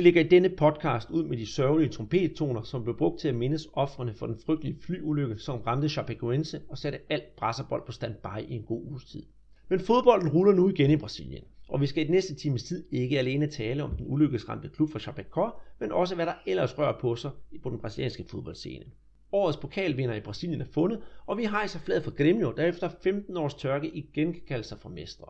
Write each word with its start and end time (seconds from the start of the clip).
Vi 0.00 0.04
lægger 0.04 0.20
i 0.20 0.28
denne 0.28 0.48
podcast 0.48 1.10
ud 1.10 1.24
med 1.24 1.36
de 1.36 1.46
sørgelige 1.46 1.88
trompettoner, 1.88 2.62
som 2.62 2.82
blev 2.82 2.96
brugt 2.96 3.20
til 3.20 3.28
at 3.28 3.34
mindes 3.34 3.68
offrene 3.72 4.14
for 4.14 4.26
den 4.26 4.36
frygtelige 4.46 4.76
flyulykke, 4.80 5.38
som 5.38 5.60
ramte 5.60 5.88
Chapecoense 5.88 6.60
og 6.68 6.78
satte 6.78 6.98
alt 7.08 7.36
brasserbold 7.36 7.82
på 7.86 7.92
standby 7.92 8.48
i 8.48 8.54
en 8.54 8.62
god 8.62 8.82
uges 8.84 9.04
tid. 9.04 9.22
Men 9.68 9.80
fodbolden 9.80 10.28
ruller 10.28 10.54
nu 10.54 10.68
igen 10.68 10.90
i 10.90 10.96
Brasilien, 10.96 11.44
og 11.68 11.80
vi 11.80 11.86
skal 11.86 12.02
i 12.02 12.06
den 12.06 12.14
næste 12.14 12.34
times 12.34 12.62
tid 12.62 12.84
ikke 12.90 13.18
alene 13.18 13.46
tale 13.46 13.82
om 13.82 13.90
den 13.90 14.06
ulykkesramte 14.08 14.68
klub 14.68 14.90
for 14.90 14.98
Chapecó, 14.98 15.60
men 15.80 15.92
også 15.92 16.14
hvad 16.14 16.26
der 16.26 16.34
ellers 16.46 16.78
rører 16.78 17.00
på 17.00 17.16
sig 17.16 17.30
på 17.62 17.70
den 17.70 17.78
brasilianske 17.78 18.24
fodboldscene. 18.30 18.84
Årets 19.32 19.58
pokalvinder 19.58 20.14
i 20.14 20.20
Brasilien 20.20 20.60
er 20.60 20.66
fundet, 20.72 21.02
og 21.26 21.38
vi 21.38 21.44
hejser 21.44 21.78
flad 21.78 22.02
for 22.02 22.10
Grêmio, 22.10 22.56
der 22.56 22.66
efter 22.66 22.88
15 23.02 23.36
års 23.36 23.54
tørke 23.54 23.88
igen 23.88 24.32
kan 24.32 24.42
kalde 24.48 24.64
sig 24.64 24.78
for 24.78 24.88
mestre. 24.88 25.26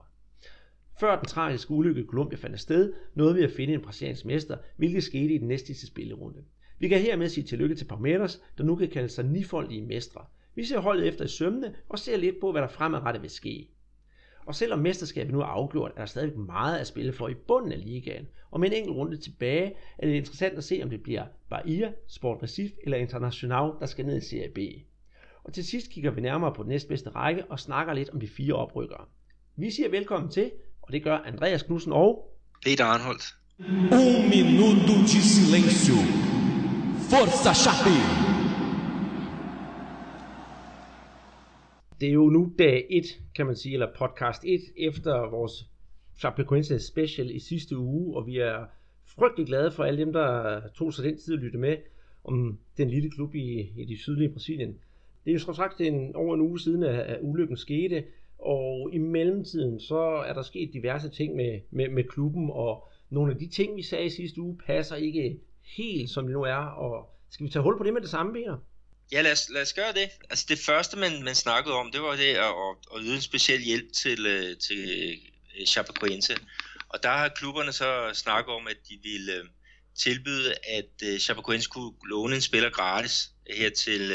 Før 1.00 1.16
den 1.16 1.27
tragiske 1.27 1.70
ulykke 1.70 2.00
i 2.00 2.06
Colombia 2.06 2.38
fandt 2.38 2.60
sted, 2.60 2.92
nåede 3.14 3.34
vi 3.34 3.42
at 3.42 3.50
finde 3.50 3.74
en 3.74 3.80
brasiliansk 3.80 4.24
mester, 4.24 4.56
hvilket 4.77 5.04
skete 5.04 5.34
i 5.34 5.38
den 5.38 5.48
næste 5.48 5.86
spillerunde. 5.86 6.45
Vi 6.78 6.88
kan 6.88 7.01
hermed 7.01 7.29
sige 7.29 7.45
tillykke 7.45 7.74
til 7.74 7.84
Palmeiras, 7.84 8.43
der 8.59 8.65
nu 8.65 8.76
kan 8.76 8.88
kalde 8.88 9.09
sig 9.09 9.24
nifoldige 9.24 9.82
mestre. 9.82 10.24
Vi 10.54 10.65
ser 10.65 10.80
holdet 10.80 11.09
efter 11.09 11.24
i 11.24 11.28
sømmene 11.28 11.74
og 11.88 11.98
ser 11.98 12.16
lidt 12.16 12.40
på, 12.40 12.52
hvad 12.52 12.62
der 12.62 12.68
fremadrettet 12.68 13.23
vil 13.23 13.30
ske. 13.30 13.68
Og 14.46 14.54
selvom 14.54 14.78
mesterskabet 14.78 15.32
nu 15.32 15.40
er 15.40 15.45
afgjort, 15.45 15.93
er 15.96 16.01
der 16.01 16.06
stadig 16.06 16.38
meget 16.38 16.78
at 16.78 16.87
spille 16.87 17.12
for 17.12 17.28
i 17.28 17.34
bunden 17.34 17.73
af 17.73 17.84
ligaen. 17.84 18.26
Og 18.51 18.60
med 18.60 18.68
en 18.68 18.76
enkelt 18.76 18.96
runde 18.96 19.16
tilbage 19.16 19.74
er 19.98 20.06
det 20.06 20.15
interessant 20.15 20.59
at 20.59 20.65
se, 20.65 20.80
om 20.82 20.90
det 20.90 21.02
bliver 21.02 21.24
Bahia, 21.51 21.93
Sport 22.06 22.43
Recife 22.43 22.74
eller 22.82 22.98
International, 22.98 23.71
der 23.80 23.87
skal 23.87 24.06
ned 24.06 24.16
i 24.16 24.24
Serie 24.24 24.51
B. 24.54 24.59
Og 25.45 25.52
til 25.52 25.65
sidst 25.65 25.90
kigger 25.90 26.10
vi 26.10 26.21
nærmere 26.21 26.54
på 26.54 26.62
den 26.62 26.68
næstbedste 26.68 27.10
række 27.10 27.45
og 27.45 27.60
snakker 27.60 27.93
lidt 27.93 28.10
om 28.10 28.21
de 28.21 28.28
fire 28.28 28.54
oprykkere. 28.54 29.04
Vi 29.56 29.71
siger 29.71 29.88
velkommen 29.88 30.30
til, 30.30 30.51
og 30.91 30.95
det 30.95 31.02
gør 31.02 31.16
Andreas 31.16 31.63
Knudsen 31.63 31.93
og 31.93 32.37
Peter 32.65 32.85
Arnholdt. 32.85 33.24
Um 33.93 34.29
minuto 34.37 34.95
de 35.10 35.21
silêncio. 35.35 35.96
Força 37.10 37.52
Chape! 37.63 37.96
Det 42.01 42.09
er 42.09 42.13
jo 42.13 42.30
nu 42.30 42.52
dag 42.59 42.87
1, 42.91 43.05
kan 43.37 43.46
man 43.46 43.57
sige, 43.57 43.73
eller 43.73 43.88
podcast 43.99 44.45
1, 44.45 44.61
efter 44.77 45.30
vores 45.30 45.52
Chapecoense 46.18 46.87
special 46.87 47.30
i 47.30 47.38
sidste 47.38 47.79
uge, 47.79 48.16
og 48.16 48.27
vi 48.27 48.38
er 48.38 48.66
frygtelig 49.07 49.46
glade 49.46 49.71
for 49.71 49.85
alle 49.85 50.01
dem, 50.01 50.13
der 50.13 50.61
tog 50.74 50.95
sig 50.95 51.05
den 51.05 51.18
tid 51.18 51.35
at 51.35 51.41
lytte 51.41 51.59
med 51.59 51.77
om 52.24 52.59
den 52.77 52.91
lille 52.91 53.11
klub 53.11 53.35
i, 53.35 53.73
i 53.77 53.85
de 53.85 53.99
sydlige 53.99 54.33
Brasilien. 54.33 54.79
Det 55.24 55.30
er 55.30 55.33
jo 55.33 55.38
som 55.38 55.55
sagt 55.55 55.80
en, 55.80 56.16
over 56.16 56.35
en 56.35 56.41
uge 56.41 56.61
siden, 56.61 56.83
at, 56.83 57.01
at 57.01 57.18
ulykken 57.23 57.57
skete, 57.57 58.05
og 58.43 58.91
i 58.93 58.99
mellemtiden 58.99 59.80
så 59.80 59.99
er 60.27 60.33
der 60.33 60.43
sket 60.43 60.71
diverse 60.73 61.09
ting 61.09 61.37
med, 61.37 61.60
med, 61.71 61.88
med 61.88 62.05
klubben, 62.05 62.51
og 62.52 62.88
nogle 63.10 63.33
af 63.33 63.38
de 63.38 63.49
ting, 63.49 63.77
vi 63.77 63.83
sagde 63.83 64.06
i 64.06 64.10
sidste 64.10 64.41
uge, 64.41 64.59
passer 64.66 64.97
ikke 64.97 65.41
helt, 65.77 66.10
som 66.10 66.25
det 66.25 66.33
nu 66.33 66.43
er. 66.43 66.65
Og 66.84 67.11
skal 67.31 67.47
vi 67.47 67.50
tage 67.50 67.62
hul 67.62 67.78
på 67.78 67.84
det 67.84 67.93
med 67.93 68.00
det 68.00 68.11
samme, 68.11 68.33
Peter? 68.33 68.56
Ja, 69.12 69.22
lad 69.22 69.33
os, 69.33 69.50
lad 69.50 69.62
os 69.62 69.72
gøre 69.72 69.93
det. 69.93 70.11
Altså 70.31 70.47
det 70.49 70.59
første, 70.59 70.99
man, 70.99 71.25
man 71.25 71.34
snakkede 71.34 71.75
om, 71.75 71.91
det 71.93 72.00
var 72.00 72.17
det 72.17 72.29
at, 72.29 72.39
at, 72.39 72.77
at 72.95 73.00
yde 73.03 73.15
en 73.15 73.21
speciel 73.21 73.61
hjælp 73.61 73.93
til, 73.93 74.27
øh, 74.27 74.56
til 74.56 74.91
øh, 75.61 75.67
Chapecoense. 75.67 76.33
Og 76.89 77.03
der 77.03 77.09
har 77.09 77.29
klubberne 77.29 77.73
så 77.73 78.11
snakket 78.15 78.55
om, 78.55 78.67
at 78.67 78.77
de 78.89 78.99
ville 79.03 79.33
øh, 79.33 79.45
tilbyde, 79.95 80.55
at 80.69 81.21
Chapecoense 81.21 81.69
kunne 81.69 81.93
låne 82.05 82.34
en 82.34 82.41
spiller 82.41 82.71
gratis 82.71 83.31
her 83.50 83.71
til, 83.71 84.12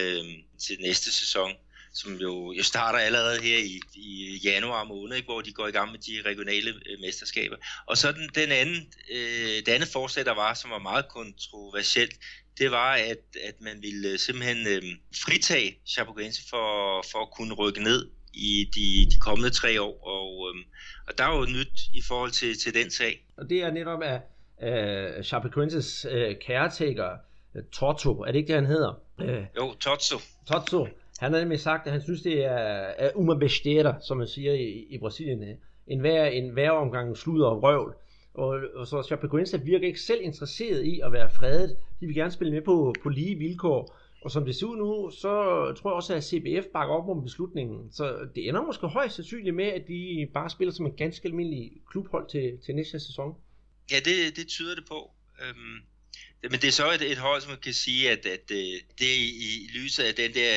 til 0.60 0.78
næste 0.82 1.12
sæson 1.12 1.52
som 1.96 2.14
jo, 2.14 2.52
jo 2.52 2.64
starter 2.64 3.00
allerede 3.00 3.42
her 3.42 3.58
i, 3.58 3.80
i 3.94 4.40
januar 4.44 4.84
måned, 4.84 5.16
ikke, 5.16 5.26
hvor 5.26 5.42
de 5.42 5.52
går 5.52 5.68
i 5.68 5.72
gang 5.72 5.92
med 5.92 6.00
de 6.00 6.30
regionale 6.30 6.70
øh, 6.70 7.00
mesterskaber. 7.02 7.56
Og 7.86 7.98
så 7.98 8.12
den, 8.12 8.30
den 8.36 8.52
anden, 8.52 8.94
øh, 9.12 9.58
det 9.66 9.68
andet 9.68 9.90
forslag, 9.90 10.26
der 10.26 10.34
var, 10.34 10.54
som 10.54 10.72
var 10.72 10.80
meget 10.80 11.08
kontroversielt, 11.08 12.14
det 12.58 12.72
var, 12.72 12.94
at, 12.94 13.24
at 13.44 13.62
man 13.62 13.82
ville 13.82 14.18
simpelthen 14.18 14.68
øh, 14.68 14.84
fritage 15.24 15.78
Chapecoense 15.88 16.42
for, 16.50 16.68
for 17.12 17.20
at 17.22 17.32
kunne 17.32 17.54
rykke 17.54 17.84
ned 17.84 18.10
i 18.34 18.70
de, 18.76 19.12
de 19.12 19.20
kommende 19.20 19.50
tre 19.50 19.82
år. 19.82 20.08
Og, 20.08 20.50
øh, 20.50 20.64
og 21.08 21.18
der 21.18 21.24
er 21.24 21.38
jo 21.38 21.46
nyt 21.46 21.80
i 21.94 22.02
forhold 22.08 22.32
til, 22.32 22.60
til 22.60 22.74
den 22.74 22.92
sag. 22.92 23.26
Og 23.38 23.50
det 23.50 23.64
er 23.64 23.72
netop 23.72 24.02
af, 24.02 24.22
af 24.58 25.26
Chapecoenses 25.26 26.06
øh, 26.12 26.36
caretaker, 26.48 27.18
Toto, 27.72 28.22
er 28.22 28.32
det 28.32 28.36
ikke 28.36 28.48
det, 28.48 28.56
han 28.56 28.66
hedder? 28.66 28.94
Øh, 29.22 29.46
jo, 29.58 29.74
Toto. 29.74 30.18
Toto, 30.48 30.88
han 31.20 31.34
har 31.34 31.40
nemlig 31.40 31.60
sagt, 31.60 31.88
at 31.88 31.92
han 31.92 32.02
synes, 32.02 32.22
det 32.22 32.46
er, 32.46 32.94
er 32.98 33.12
uma 33.16 33.36
besteira, 33.36 33.96
som 34.02 34.18
man 34.18 34.28
siger 34.28 34.54
i, 34.54 34.88
i 34.90 34.98
Brasilien. 34.98 35.58
En 35.88 36.00
hver, 36.00 36.26
en 36.26 36.50
hver 36.50 36.72
omgang 36.72 37.18
sludder 37.18 37.48
og 37.48 37.64
røvl. 37.64 37.96
Og, 38.34 38.60
og 38.76 38.88
så 38.88 39.04
Chapecoense 39.04 39.62
virker 39.62 39.88
ikke 39.88 40.02
selv 40.02 40.20
interesseret 40.24 40.86
i 40.86 41.00
at 41.04 41.12
være 41.12 41.30
fredet. 41.30 41.78
De 42.00 42.06
vil 42.06 42.16
gerne 42.16 42.32
spille 42.32 42.54
med 42.54 42.62
på, 42.62 42.96
på 43.04 43.10
lige 43.10 43.36
vilkår. 43.36 43.98
Og 44.22 44.32
som 44.32 44.46
det 44.46 44.56
ser 44.56 44.68
ud 44.68 44.78
nu, 44.78 45.12
så 45.12 45.30
tror 45.78 45.90
jeg 45.90 45.96
også, 45.96 46.16
at 46.16 46.24
CBF 46.24 46.66
bakker 46.74 46.96
op 46.96 47.10
om 47.10 47.24
beslutningen. 47.24 47.92
Så 47.92 48.28
det 48.36 48.48
ender 48.50 48.62
måske 48.62 48.88
højst 48.88 49.16
sandsynligt 49.16 49.56
med, 49.56 49.66
at 49.66 49.88
de 49.88 50.28
bare 50.34 50.50
spiller 50.50 50.74
som 50.74 50.86
en 50.86 50.96
ganske 50.98 51.28
almindelig 51.28 51.72
klubhold 51.92 52.30
til, 52.30 52.58
til 52.66 52.76
næste 52.76 53.00
sæson. 53.00 53.36
Ja, 53.92 53.96
det, 53.96 54.38
det 54.38 54.48
tyder 54.48 54.76
det 54.76 54.86
på. 54.88 55.12
Øhm, 55.42 55.78
men 56.42 56.52
det 56.52 56.68
er 56.68 56.72
så 56.72 56.92
et, 56.92 57.12
et 57.12 57.18
hold, 57.18 57.42
som 57.42 57.52
man 57.52 57.60
kan 57.60 57.74
sige, 57.74 58.12
at, 58.12 58.26
at 58.26 58.52
øh, 58.52 58.76
det 59.00 59.12
i, 59.18 59.28
i 59.46 59.70
lyset 59.78 60.04
af 60.04 60.16
den 60.16 60.34
der 60.34 60.52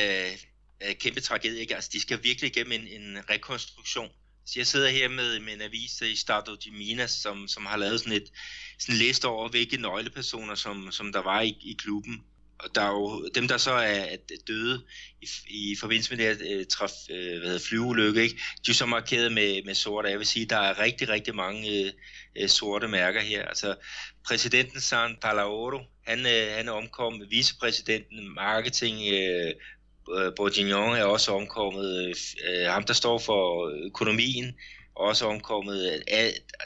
øh, 0.87 0.95
kæmpe 0.95 1.21
tragedie. 1.21 1.59
Ikke? 1.59 1.75
Altså, 1.75 1.89
de 1.93 2.01
skal 2.01 2.23
virkelig 2.23 2.57
igennem 2.57 2.71
en, 2.71 3.01
en 3.01 3.17
rekonstruktion. 3.29 4.09
Så 4.45 4.53
jeg 4.59 4.67
sidder 4.67 4.89
her 4.89 5.09
med, 5.09 5.39
med 5.39 5.53
en 5.53 5.61
avis 5.61 6.01
øh, 6.01 6.09
i 6.09 6.15
Stato 6.15 6.55
de 6.55 6.71
Minas, 6.71 7.11
som, 7.11 7.47
som 7.47 7.65
har 7.65 7.77
lavet 7.77 7.99
sådan 7.99 8.13
et 8.13 8.31
sådan 8.79 8.95
en 8.95 8.99
liste 8.99 9.25
over, 9.25 9.49
hvilke 9.49 9.77
nøglepersoner, 9.77 10.55
som, 10.55 10.91
som 10.91 11.13
der 11.13 11.21
var 11.21 11.41
i, 11.41 11.57
i 11.61 11.75
klubben. 11.79 12.23
Og 12.59 12.75
der 12.75 12.81
er 12.81 12.91
jo 12.91 13.29
dem, 13.35 13.47
der 13.47 13.57
så 13.57 13.71
er, 13.71 14.05
er 14.05 14.17
døde 14.47 14.85
i, 15.21 15.27
i 15.47 15.75
forbindelse 15.79 16.15
med 16.15 16.25
det 16.25 16.37
her 16.37 16.59
øh, 16.59 16.65
traf, 16.65 16.91
øh, 17.09 17.37
hvad 17.37 17.47
hedder, 17.47 17.65
flyveulykke, 17.69 18.21
ikke? 18.21 18.39
de 18.65 18.71
er 18.71 18.75
så 18.75 18.85
markeret 18.85 19.31
med, 19.31 19.63
med 19.63 19.73
sorte. 19.73 20.09
Jeg 20.09 20.17
vil 20.17 20.27
sige, 20.27 20.45
der 20.45 20.57
er 20.57 20.79
rigtig, 20.79 21.09
rigtig 21.09 21.35
mange 21.35 21.85
øh, 21.85 21.91
øh, 22.35 22.49
sorte 22.49 22.87
mærker 22.87 23.21
her. 23.21 23.45
Altså, 23.45 23.75
præsidenten 24.27 24.81
San 24.81 25.17
Palaoro, 25.21 25.79
han, 26.07 26.19
øh, 26.19 26.55
han 26.55 26.67
er 26.67 26.71
omkommet, 26.71 27.31
vicepræsidenten, 27.31 28.33
marketing, 28.33 29.13
Øh, 29.13 29.53
Øh, 30.17 30.35
Bourguignon 30.35 30.95
er 30.95 31.03
også 31.03 31.31
omkommet. 31.31 32.15
Øh, 32.47 32.65
ham, 32.67 32.83
der 32.83 32.93
står 32.93 33.19
for 33.19 33.71
økonomien, 33.85 34.55
også 34.95 35.25
omkommet. 35.25 36.03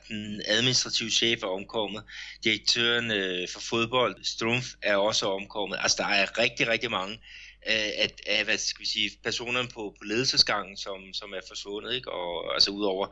Den 0.07 0.41
administrative 0.47 1.09
chef 1.09 1.43
er 1.43 1.47
omkommet. 1.47 2.03
Direktøren 2.43 3.11
øh, 3.11 3.47
for 3.53 3.59
fodbold, 3.59 4.15
Strumpf, 4.23 4.67
er 4.81 4.95
også 4.95 5.25
omkommet. 5.25 5.77
Altså, 5.81 5.97
der 5.99 6.07
er 6.07 6.37
rigtig, 6.39 6.67
rigtig 6.67 6.91
mange 6.91 7.19
af, 7.65 8.11
af 8.27 8.43
hvad 8.45 8.57
skal 8.57 8.81
vi 8.81 8.85
sige, 8.85 9.11
personerne 9.23 9.67
på, 9.67 9.95
på 9.99 10.03
ledelsesgangen, 10.05 10.77
som, 10.77 11.13
som 11.13 11.33
er 11.33 11.39
forsvundet, 11.47 11.95
ikke? 11.95 12.11
og 12.11 12.53
altså 12.53 12.71
udover 12.71 13.07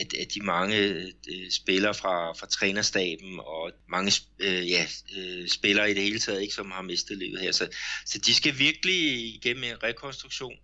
at, 0.00 0.14
at 0.14 0.34
de 0.34 0.40
mange 0.40 0.76
øh, 0.76 1.50
spillere 1.50 1.94
fra, 1.94 2.32
fra 2.32 2.46
trænerstaben 2.46 3.40
og 3.40 3.72
mange 3.88 4.12
øh, 4.38 4.70
ja, 4.70 4.86
øh, 5.16 5.48
spillere 5.48 5.90
i 5.90 5.94
det 5.94 6.02
hele 6.02 6.18
taget, 6.18 6.42
ikke, 6.42 6.54
som 6.54 6.70
har 6.70 6.82
mistet 6.82 7.18
livet 7.18 7.40
her. 7.40 7.52
Så, 7.52 7.68
så 8.06 8.18
de 8.18 8.34
skal 8.34 8.58
virkelig 8.58 9.34
igennem 9.34 9.64
en 9.64 9.82
rekonstruktion, 9.82 10.54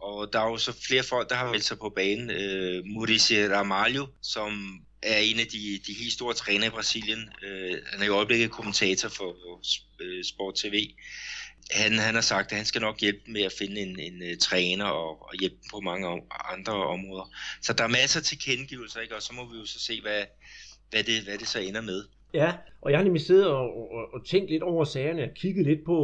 og 0.00 0.32
der 0.32 0.40
er 0.40 0.50
jo 0.50 0.56
så 0.56 0.72
flere 0.86 1.02
folk, 1.02 1.30
der 1.30 1.36
har 1.36 1.50
meldt 1.50 1.64
sig 1.64 1.78
på 1.78 1.88
banen. 1.88 2.30
Øh, 2.30 2.84
Mauricio 2.84 3.48
Ramalho, 3.56 4.06
som 4.22 4.80
er 5.02 5.18
en 5.18 5.40
af 5.40 5.46
de, 5.46 5.80
de 5.86 5.92
helt 5.92 6.12
store 6.12 6.34
træner 6.34 6.66
i 6.66 6.70
Brasilien. 6.70 7.28
Øh, 7.42 7.78
han 7.86 8.00
er 8.00 8.04
i 8.04 8.08
øjeblikket 8.08 8.50
kommentator 8.50 9.08
for 9.08 9.36
øh, 10.00 10.24
Sport 10.24 10.54
TV 10.54 10.94
han, 11.70 11.92
han 11.98 12.14
har 12.14 12.20
sagt, 12.20 12.52
at 12.52 12.56
han 12.56 12.66
skal 12.66 12.80
nok 12.80 13.00
hjælpe 13.00 13.20
med 13.26 13.42
at 13.42 13.52
finde 13.58 13.80
en, 13.80 13.98
en 14.00 14.22
uh, 14.22 14.38
træner 14.40 14.84
og, 14.84 15.22
og 15.22 15.32
hjælpe 15.40 15.56
på 15.72 15.80
mange 15.80 16.06
om, 16.08 16.20
andre 16.54 16.72
områder. 16.72 17.30
Så 17.60 17.72
der 17.72 17.84
er 17.84 17.88
masser 17.88 18.20
til 18.20 18.38
kendegivelser, 18.38 19.00
ikke? 19.00 19.16
og 19.16 19.22
så 19.22 19.32
må 19.34 19.52
vi 19.52 19.58
jo 19.58 19.66
så 19.66 19.78
se, 19.78 20.00
hvad, 20.00 20.22
hvad, 20.90 21.02
det, 21.02 21.24
hvad 21.24 21.38
det 21.38 21.48
så 21.48 21.60
ender 21.60 21.80
med. 21.80 22.04
Ja, 22.34 22.52
og 22.80 22.90
jeg 22.90 22.98
har 22.98 23.04
nemlig 23.04 23.22
siddet 23.22 23.46
og, 23.46 23.92
og, 23.92 24.14
og 24.14 24.26
tænkt 24.26 24.50
lidt 24.50 24.62
over 24.62 24.84
sagerne, 24.84 25.22
og 25.22 25.30
kigget 25.34 25.66
lidt 25.66 25.84
på, 25.84 25.96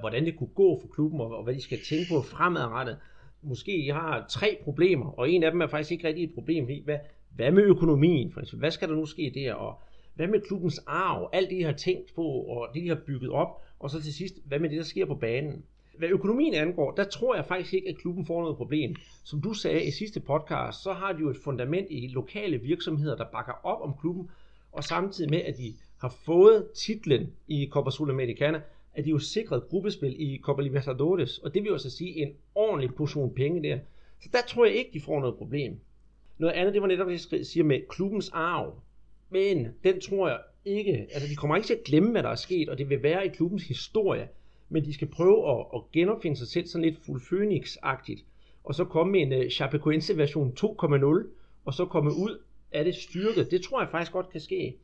hvordan 0.00 0.24
det 0.24 0.36
kunne 0.38 0.54
gå 0.54 0.80
for 0.80 0.88
klubben, 0.94 1.20
og, 1.20 1.36
og 1.36 1.44
hvad 1.44 1.54
de 1.54 1.62
skal 1.62 1.78
tænke 1.88 2.06
på 2.08 2.22
fremadrettet. 2.22 2.98
Måske 3.42 3.76
I 3.76 3.88
har 3.88 4.26
tre 4.30 4.58
problemer, 4.64 5.18
og 5.18 5.30
en 5.30 5.42
af 5.42 5.50
dem 5.50 5.60
er 5.60 5.66
faktisk 5.66 5.92
ikke 5.92 6.08
rigtig 6.08 6.24
et 6.24 6.34
problem. 6.34 6.64
Hvad, 6.84 6.98
hvad 7.36 7.50
med 7.50 7.62
økonomien? 7.62 8.32
For 8.32 8.40
eksempel? 8.40 8.60
Hvad 8.60 8.70
skal 8.70 8.88
der 8.88 8.94
nu 8.94 9.06
ske 9.06 9.32
der? 9.34 9.54
Og 9.54 9.82
hvad 10.14 10.26
med 10.26 10.40
klubbens 10.40 10.80
arv? 10.86 11.30
Alt 11.32 11.50
det, 11.50 11.56
I 11.56 11.62
har 11.62 11.72
tænkt 11.72 12.14
på, 12.14 12.22
og 12.22 12.68
det, 12.74 12.82
I 12.82 12.88
har 12.88 12.98
bygget 13.06 13.30
op. 13.30 13.62
Og 13.80 13.90
så 13.90 14.02
til 14.02 14.14
sidst, 14.14 14.34
hvad 14.44 14.58
med 14.58 14.70
det, 14.70 14.78
der 14.78 14.84
sker 14.84 15.06
på 15.06 15.14
banen? 15.14 15.64
Hvad 15.98 16.08
økonomien 16.08 16.54
angår, 16.54 16.90
der 16.90 17.04
tror 17.04 17.34
jeg 17.34 17.44
faktisk 17.44 17.74
ikke, 17.74 17.88
at 17.88 17.98
klubben 17.98 18.26
får 18.26 18.42
noget 18.42 18.56
problem. 18.56 18.96
Som 19.24 19.40
du 19.40 19.52
sagde 19.52 19.84
i 19.84 19.90
sidste 19.90 20.20
podcast, 20.20 20.82
så 20.82 20.92
har 20.92 21.12
de 21.12 21.20
jo 21.20 21.30
et 21.30 21.36
fundament 21.44 21.86
i 21.90 22.08
lokale 22.08 22.58
virksomheder, 22.58 23.16
der 23.16 23.24
bakker 23.32 23.52
op 23.66 23.80
om 23.80 23.94
klubben, 24.00 24.30
og 24.72 24.84
samtidig 24.84 25.30
med, 25.30 25.40
at 25.40 25.56
de 25.56 25.74
har 26.00 26.16
fået 26.24 26.66
titlen 26.74 27.32
i 27.48 27.68
Copa 27.70 27.90
Sudamericana, 27.90 28.62
at 28.94 29.04
de 29.04 29.10
jo 29.10 29.18
sikret 29.18 29.68
gruppespil 29.68 30.16
i 30.18 30.38
Copa 30.42 30.62
Libertadores, 30.62 31.38
og 31.38 31.54
det 31.54 31.62
vil 31.62 31.68
jo 31.68 31.74
altså 31.74 31.90
sige 31.90 32.16
en 32.16 32.32
ordentlig 32.54 32.94
portion 32.94 33.34
penge 33.34 33.62
der. 33.62 33.78
Så 34.20 34.28
der 34.32 34.38
tror 34.48 34.64
jeg 34.64 34.74
ikke, 34.74 34.90
de 34.92 35.00
får 35.00 35.20
noget 35.20 35.36
problem. 35.36 35.80
Noget 36.38 36.54
andet, 36.54 36.74
det 36.74 36.82
var 36.82 36.88
netop, 36.88 37.08
det 37.08 37.32
jeg 37.32 37.46
siger 37.46 37.64
med 37.64 37.80
klubbens 37.88 38.30
arv. 38.32 38.80
Men 39.30 39.68
den 39.84 40.00
tror 40.00 40.28
jeg 40.28 40.38
ikke, 40.64 41.06
altså 41.12 41.28
de 41.28 41.36
kommer 41.36 41.56
ikke 41.56 41.66
til 41.66 41.74
at 41.74 41.84
glemme, 41.84 42.10
hvad 42.10 42.22
der 42.22 42.28
er 42.28 42.34
sket, 42.34 42.68
og 42.68 42.78
det 42.78 42.88
vil 42.88 43.02
være 43.02 43.26
i 43.26 43.28
klubbens 43.28 43.68
historie, 43.68 44.28
men 44.68 44.84
de 44.84 44.94
skal 44.94 45.08
prøve 45.08 45.50
at, 45.50 45.66
at 45.74 45.80
genopfinde 45.92 46.36
sig 46.36 46.48
selv 46.48 46.66
sådan 46.66 46.84
lidt 46.84 46.98
full 47.06 47.20
Phoenix-agtigt, 47.20 48.24
og 48.64 48.74
så 48.74 48.84
komme 48.84 49.12
med 49.12 49.20
en 49.20 49.32
uh, 49.32 49.50
Chapecoense 49.50 50.16
version 50.16 50.52
2.0, 50.60 51.26
og 51.64 51.74
så 51.74 51.86
komme 51.86 52.10
ud 52.10 52.38
af 52.72 52.84
det 52.84 52.94
styrket. 52.94 53.50
Det 53.50 53.62
tror 53.62 53.80
jeg 53.80 53.88
faktisk 53.90 54.12
godt 54.12 54.30
kan 54.30 54.40
ske. 54.40 54.76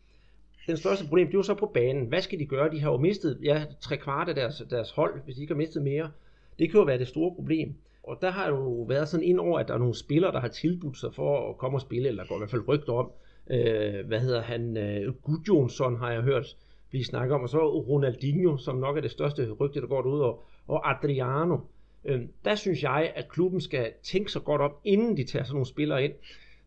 Den 0.66 0.76
største 0.76 1.04
problem, 1.04 1.26
det 1.26 1.34
er 1.34 1.38
jo 1.38 1.42
så 1.42 1.54
på 1.54 1.66
banen. 1.66 2.06
Hvad 2.06 2.22
skal 2.22 2.38
de 2.38 2.46
gøre? 2.46 2.70
De 2.70 2.80
har 2.80 2.90
jo 2.90 2.96
mistet 2.96 3.38
ja, 3.42 3.64
tre 3.80 3.96
kvart 3.96 4.28
af 4.28 4.34
deres, 4.34 4.62
deres 4.70 4.90
hold, 4.90 5.20
hvis 5.24 5.34
de 5.34 5.40
ikke 5.40 5.54
har 5.54 5.58
mistet 5.58 5.82
mere. 5.82 6.10
Det 6.58 6.70
kan 6.70 6.80
jo 6.80 6.84
være 6.84 6.98
det 6.98 7.08
store 7.08 7.34
problem. 7.34 7.74
Og 8.02 8.18
der 8.20 8.30
har 8.30 8.48
jo 8.48 8.70
været 8.88 9.08
sådan 9.08 9.26
ind 9.26 9.38
over, 9.38 9.58
at 9.58 9.68
der 9.68 9.74
er 9.74 9.78
nogle 9.78 9.94
spillere, 9.94 10.32
der 10.32 10.40
har 10.40 10.48
tilbudt 10.48 10.98
sig 10.98 11.14
for 11.14 11.50
at 11.50 11.58
komme 11.58 11.76
og 11.76 11.80
spille, 11.80 12.08
eller 12.08 12.22
der 12.22 12.28
går 12.28 12.36
i 12.36 12.38
hvert 12.38 12.50
fald 12.50 12.68
rygter 12.68 12.92
om. 12.92 13.10
Øh, 13.50 14.06
hvad 14.06 14.20
hedder 14.20 14.42
han? 14.42 14.76
Øh, 14.76 15.14
Gudjonsson 15.14 15.98
har 15.98 16.12
jeg 16.12 16.22
hørt 16.22 16.56
blive 16.94 17.04
snakket 17.04 17.34
om, 17.34 17.42
og 17.42 17.48
så 17.48 17.58
Ronaldinho, 17.68 18.56
som 18.56 18.76
nok 18.76 18.96
er 18.96 19.00
det 19.00 19.10
største 19.10 19.50
rygte, 19.50 19.80
der 19.80 19.86
går 19.86 20.02
ud, 20.02 20.20
og, 20.20 20.42
og 20.66 20.90
Adriano. 20.90 21.58
Øh, 22.04 22.20
der 22.44 22.54
synes 22.54 22.82
jeg, 22.82 23.12
at 23.16 23.28
klubben 23.28 23.60
skal 23.60 23.92
tænke 24.02 24.32
sig 24.32 24.42
godt 24.44 24.60
op, 24.60 24.80
inden 24.84 25.16
de 25.16 25.24
tager 25.24 25.44
sådan 25.44 25.54
nogle 25.54 25.66
spillere 25.66 26.04
ind. 26.04 26.12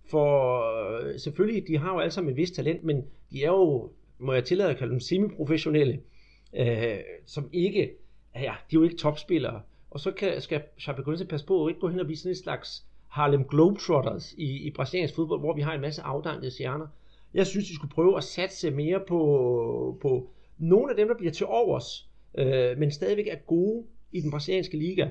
For 0.10 0.62
øh, 1.00 1.20
selvfølgelig, 1.20 1.68
de 1.68 1.78
har 1.78 1.94
jo 1.94 2.00
alle 2.00 2.12
sammen 2.12 2.32
et 2.32 2.38
vist 2.38 2.56
talent, 2.56 2.84
men 2.84 3.06
de 3.32 3.44
er 3.44 3.48
jo, 3.48 3.92
må 4.20 4.34
jeg 4.34 4.44
tillade 4.44 4.70
at 4.70 4.78
kalde 4.78 4.92
dem 4.92 5.00
semiprofessionelle, 5.00 6.00
øh, 6.58 6.98
som 7.26 7.50
ikke, 7.54 7.92
ja, 8.36 8.42
de 8.42 8.76
er 8.76 8.80
jo 8.80 8.84
ikke 8.84 8.98
topspillere. 8.98 9.62
Og 9.92 10.00
så 10.00 10.12
kan, 10.12 10.42
skal 10.42 10.62
Chapecoense 10.80 11.26
passe 11.26 11.46
på 11.46 11.66
at 11.66 11.70
ikke 11.70 11.82
gå 11.82 11.88
hen 11.88 12.00
og 12.00 12.06
blive 12.06 12.18
sådan 12.18 12.32
en 12.32 12.36
slags 12.36 12.86
Harlem 13.18 13.44
Globetrotters 13.44 14.34
i, 14.38 14.68
i 14.68 14.72
brasiliansk 14.72 15.16
fodbold, 15.16 15.40
hvor 15.40 15.54
vi 15.54 15.62
har 15.62 15.74
en 15.74 15.82
masse 15.82 16.02
afdankede 16.02 16.52
stjerner. 16.52 16.88
Jeg 17.34 17.48
synes, 17.48 17.68
de 17.68 17.76
skulle 17.76 17.92
prøve 17.92 18.18
at 18.18 18.24
satse 18.24 18.72
mere 18.72 19.00
på, 19.08 19.98
på 20.02 20.30
nogle 20.58 20.90
af 20.90 20.96
dem, 20.96 21.08
der 21.08 21.16
bliver 21.16 21.32
til 21.32 21.46
overs, 21.46 22.10
øh, 22.38 22.78
men 22.78 22.92
stadigvæk 22.92 23.28
er 23.28 23.36
gode 23.36 23.84
i 24.12 24.22
den 24.22 24.32
brasilianske 24.32 24.78
liga. 24.78 25.08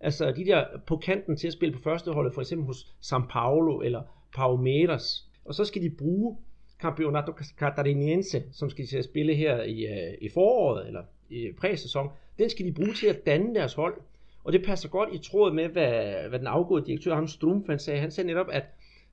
Altså 0.00 0.32
de 0.36 0.44
der 0.44 0.64
på 0.86 0.96
kanten 0.96 1.36
til 1.36 1.46
at 1.46 1.52
spille 1.52 1.74
på 1.74 1.82
førsteholdet, 1.82 2.34
for 2.34 2.40
eksempel 2.40 2.66
hos 2.66 2.94
São 3.02 3.26
Paulo 3.30 3.80
eller 3.80 4.02
Palmeiras. 4.36 5.28
Og 5.44 5.54
så 5.54 5.64
skal 5.64 5.82
de 5.82 5.90
bruge 5.90 6.36
Campeonato 6.80 7.32
Catarinense, 7.58 8.42
som 8.52 8.70
skal 8.70 8.84
de 8.84 8.90
til 8.90 8.98
at 8.98 9.04
spille 9.04 9.34
her 9.34 9.62
i, 9.62 9.86
øh, 9.86 10.14
i 10.20 10.28
foråret, 10.28 10.86
eller 10.86 11.02
i 11.30 11.52
præsæson. 11.58 12.08
Den 12.38 12.50
skal 12.50 12.66
de 12.66 12.72
bruge 12.72 12.94
til 12.94 13.06
at 13.06 13.26
danne 13.26 13.54
deres 13.54 13.74
hold. 13.74 13.94
Og 14.44 14.52
det 14.52 14.64
passer 14.64 14.88
godt 14.88 15.08
i 15.12 15.18
tråd 15.18 15.52
med, 15.52 15.68
hvad, 15.68 16.28
hvad 16.28 16.38
den 16.38 16.46
afgåede 16.46 16.86
direktør, 16.86 17.14
ham 17.14 17.28
Strumpf, 17.28 17.66
han 17.68 17.78
sagde. 17.78 18.00
Han 18.00 18.10
sagde 18.10 18.26
netop, 18.26 18.46
at 18.52 18.64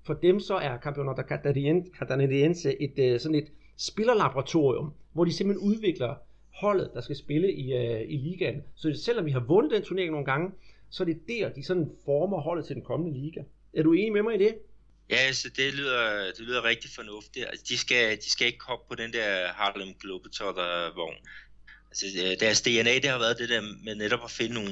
for 0.03 0.13
dem 0.13 0.39
så 0.39 0.55
er 0.55 0.77
Campeonato 0.77 1.21
Catarinense 1.99 2.81
et, 2.81 2.99
øh, 2.99 3.19
sådan 3.19 3.35
et 3.35 3.47
spillerlaboratorium, 3.77 4.93
hvor 5.13 5.25
de 5.25 5.33
simpelthen 5.33 5.69
udvikler 5.69 6.15
holdet, 6.53 6.91
der 6.93 7.01
skal 7.01 7.15
spille 7.15 7.53
i, 7.53 7.73
uh, 7.73 8.11
i 8.11 8.17
ligaen. 8.17 8.63
Så 8.75 9.01
selvom 9.05 9.25
vi 9.25 9.31
har 9.31 9.39
vundet 9.39 9.71
den 9.71 9.83
turnering 9.83 10.11
nogle 10.11 10.25
gange, 10.25 10.51
så 10.89 11.03
er 11.03 11.05
det 11.05 11.27
der, 11.27 11.49
de 11.49 11.63
sådan 11.63 11.91
former 12.05 12.41
holdet 12.41 12.65
til 12.65 12.75
den 12.75 12.83
kommende 12.83 13.19
liga. 13.19 13.41
Er 13.73 13.83
du 13.83 13.93
enig 13.93 14.13
med 14.13 14.23
mig 14.23 14.35
i 14.35 14.37
det? 14.37 14.55
Ja, 15.09 15.15
altså 15.15 15.49
det 15.57 15.73
lyder, 15.73 16.31
det 16.37 16.39
lyder 16.39 16.63
rigtig 16.63 16.89
fornuftigt. 16.95 17.45
Altså, 17.45 17.65
de, 17.69 17.77
skal, 17.77 18.17
de 18.17 18.29
skal 18.29 18.47
ikke 18.47 18.65
hoppe 18.67 18.85
på 18.89 18.95
den 18.95 19.13
der 19.13 19.47
Harlem 19.47 19.93
Globetrotter-vogn. 20.01 21.15
Altså, 21.89 22.05
øh, 22.23 22.39
deres 22.39 22.61
DNA, 22.61 22.93
det 22.93 23.05
har 23.05 23.19
været 23.19 23.37
det 23.39 23.49
der 23.49 23.61
med 23.83 23.95
netop 23.95 24.19
at 24.23 24.31
finde 24.31 24.53
nogle, 24.53 24.71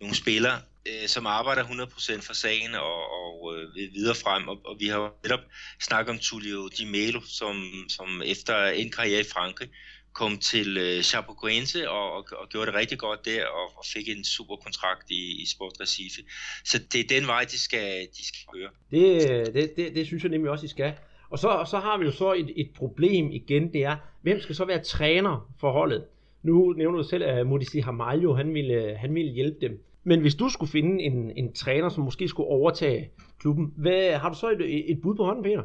nogle 0.00 0.16
spillere, 0.16 0.58
øh, 0.88 1.06
som 1.08 1.26
arbejder 1.26 1.64
100% 1.64 2.26
for 2.26 2.34
sagen 2.34 2.74
og, 2.74 3.00
og 3.20 3.54
øh, 3.54 3.94
videre 3.94 4.14
frem. 4.14 4.48
Og, 4.48 4.56
og 4.64 4.76
vi 4.80 4.86
har 4.86 5.14
netop 5.24 5.40
snakket 5.80 6.10
om 6.12 6.18
Tullio 6.18 6.68
Di 6.68 6.84
Melo, 6.84 7.20
som, 7.24 7.54
som 7.88 8.22
efter 8.24 8.66
en 8.66 8.90
karriere 8.90 9.20
i 9.20 9.32
Frankrig, 9.34 9.68
kom 10.12 10.38
til 10.38 10.78
øh, 10.78 11.02
Chapecoense 11.02 11.90
og, 11.90 12.12
og, 12.12 12.24
og 12.32 12.48
gjorde 12.48 12.66
det 12.66 12.74
rigtig 12.74 12.98
godt 12.98 13.24
der 13.24 13.46
og, 13.46 13.78
og 13.78 13.84
fik 13.94 14.08
en 14.08 14.24
super 14.24 14.56
kontrakt 14.56 15.10
i, 15.10 15.42
i 15.42 15.46
Sport 15.46 15.72
Recife. 15.80 16.22
Så 16.64 16.78
det 16.92 17.00
er 17.00 17.20
den 17.20 17.26
vej, 17.26 17.44
de 17.44 17.58
skal, 17.58 18.00
de 18.16 18.26
skal 18.26 18.40
køre. 18.54 18.70
Det, 18.90 19.54
det, 19.54 19.72
det, 19.76 19.94
det 19.94 20.06
synes 20.06 20.22
jeg 20.22 20.30
nemlig 20.30 20.50
også, 20.50 20.66
I 20.66 20.68
skal. 20.68 20.92
Og 21.30 21.38
så, 21.38 21.48
og 21.48 21.68
så 21.68 21.78
har 21.78 21.98
vi 21.98 22.04
jo 22.04 22.10
så 22.10 22.32
et, 22.32 22.52
et 22.56 22.70
problem 22.76 23.30
igen, 23.30 23.72
det 23.72 23.84
er, 23.84 23.96
hvem 24.22 24.40
skal 24.40 24.54
så 24.54 24.64
være 24.64 24.84
træner 24.84 25.52
for 25.60 25.72
holdet? 25.72 26.04
Nu 26.42 26.72
nævner 26.72 26.98
du 26.98 27.08
selv, 27.08 27.24
at 27.24 27.46
Modici 27.46 27.80
Hamaljo, 27.80 28.34
han 28.34 28.54
ville, 28.54 28.96
han 28.96 29.14
ville 29.14 29.32
hjælpe 29.32 29.58
dem. 29.60 29.84
Men 30.04 30.20
hvis 30.20 30.34
du 30.34 30.48
skulle 30.48 30.72
finde 30.72 31.02
en, 31.02 31.30
en 31.36 31.54
træner, 31.54 31.88
som 31.88 32.04
måske 32.04 32.28
skulle 32.28 32.48
overtage 32.48 33.10
klubben, 33.40 33.72
hvad, 33.76 34.18
har 34.18 34.28
du 34.28 34.38
så 34.38 34.50
et, 34.50 34.90
et 34.90 35.00
bud 35.02 35.16
på 35.16 35.24
hånden, 35.24 35.44
Peter? 35.44 35.62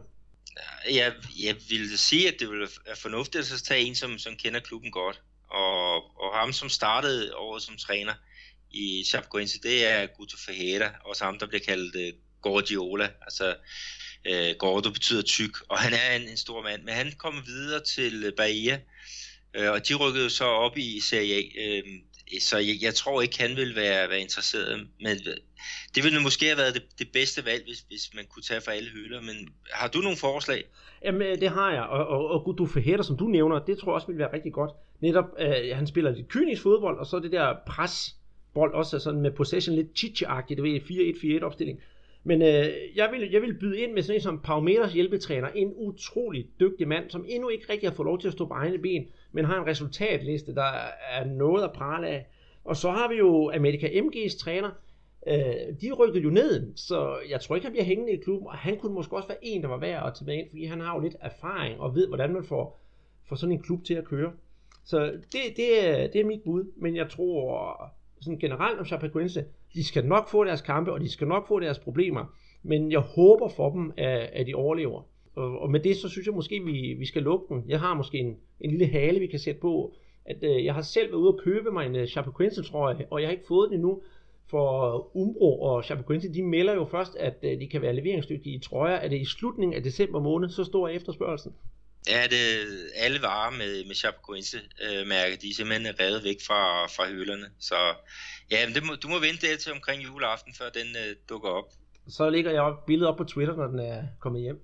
Jeg, 0.91 1.13
jeg 1.43 1.55
ville 1.69 1.97
sige, 1.97 2.27
at 2.27 2.35
det 2.39 2.49
ville 2.49 2.67
være 2.85 2.95
fornuftigt 2.95 3.53
at 3.53 3.61
tage 3.63 3.81
en, 3.81 3.95
som, 3.95 4.17
som 4.17 4.35
kender 4.35 4.59
klubben 4.59 4.91
godt. 4.91 5.21
Og, 5.49 5.95
og 5.95 6.33
ham, 6.33 6.53
som 6.53 6.69
startede 6.69 7.35
året 7.35 7.61
som 7.61 7.77
træner 7.77 8.13
i 8.71 9.03
Chapecoense, 9.07 9.61
det 9.61 9.91
er 9.91 10.07
Guto 10.17 10.37
Ferreira, 10.45 10.91
også 11.05 11.23
ham, 11.23 11.39
der 11.39 11.47
bliver 11.47 11.63
kaldt 11.67 11.95
øh, 11.95 12.07
uh, 12.07 12.19
Gordiola. 12.41 13.09
Altså, 13.21 13.55
uh, 14.29 14.57
Gordo 14.57 14.89
betyder 14.89 15.21
tyk, 15.21 15.57
og 15.69 15.79
han 15.79 15.93
er 15.93 16.15
en, 16.15 16.29
en 16.29 16.37
stor 16.37 16.61
mand. 16.61 16.83
Men 16.83 16.93
han 16.93 17.11
kom 17.17 17.43
videre 17.45 17.83
til 17.83 18.23
øh, 18.23 18.33
Bahia, 18.37 18.79
uh, 19.59 19.69
og 19.69 19.87
de 19.87 19.95
rykkede 19.95 20.29
så 20.29 20.45
op 20.45 20.77
i 20.77 20.99
Serie 20.99 21.35
A. 21.35 21.79
Uh, 21.79 21.93
så 22.39 22.57
jeg, 22.57 22.75
jeg 22.81 22.93
tror 22.93 23.21
ikke, 23.21 23.41
han 23.41 23.55
vil 23.55 23.75
være, 23.75 24.09
være 24.09 24.19
interesseret. 24.19 24.87
Men 25.01 25.17
det 25.95 26.03
ville 26.03 26.21
måske 26.21 26.45
have 26.45 26.57
været 26.57 26.73
det, 26.73 26.83
det 26.99 27.07
bedste 27.13 27.45
valg, 27.45 27.63
hvis, 27.67 27.79
hvis 27.79 28.11
man 28.15 28.25
kunne 28.29 28.43
tage 28.43 28.61
for 28.61 28.71
alle 28.71 28.89
hylder. 28.89 29.21
Men 29.21 29.35
har 29.71 29.87
du 29.87 29.99
nogle 29.99 30.17
forslag? 30.17 30.63
Jamen, 31.03 31.21
øh, 31.21 31.41
det 31.41 31.49
har 31.49 31.71
jeg. 31.73 31.83
Og, 31.83 32.07
og, 32.07 32.27
og 32.27 32.43
Gudu 32.43 32.65
Fajeda, 32.65 33.03
som 33.03 33.17
du 33.17 33.27
nævner, 33.27 33.59
det 33.59 33.77
tror 33.77 33.91
jeg 33.91 33.95
også 33.95 34.07
ville 34.07 34.19
være 34.19 34.33
rigtig 34.33 34.53
godt. 34.53 34.71
Netop, 35.01 35.25
øh, 35.39 35.75
han 35.75 35.87
spiller 35.87 36.11
lidt 36.11 36.27
kynisk 36.27 36.61
fodbold, 36.61 36.97
og 36.99 37.05
så 37.05 37.19
det 37.19 37.31
der 37.31 37.55
presbold 37.67 38.73
også 38.73 38.99
sådan 38.99 39.21
med 39.21 39.31
possession 39.31 39.75
lidt 39.75 39.87
chichi-agtigt, 39.99 40.55
det 40.55 40.63
ved 40.63 41.39
4-1-4-1 41.41 41.45
opstilling. 41.45 41.79
Men 42.27 42.41
øh, 42.41 42.65
jeg, 42.95 43.09
vil, 43.11 43.29
jeg 43.31 43.41
vil 43.41 43.53
byde 43.59 43.79
ind 43.79 43.93
med 43.93 44.03
sådan 44.03 44.17
en 44.17 44.21
som 44.21 44.39
Paumeters 44.39 44.93
hjælpetræner, 44.93 45.47
en 45.47 45.73
utrolig 45.75 46.47
dygtig 46.59 46.87
mand, 46.87 47.09
som 47.09 47.25
endnu 47.27 47.49
ikke 47.49 47.65
rigtig 47.69 47.89
har 47.89 47.95
fået 47.95 48.05
lov 48.05 48.19
til 48.19 48.27
at 48.27 48.33
stå 48.33 48.45
på 48.45 48.53
egne 48.53 48.77
ben, 48.77 49.07
men 49.35 49.45
har 49.45 49.61
en 49.61 49.67
resultatliste, 49.67 50.55
der 50.55 50.71
er 51.11 51.25
noget 51.25 51.63
at 51.63 51.71
prale 51.71 52.07
af. 52.07 52.27
Og 52.63 52.75
så 52.75 52.91
har 52.91 53.09
vi 53.09 53.15
jo 53.15 53.51
Amerika 53.51 53.87
MG's 53.87 54.39
træner, 54.39 54.71
øh, 55.27 55.81
de 55.81 55.91
rykkede 55.91 56.23
jo 56.23 56.29
ned, 56.29 56.71
så 56.75 57.17
jeg 57.29 57.41
tror 57.41 57.55
ikke, 57.55 57.65
han 57.65 57.71
bliver 57.71 57.85
hængende 57.85 58.13
i 58.13 58.21
klubben, 58.23 58.47
og 58.47 58.53
han 58.53 58.77
kunne 58.77 58.93
måske 58.93 59.15
også 59.15 59.27
være 59.27 59.45
en, 59.45 59.61
der 59.61 59.67
var 59.67 59.77
værd 59.77 60.07
at 60.07 60.13
tage 60.13 60.25
med 60.25 60.35
ind, 60.35 60.49
fordi 60.49 60.65
han 60.65 60.81
har 60.81 60.95
jo 60.95 61.01
lidt 61.01 61.15
erfaring 61.21 61.79
og 61.79 61.95
ved, 61.95 62.07
hvordan 62.07 62.33
man 62.33 62.43
får, 62.43 62.79
får 63.29 63.35
sådan 63.35 63.53
en 63.53 63.61
klub 63.61 63.83
til 63.83 63.93
at 63.93 64.05
køre. 64.05 64.31
Så 64.85 65.05
det, 65.05 65.41
det, 65.57 65.87
er, 65.87 66.07
det 66.07 66.21
er 66.21 66.25
mit 66.25 66.41
bud, 66.45 66.71
men 66.77 66.95
jeg 66.95 67.09
tror 67.09 67.77
sådan 68.21 68.39
generelt 68.39 68.79
om 68.79 68.85
Chapecoense, 68.85 69.45
de 69.73 69.83
skal 69.83 70.05
nok 70.05 70.29
få 70.29 70.43
deres 70.43 70.61
kampe, 70.61 70.91
og 70.91 71.01
de 71.01 71.11
skal 71.11 71.27
nok 71.27 71.47
få 71.47 71.59
deres 71.59 71.79
problemer, 71.79 72.25
men 72.63 72.91
jeg 72.91 72.99
håber 72.99 73.47
for 73.47 73.69
dem, 73.69 73.93
at, 73.97 74.29
at 74.33 74.47
de 74.47 74.53
overlever. 74.53 75.01
Og, 75.35 75.61
og 75.61 75.71
med 75.71 75.79
det, 75.79 75.97
så 75.97 76.09
synes 76.09 76.27
jeg 76.27 76.35
måske, 76.35 76.63
vi, 76.63 76.95
vi 76.99 77.05
skal 77.05 77.23
lukke 77.23 77.55
den. 77.55 77.63
Jeg 77.67 77.79
har 77.79 77.93
måske 77.93 78.17
en, 78.17 78.37
en 78.59 78.69
lille 78.69 78.87
hale, 78.87 79.19
vi 79.19 79.27
kan 79.27 79.39
sætte 79.39 79.61
på, 79.61 79.93
at 80.25 80.37
øh, 80.41 80.65
jeg 80.65 80.73
har 80.73 80.81
selv 80.81 81.11
været 81.11 81.19
ude 81.21 81.33
og 81.33 81.39
købe 81.43 81.71
mig 81.71 81.85
en 81.85 81.95
uh, 81.95 82.07
Chapecoense 82.07 82.63
trøje, 82.63 83.07
og 83.09 83.21
jeg 83.21 83.27
har 83.27 83.31
ikke 83.31 83.47
fået 83.47 83.69
den 83.69 83.77
endnu, 83.77 84.01
for 84.49 85.17
Umbro 85.17 85.61
og 85.61 85.83
Chapecoense, 85.83 86.33
de 86.33 86.43
melder 86.43 86.73
jo 86.73 86.85
først, 86.85 87.15
at 87.15 87.37
øh, 87.43 87.59
de 87.59 87.67
kan 87.67 87.81
være 87.81 87.95
leveringsdygtige 87.95 88.55
i 88.55 88.59
trøjer. 88.59 88.95
Er 88.95 89.07
det 89.07 89.21
i 89.21 89.25
slutningen 89.25 89.77
af 89.77 89.83
december 89.83 90.19
måned, 90.19 90.49
så 90.49 90.63
stor 90.63 90.87
efterspørgelsen? 90.87 91.53
Ja, 92.09 92.23
det 92.23 92.41
alle 92.95 93.21
varer 93.21 93.51
med, 93.51 93.85
med 93.87 93.95
Chapecoense 93.95 94.57
øh, 94.57 95.07
mærke, 95.07 95.35
de 95.41 95.49
er 95.49 95.53
simpelthen 95.53 95.99
revet 95.99 96.23
væk 96.23 96.39
fra, 96.47 96.85
fra 96.85 97.09
hylderne. 97.09 97.47
Så 97.59 97.75
ja, 98.51 98.57
men 98.65 98.75
det 98.75 98.83
må, 98.87 98.95
du 99.03 99.07
må 99.07 99.19
vente 99.19 99.41
det 99.47 99.59
til 99.59 99.71
omkring 99.71 100.03
juleaften, 100.03 100.53
før 100.59 100.69
den 100.69 100.89
øh, 101.03 101.15
dukker 101.29 101.49
op. 101.49 101.69
Så 102.07 102.29
lægger 102.29 102.51
jeg 102.51 102.73
billedet 102.87 103.09
op 103.09 103.17
på 103.17 103.23
Twitter, 103.23 103.55
når 103.55 103.67
den 103.67 103.79
er 103.79 104.03
kommet 104.19 104.41
hjem. 104.41 104.59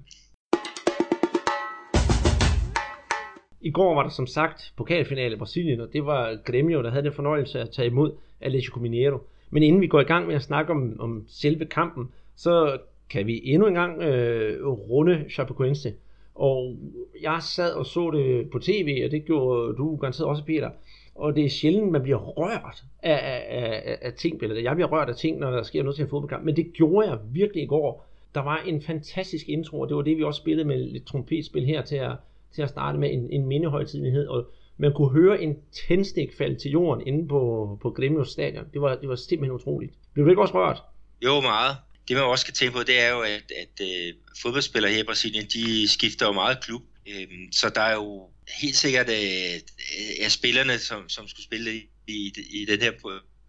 I 3.62 3.72
går 3.72 3.96
var 3.96 4.04
der 4.04 4.10
som 4.10 4.28
sagt 4.28 4.74
pokalfinale 4.78 5.36
i 5.36 5.38
Brasilien, 5.38 5.82
og 5.82 5.94
det 5.94 6.06
var 6.06 6.34
Grêmio, 6.50 6.84
der 6.84 6.90
havde 6.90 7.04
den 7.04 7.14
fornøjelse 7.14 7.60
at 7.60 7.70
tage 7.70 7.88
imod 7.88 8.12
Atlético 8.44 8.80
Mineiro. 8.80 9.18
Men 9.50 9.64
inden 9.64 9.82
vi 9.82 9.88
går 9.88 10.00
i 10.00 10.04
gang 10.04 10.28
med 10.28 10.36
at 10.36 10.42
snakke 10.42 10.72
om, 10.72 10.96
om 11.00 11.26
selve 11.28 11.66
kampen, 11.66 12.10
så 12.36 12.78
kan 13.10 13.28
vi 13.28 13.42
endnu 13.44 13.68
en 13.68 13.74
gang 13.74 14.02
øh, 14.02 14.68
runde 14.68 15.26
Chapecoense. 15.30 15.94
Og 16.36 16.76
jeg 17.22 17.40
sad 17.42 17.74
og 17.74 17.86
så 17.86 18.12
det 18.12 18.50
på 18.50 18.60
tv, 18.60 19.02
og 19.06 19.12
det 19.12 19.26
gjorde 19.26 19.78
du 19.78 19.96
garanteret 19.96 20.30
også, 20.30 20.44
Peter. 20.44 20.70
Og 21.16 21.36
det 21.36 21.46
er 21.46 21.50
sjældent, 21.50 21.92
man 21.92 22.02
bliver 22.02 22.18
rørt 22.18 22.84
af, 23.04 23.20
af, 23.34 23.46
af, 23.50 23.98
af 24.02 24.14
ting, 24.14 24.44
eller 24.44 24.62
jeg 24.62 24.76
bliver 24.76 24.92
rørt 24.92 25.10
af 25.10 25.16
ting, 25.16 25.40
når 25.40 25.52
der 25.52 25.64
sker 25.64 25.84
noget 25.84 25.96
til 25.96 26.04
en 26.04 26.10
fodboldkamp. 26.10 26.46
Men 26.46 26.56
det 26.56 26.74
gjorde 26.74 27.10
jeg 27.10 27.18
virkelig 27.32 27.64
i 27.64 27.68
går. 27.68 28.08
Der 28.36 28.42
var 28.42 28.58
en 28.58 28.82
fantastisk 28.82 29.50
intro, 29.50 29.80
og 29.80 29.88
det 29.88 29.98
var 29.98 30.02
det, 30.02 30.18
vi 30.18 30.24
også 30.24 30.38
spillede 30.38 30.68
med 30.68 30.78
lidt 30.78 31.06
trompetspil 31.06 31.66
her 31.66 31.82
til 31.82 31.96
at, 31.96 32.12
til 32.56 32.62
at 32.62 32.70
starte 32.70 32.98
med 32.98 33.14
en, 33.14 33.30
en 33.32 33.46
mindehøjtidlighed. 33.46 34.28
Og 34.28 34.52
man 34.78 34.94
kunne 34.94 35.12
høre 35.12 35.42
en 35.42 35.56
tændstik 35.88 36.30
falde 36.38 36.60
til 36.60 36.72
jorden 36.72 37.08
inde 37.08 37.28
på, 37.28 37.80
på 37.82 37.90
Gremios 37.92 38.32
stadion. 38.32 38.66
Det 38.74 38.82
var, 38.82 38.96
det 38.96 39.10
var 39.10 39.16
simpelthen 39.16 39.56
utroligt. 39.56 39.94
Blev 40.14 40.26
du 40.26 40.30
ikke 40.30 40.42
også 40.42 40.54
rørt? 40.54 40.82
Jo, 41.26 41.42
meget. 41.42 41.76
Det 42.08 42.16
man 42.16 42.26
også 42.26 42.42
skal 42.42 42.54
tænke 42.54 42.74
på, 42.74 42.84
det 42.84 43.02
er 43.02 43.10
jo, 43.10 43.22
at, 43.22 43.52
at 43.62 43.82
uh, 43.82 44.18
fodboldspillere 44.42 44.92
her 44.92 45.00
i 45.00 45.04
Brasilien, 45.04 45.46
de 45.46 45.88
skifter 45.88 46.26
jo 46.26 46.32
meget 46.32 46.64
klub. 46.64 46.82
Øhm, 47.08 47.52
så 47.52 47.70
der 47.70 47.82
er 47.82 47.94
jo 47.94 48.30
helt 48.62 48.76
sikkert 48.76 49.10
øh, 49.10 49.16
øh 49.16 50.26
er 50.26 50.30
spillerne, 50.30 50.78
som, 50.78 51.10
som 51.10 51.28
skulle 51.28 51.44
spille 51.44 51.76
i, 51.76 51.90
i, 52.08 52.34
i 52.52 52.66
den 52.66 52.82
her 52.82 52.92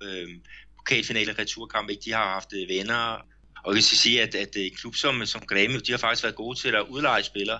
øh, 0.03 0.29
pokalfinale 0.77 1.33
returkamp, 1.39 1.91
ikke? 1.91 2.03
de 2.05 2.13
har 2.13 2.33
haft 2.33 2.53
øh, 2.53 2.69
venner, 2.69 3.27
og 3.65 3.75
jeg 3.75 3.83
skal 3.83 3.99
sige, 3.99 4.23
at, 4.23 4.35
at 4.35 4.57
en 4.57 4.75
klub 4.75 4.95
som, 4.95 5.27
som 5.27 5.43
Grêmio, 5.53 5.81
de 5.87 5.93
har 5.93 5.99
faktisk 5.99 6.23
været 6.23 6.35
gode 6.35 6.59
til 6.59 6.69
at 6.69 6.85
udleje 6.89 7.23
spillere 7.23 7.59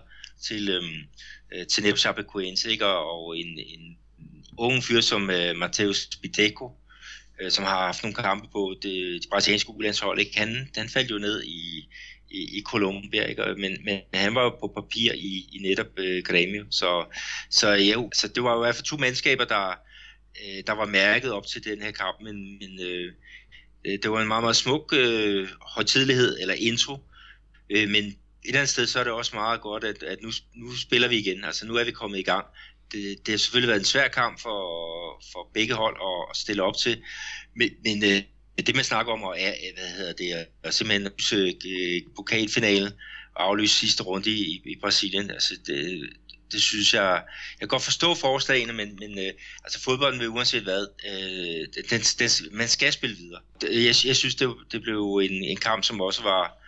til, 0.49 0.69
øhm, 0.69 1.03
øh, 1.55 1.67
til 1.67 1.83
netop 1.83 1.99
Chapecoense, 1.99 2.71
ikke? 2.71 2.87
Og, 2.87 3.39
en, 3.39 3.59
en 3.59 3.99
ung 4.59 4.85
fyr 4.85 5.01
som 5.01 5.31
øh, 5.31 5.57
Mateus 5.57 6.09
Biteco, 6.23 6.71
øh, 7.41 7.51
som 7.51 7.65
har 7.65 7.87
haft 7.87 8.03
nogle 8.03 8.15
kampe 8.15 8.49
på 8.53 8.75
det, 8.83 9.23
det 9.23 9.31
brasilianske 9.31 9.71
ulandshold, 9.71 10.21
ikke? 10.21 10.39
Han, 10.39 10.69
han 10.77 10.89
faldt 10.89 11.11
jo 11.11 11.19
ned 11.19 11.43
i, 11.43 11.89
i, 12.31 12.59
i 12.59 12.63
Colombia, 12.67 13.25
ikke? 13.25 13.55
Men, 13.59 13.85
men 13.85 14.01
han 14.15 14.35
var 14.35 14.43
jo 14.43 14.51
på 14.51 14.73
papir 14.77 15.13
i, 15.13 15.49
i 15.53 15.59
netop 15.63 15.99
øh, 15.99 16.23
Grêmio, 16.29 16.67
så, 16.71 17.05
så, 17.51 17.69
ja, 17.69 17.95
så 18.15 18.29
det 18.29 18.43
var 18.43 18.53
jo 18.53 18.63
i 18.63 18.65
hvert 18.65 18.75
fald 18.75 18.85
to 18.85 18.97
mandskaber, 18.97 19.45
der, 19.45 19.69
øh, 20.45 20.63
der 20.67 20.73
var 20.73 20.87
mærket 20.87 21.33
op 21.33 21.47
til 21.47 21.65
den 21.65 21.83
her 21.83 21.91
kamp, 21.91 22.21
men, 22.23 22.59
men 22.59 22.81
øh, 22.81 23.13
øh 23.85 23.99
det 24.03 24.11
var 24.11 24.21
en 24.21 24.29
meget, 24.29 24.43
meget 24.43 24.57
smuk 24.57 24.93
øh, 24.97 25.49
højtidlighed, 25.63 26.39
eller 26.41 26.55
intro, 26.55 26.99
øh, 27.71 27.89
men 27.89 28.17
et 28.45 28.49
eller 28.49 28.61
andet 28.61 28.71
sted, 28.71 28.87
så 28.87 29.01
er 29.01 29.05
det 29.05 29.13
også 29.13 29.37
meget 29.37 29.61
godt, 29.61 29.85
at, 29.85 30.03
at 30.03 30.23
nu, 30.23 30.31
nu 30.55 30.77
spiller 30.77 31.09
vi 31.09 31.19
igen, 31.19 31.45
altså 31.45 31.67
nu 31.67 31.75
er 31.75 31.85
vi 31.85 31.91
kommet 31.91 32.19
i 32.19 32.23
gang. 32.23 32.47
Det, 32.93 33.27
det 33.27 33.33
har 33.33 33.39
selvfølgelig 33.39 33.69
været 33.69 33.79
en 33.79 33.85
svær 33.85 34.09
kamp 34.09 34.41
for, 34.41 34.61
for 35.33 35.51
begge 35.55 35.75
hold 35.75 35.97
at, 35.97 36.31
at 36.31 36.37
stille 36.37 36.63
op 36.63 36.77
til, 36.77 37.03
men, 37.57 37.71
men 37.85 38.05
øh, 38.05 38.23
det 38.67 38.75
man 38.75 38.85
snakker 38.85 39.13
om, 39.13 39.23
er, 39.23 39.73
hvad 39.75 39.89
hedder 39.97 40.13
det, 40.13 40.47
er 40.65 40.71
simpelthen 40.71 41.13
øh, 41.67 42.03
pokalfinalen 42.17 42.93
og 43.35 43.45
aflyse 43.45 43.79
sidste 43.79 44.03
runde 44.03 44.31
i, 44.31 44.63
i 44.65 44.77
Brasilien. 44.81 45.31
Altså 45.31 45.55
det, 45.67 46.11
det 46.53 46.63
synes 46.63 46.95
jeg, 46.95 47.11
jeg 47.53 47.59
kan 47.59 47.69
godt 47.69 47.83
forstå 47.83 48.15
forslagene, 48.15 48.73
men, 48.73 48.97
men 48.99 49.19
øh, 49.19 49.33
altså 49.65 49.81
fodbolden 49.81 50.21
vil 50.21 50.29
uanset 50.29 50.63
hvad, 50.63 50.87
øh, 51.07 51.83
den, 51.91 52.01
den, 52.01 52.57
man 52.57 52.69
skal 52.69 52.93
spille 52.93 53.17
videre. 53.17 53.41
Jeg, 53.63 53.95
jeg 54.05 54.17
synes, 54.17 54.35
det, 54.35 54.55
det 54.73 54.83
blev 54.83 55.21
en, 55.23 55.45
en 55.45 55.57
kamp, 55.57 55.85
som 55.85 56.01
også 56.01 56.23
var 56.23 56.62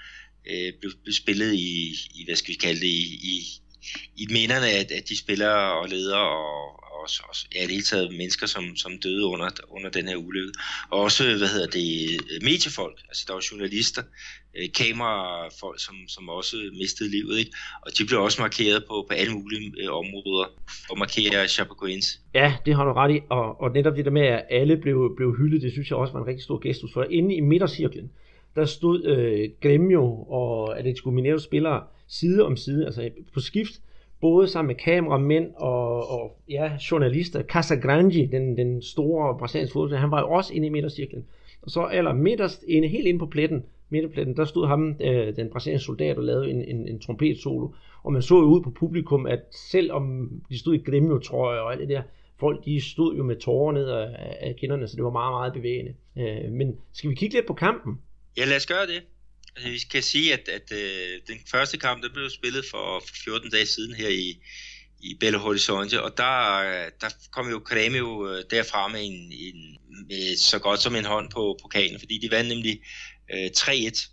øh, 0.50 0.72
blev, 0.80 0.92
blev 1.02 1.12
spillet 1.12 1.54
i, 1.54 1.94
i, 2.14 2.24
hvad 2.26 2.36
skal 2.36 2.52
vi 2.54 2.58
kalde 2.58 2.80
det, 2.80 2.86
i, 2.86 3.06
i, 3.32 3.34
i 4.16 4.26
minderne 4.30 4.66
af, 4.66 4.86
af 4.90 5.02
de 5.08 5.18
spillere 5.18 5.80
og 5.80 5.88
ledere 5.88 6.20
og, 6.20 6.84
også, 7.04 7.22
også 7.28 7.42
ja, 7.54 7.60
det 7.62 7.70
hele 7.70 7.90
taget 7.92 8.16
mennesker, 8.20 8.46
som, 8.46 8.64
som 8.76 8.92
døde 9.04 9.24
under, 9.24 9.48
under 9.76 9.90
den 9.90 10.08
her 10.08 10.16
ulykke. 10.16 10.52
Og 10.90 11.00
også, 11.00 11.22
hvad 11.40 11.50
hedder 11.54 11.70
det, 11.78 11.90
øh, 12.30 12.38
mediefolk, 12.48 12.98
altså 13.08 13.22
der 13.26 13.32
var 13.34 13.44
journalister, 13.50 14.02
øh, 14.56 14.68
kamerafolk, 14.80 15.78
som, 15.86 15.96
som 16.14 16.28
også 16.28 16.56
mistede 16.82 17.10
livet, 17.10 17.38
ikke? 17.38 17.52
Og 17.84 17.88
de 17.98 18.02
blev 18.08 18.18
også 18.20 18.38
markeret 18.46 18.84
på, 18.88 18.94
på 19.08 19.12
alle 19.20 19.32
mulige 19.38 19.72
øh, 19.80 19.90
områder 20.02 20.46
og 20.90 20.98
markerer 20.98 21.64
markere 21.68 22.00
Ja, 22.34 22.48
det 22.66 22.74
har 22.76 22.84
du 22.84 22.92
ret 22.92 23.12
i, 23.16 23.18
og, 23.30 23.60
og 23.62 23.68
netop 23.76 23.96
det 23.96 24.04
der 24.04 24.10
med, 24.20 24.26
at 24.36 24.44
alle 24.50 24.76
blev, 24.76 24.96
blev 25.16 25.36
hyldet, 25.38 25.62
det 25.62 25.72
synes 25.72 25.90
jeg 25.90 25.98
også 25.98 26.12
var 26.12 26.20
en 26.20 26.26
rigtig 26.26 26.44
stor 26.44 26.58
gestus, 26.66 26.92
for 26.92 27.06
inde 27.10 27.34
i 27.34 27.40
midtercirklen, 27.40 28.10
der 28.56 28.64
stod 28.64 29.04
øh, 29.04 29.48
Gremio 29.60 30.24
og 30.28 30.78
Atletico 30.78 31.10
Mineiro 31.10 31.38
spillere 31.38 31.82
side 32.06 32.44
om 32.46 32.56
side, 32.56 32.84
altså 32.86 33.10
på 33.34 33.40
skift, 33.40 33.80
både 34.20 34.48
sammen 34.48 34.66
med 34.66 34.74
kameramænd 34.74 35.50
og, 35.56 36.10
og 36.10 36.36
ja, 36.48 36.72
journalister. 36.90 37.42
Casagrande, 37.42 38.26
den, 38.26 38.56
den 38.56 38.82
store 38.82 39.38
brasilianske 39.38 39.72
fodbold, 39.72 40.00
han 40.00 40.10
var 40.10 40.20
jo 40.20 40.30
også 40.30 40.54
inde 40.54 40.66
i 40.66 40.70
midtercirklen. 40.70 41.24
Og 41.62 41.70
så 41.70 41.80
aller 41.80 42.12
midterst, 42.12 42.64
inde, 42.68 42.88
helt 42.88 43.06
inde 43.06 43.18
på 43.18 43.26
pletten, 43.26 43.64
midterpletten, 43.88 44.36
der 44.36 44.44
stod 44.44 44.66
ham, 44.66 44.96
øh, 45.00 45.36
den 45.36 45.48
brasilianske 45.50 45.86
soldat, 45.86 46.16
og 46.18 46.24
lavede 46.24 46.50
en, 46.50 46.64
en, 46.64 46.88
en 46.88 47.00
trompet 47.00 47.38
solo. 47.38 47.68
Og 48.02 48.12
man 48.12 48.22
så 48.22 48.34
jo 48.34 48.44
ud 48.44 48.62
på 48.62 48.70
publikum, 48.70 49.26
at 49.26 49.40
selvom 49.70 50.30
de 50.50 50.58
stod 50.58 50.74
i 50.74 50.78
Gremio, 50.78 51.18
tror 51.18 51.52
jeg, 51.52 51.62
og 51.62 51.72
alt 51.72 51.80
det 51.80 51.88
der, 51.88 52.02
folk 52.36 52.64
de 52.64 52.80
stod 52.80 53.16
jo 53.16 53.22
med 53.22 53.36
tårer 53.36 53.72
ned 53.72 53.88
af, 53.88 54.36
af 54.40 54.56
kinderne, 54.56 54.88
så 54.88 54.96
det 54.96 55.04
var 55.04 55.10
meget, 55.10 55.32
meget 55.32 55.52
bevægende. 55.52 55.94
Øh, 56.18 56.52
men 56.52 56.76
skal 56.92 57.10
vi 57.10 57.14
kigge 57.14 57.34
lidt 57.34 57.46
på 57.46 57.54
kampen? 57.54 57.98
Ja, 58.36 58.44
lad 58.44 58.56
os 58.56 58.66
gøre 58.66 58.86
det. 58.86 59.02
Altså, 59.56 59.70
vi 59.70 59.78
kan 59.90 60.02
sige, 60.02 60.32
at, 60.32 60.48
at 60.48 60.72
øh, 60.72 61.20
den 61.26 61.38
første 61.50 61.78
kamp, 61.78 62.02
der 62.02 62.12
blev 62.12 62.30
spillet 62.30 62.64
for 62.70 63.04
14 63.24 63.50
dage 63.50 63.66
siden 63.66 63.94
her 63.94 64.08
i, 64.08 64.40
i 65.00 65.16
Belo 65.20 65.38
Horizonte, 65.38 66.02
og 66.02 66.16
der, 66.16 66.60
der 67.00 67.08
kom 67.32 67.50
jo 67.50 67.62
Cremio 67.64 68.30
øh, 68.30 68.44
derfra 68.50 68.88
med, 68.88 69.00
en, 69.04 69.32
en, 69.32 69.78
med 70.08 70.36
så 70.36 70.58
godt 70.58 70.80
som 70.80 70.96
en 70.96 71.04
hånd 71.04 71.30
på 71.30 71.58
pokalen, 71.62 71.98
fordi 71.98 72.18
de 72.18 72.30
vandt 72.30 72.48
nemlig 72.48 72.80
øh, 73.34 73.50
3-1 73.56 74.10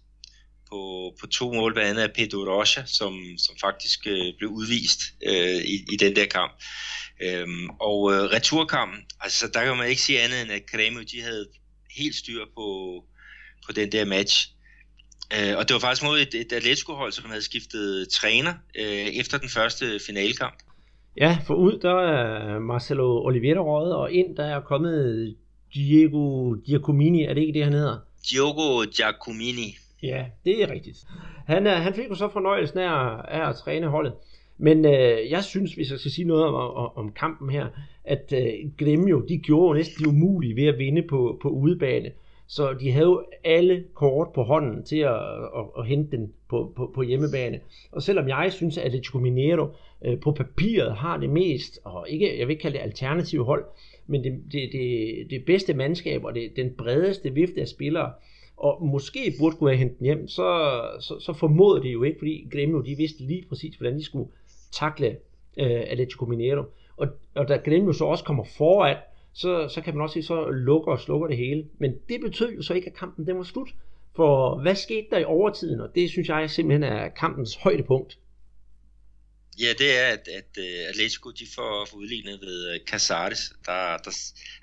på, 0.70 1.13
på 1.20 1.28
to 1.28 1.54
mål, 1.54 1.74
blandt 1.74 1.90
andet 1.90 2.04
af 2.04 2.13
Pedro 2.13 2.38
Rocha, 2.38 2.86
som, 2.86 3.38
som 3.38 3.56
faktisk 3.62 4.08
øh, 4.08 4.34
blev 4.38 4.50
udvist 4.50 5.01
øh, 5.28 5.62
i, 5.74 5.86
i 5.94 5.98
den 6.00 6.16
der 6.16 6.25
kamp. 6.25 6.63
Øhm, 7.22 7.70
og 7.70 8.13
øh, 8.13 8.20
returkampen, 8.20 9.00
altså 9.20 9.48
der 9.48 9.66
kan 9.66 9.78
man 9.78 9.90
ikke 9.90 10.01
sige 10.01 10.22
andet 10.22 10.42
end, 10.42 10.51
at 10.51 10.62
Cremio, 10.72 11.01
de 11.01 11.22
havde 11.22 11.48
helt 11.98 12.16
styr 12.16 12.46
på, 12.56 12.66
på 13.65 13.72
den 13.72 13.91
der 13.91 14.06
match. 14.06 14.36
Øh, 15.36 15.58
og 15.58 15.68
det 15.68 15.74
var 15.74 15.80
faktisk 15.80 16.03
mod 16.03 16.18
et, 16.20 16.34
et 16.41 16.53
Atletico-hold, 16.53 17.12
som 17.12 17.30
havde 17.30 17.41
skiftet 17.41 18.10
træner 18.10 18.53
øh, 18.80 19.08
efter 19.22 19.38
den 19.38 19.50
første 19.50 19.86
finalekamp. 20.08 20.58
Ja, 21.18 21.38
for 21.48 21.56
ud 21.56 21.80
der 21.82 21.96
er 21.96 22.60
Marcelo 22.60 23.25
Oliveira 23.25 23.60
røget, 23.60 23.96
og 23.96 24.12
ind 24.12 24.36
der 24.36 24.46
er 24.46 24.60
kommet 24.62 25.36
Diego 25.74 26.56
Giacomini, 26.65 27.24
er 27.24 27.34
det 27.34 27.41
ikke 27.41 27.53
det, 27.53 27.63
han 27.63 27.74
hedder? 27.74 27.98
Diogo 28.30 28.86
Giacomini. 28.96 29.77
Ja, 30.03 30.25
det 30.46 30.63
er 30.63 30.72
rigtigt. 30.72 30.98
Han, 31.48 31.68
er, 31.68 31.75
han 31.75 31.94
fik 31.94 32.10
jo 32.10 32.15
så 32.15 32.30
fornøjelsen 32.34 32.80
af, 32.80 33.22
af 33.27 33.50
at 33.50 33.56
træne 33.56 33.88
holdet. 33.88 34.13
Men 34.58 34.86
øh, 34.86 35.32
jeg 35.32 35.44
synes, 35.44 35.74
hvis 35.74 35.91
jeg 35.91 36.00
skal 36.00 36.12
sige 36.12 36.27
noget 36.27 36.44
om, 36.44 36.53
om, 36.53 36.91
om 36.96 37.12
kampen 37.12 37.50
her, 37.50 37.68
at 38.03 38.34
øh, 38.34 38.53
Gremio, 38.77 39.25
de 39.30 39.38
gjorde 39.38 39.77
næsten 39.77 40.03
det 40.03 40.10
umulige 40.10 40.56
ved 40.56 40.65
at 40.65 40.77
vinde 40.77 41.03
på, 41.10 41.39
på 41.41 41.50
udebane. 41.50 42.12
Så 42.51 42.74
de 42.74 42.91
havde 42.91 43.05
jo 43.05 43.24
alle 43.43 43.84
kort 43.93 44.27
på 44.34 44.43
hånden 44.43 44.84
til 44.84 44.98
at, 44.98 45.15
at, 45.58 45.65
at 45.77 45.86
hente 45.86 46.17
den 46.17 46.34
på, 46.50 46.74
på, 46.75 46.91
på 46.96 47.01
hjemmebane. 47.01 47.60
Og 47.91 48.01
selvom 48.01 48.27
jeg 48.27 48.53
synes, 48.53 48.77
at 48.77 48.86
Atletico 48.86 49.20
Mineiro 49.20 49.67
øh, 50.05 50.20
på 50.20 50.31
papiret 50.31 50.96
har 50.96 51.17
det 51.17 51.29
mest, 51.29 51.79
og 51.84 52.10
ikke, 52.10 52.39
jeg 52.39 52.48
vil 52.48 52.53
ikke 52.53 52.62
kalde 52.62 52.77
det 52.77 52.84
alternative 52.84 53.46
hold, 53.46 53.65
men 54.08 54.24
det, 54.24 54.43
det, 54.51 54.70
det, 54.72 55.27
det 55.29 55.46
bedste 55.46 55.74
mandskab 55.74 56.24
og 56.24 56.36
det, 56.36 56.55
den 56.55 56.74
bredeste 56.77 57.34
vifte 57.34 57.62
af 57.62 57.67
spillere, 57.67 58.12
og 58.58 58.86
måske 58.86 59.34
burde 59.39 59.55
kunne 59.55 59.70
have 59.70 59.79
hentet 59.79 60.00
den 60.00 60.05
hjem, 60.05 60.27
så, 60.27 60.81
så, 61.00 61.20
så 61.20 61.34
formåede 61.34 61.84
det 61.84 61.93
jo 61.93 62.03
ikke, 62.03 62.20
fordi 62.20 62.48
Gremio 62.51 62.81
de 62.81 62.96
vidste 62.96 63.24
lige 63.24 63.46
præcis, 63.50 63.75
hvordan 63.75 63.98
de 63.98 64.03
skulle 64.03 64.29
takle 64.72 65.08
øh, 65.58 65.81
Atletico 65.88 66.25
Mineiro. 66.25 66.63
Og, 66.98 67.08
og 67.36 67.48
da 67.48 67.58
Gremio 67.58 67.93
så 67.93 68.05
også 68.05 68.24
kommer 68.24 68.43
foran, 68.58 68.98
så, 69.33 69.69
så 69.69 69.81
kan 69.81 69.93
man 69.93 70.03
også 70.03 70.13
sige, 70.13 70.23
så 70.23 70.50
lukker 70.50 70.91
og 70.91 71.00
slukker 71.00 71.27
det 71.27 71.38
hele. 71.38 71.65
Men 71.79 71.91
det 72.09 72.21
betød 72.21 72.51
jo 72.51 72.61
så 72.61 72.73
ikke, 72.73 72.88
at 72.88 72.97
kampen 72.97 73.27
den 73.27 73.38
var 73.38 73.43
slut. 73.43 73.69
For 74.15 74.61
hvad 74.61 74.75
skete 74.75 75.07
der 75.11 75.17
i 75.17 75.23
overtiden? 75.23 75.81
Og 75.81 75.95
det 75.95 76.09
synes 76.09 76.27
jeg 76.29 76.50
simpelthen 76.50 76.83
er 76.83 77.09
kampens 77.09 77.55
højdepunkt. 77.55 78.17
Ja, 79.59 79.73
det 79.77 80.00
er, 80.00 80.05
at, 80.05 80.27
at 80.27 80.57
uh, 80.57 80.89
Atletico 80.89 81.31
de 81.31 81.45
får, 81.55 81.88
får 81.89 81.97
udlignet 81.97 82.41
ved 82.41 82.75
uh, 82.75 82.85
Casares, 82.85 83.53
der, 83.65 83.97
der 83.97 84.11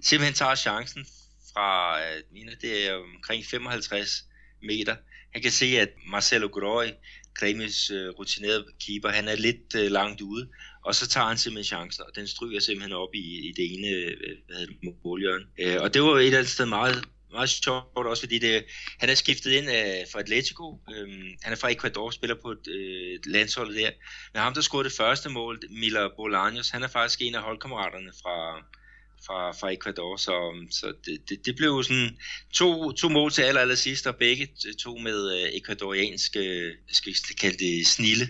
simpelthen 0.03 0.35
tager 0.35 0.55
chancen 0.55 1.07
fra, 1.53 1.97
uh, 1.97 2.33
mener, 2.33 2.53
det 2.61 2.89
er 2.89 2.95
omkring 2.95 3.45
55 3.45 4.25
meter. 4.63 4.97
Han 5.33 5.43
kan 5.43 5.51
se, 5.51 5.67
at 5.67 5.89
Marcelo 6.07 6.49
Groi, 6.49 6.93
Kremis 7.35 7.91
uh, 7.91 7.97
rutinerede 7.97 8.65
keeper, 8.87 9.09
han 9.09 9.29
er 9.29 9.37
lidt 9.37 9.75
uh, 9.75 9.93
langt 9.93 10.21
ude, 10.21 10.49
og 10.89 10.95
så 10.95 11.09
tager 11.09 11.27
han 11.27 11.39
simpelthen 11.39 11.65
chancen, 11.65 12.05
og 12.09 12.13
den 12.17 12.27
stryger 12.27 12.61
simpelthen 12.61 12.93
op 12.93 13.15
i, 13.15 13.49
i 13.49 13.53
det 13.57 13.75
ene 13.75 13.89
øh, 13.89 14.17
hvad 14.47 14.57
hedder 14.57 14.73
det, 14.73 14.95
målhjørne. 15.05 15.45
Øh, 15.59 15.77
og 15.83 15.95
det 15.95 16.03
var 16.03 16.09
et 16.09 16.25
eller 16.25 16.39
andet 16.39 16.53
sted 16.53 16.67
meget, 16.67 17.05
meget 17.33 17.49
sjovt 17.49 18.07
også, 18.07 18.23
fordi 18.23 18.39
det, 18.39 18.65
han 18.99 19.09
er 19.09 19.15
skiftet 19.15 19.51
ind 19.51 19.69
af, 19.69 20.07
fra 20.13 20.21
Atletico. 20.21 20.81
Øhm, 20.95 21.31
han 21.43 21.53
er 21.53 21.57
fra 21.57 21.73
Ecuador, 21.73 22.11
spiller 22.11 22.37
på 22.43 22.51
et 22.51 22.69
øh, 22.69 23.19
landshold 23.27 23.75
der. 23.75 23.91
Men 24.33 24.43
ham, 24.43 24.55
der 24.55 24.61
scorede 24.61 24.89
det 24.89 24.97
første 24.97 25.29
mål, 25.29 25.61
Miller 25.71 26.09
Bolaños, 26.09 26.73
han 26.73 26.83
er 26.83 26.89
faktisk 26.89 27.23
en 27.23 27.35
af 27.35 27.43
holdkammeraterne 27.43 28.13
fra, 28.23 28.37
fra, 29.27 29.53
fra 29.53 29.73
Ecuador, 29.73 30.17
så, 30.17 30.35
øhm, 30.55 30.71
så 30.71 30.87
det, 31.05 31.29
det, 31.29 31.47
det 31.47 31.57
blev 31.57 31.83
sådan 31.83 32.19
to, 32.55 32.93
to 32.93 33.09
mål 33.09 33.31
til 33.31 33.43
aller, 33.43 33.61
aller 33.61 33.75
sidst, 33.75 34.07
og 34.07 34.17
begge 34.17 34.49
to 34.83 34.97
med 34.97 35.19
øh, 35.37 35.49
ekvadoriansk, 35.53 36.37
øh, 36.37 36.73
skal 36.93 37.13
vi 37.13 37.35
kalde 37.41 37.59
det, 37.59 37.87
snille. 37.87 38.29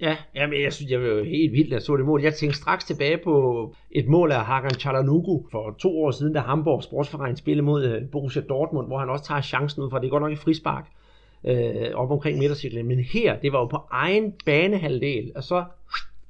Ja, 0.00 0.16
jamen, 0.34 0.62
jeg 0.62 0.72
synes, 0.72 0.90
jeg 0.90 1.02
var 1.02 1.24
helt 1.24 1.52
vildt, 1.52 1.74
at 1.74 1.82
så 1.82 1.96
det 1.96 2.04
mål. 2.04 2.22
Jeg 2.22 2.34
tænkte 2.34 2.58
straks 2.58 2.84
tilbage 2.84 3.18
på 3.24 3.74
et 3.90 4.06
mål 4.06 4.32
af 4.32 4.44
Hakan 4.44 4.70
Chalanoglu 4.70 5.42
for 5.50 5.76
to 5.78 6.02
år 6.02 6.10
siden, 6.10 6.32
da 6.32 6.40
Hamburg 6.40 6.82
Sportsverein 6.82 7.36
spillede 7.36 7.64
mod 7.64 7.84
øh, 7.84 8.08
Borussia 8.12 8.42
Dortmund, 8.42 8.86
hvor 8.86 8.98
han 8.98 9.10
også 9.10 9.24
tager 9.24 9.40
chancen 9.40 9.82
ud 9.82 9.90
fra, 9.90 9.98
det 9.98 10.06
er 10.06 10.10
godt 10.10 10.22
nok 10.22 10.32
et 10.32 10.38
frispark 10.38 10.84
øh, 11.44 11.94
op 11.94 12.10
omkring 12.10 12.38
midtercirklen. 12.38 12.86
Men 12.86 13.00
her, 13.00 13.36
det 13.36 13.52
var 13.52 13.58
jo 13.58 13.66
på 13.66 13.80
egen 13.90 14.32
banehalvdel, 14.44 15.32
og 15.36 15.44
så, 15.44 15.64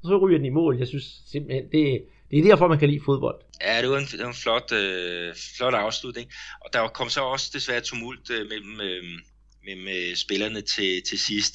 så 0.03 0.17
ryger 0.17 0.39
den 0.39 0.47
i 0.47 0.51
mål. 0.51 0.79
Jeg 0.79 0.87
synes 0.87 1.23
simpelthen, 1.27 1.65
det, 1.73 2.05
det 2.31 2.39
er 2.39 2.43
derfor, 2.43 2.69
man 2.69 2.79
kan 2.79 2.89
lide 2.89 3.01
fodbold. 3.05 3.37
Ja, 3.67 3.83
det 3.83 3.91
var 3.91 3.97
en, 3.97 4.05
det 4.05 4.21
var 4.21 4.29
en 4.29 4.35
flot, 4.35 4.73
øh, 4.73 5.35
flot 5.57 5.75
afslutning. 5.75 6.31
Og 6.61 6.73
der 6.73 6.89
kom 6.89 7.09
så 7.09 7.21
også 7.21 7.51
desværre 7.55 7.81
tumult 7.81 8.31
øh, 8.31 8.49
mellem... 8.49 8.81
Øh, 8.81 9.05
med, 9.69 9.85
med 9.85 10.17
spillerne 10.17 10.61
til, 10.61 11.03
til 11.03 11.19
sidst. 11.19 11.55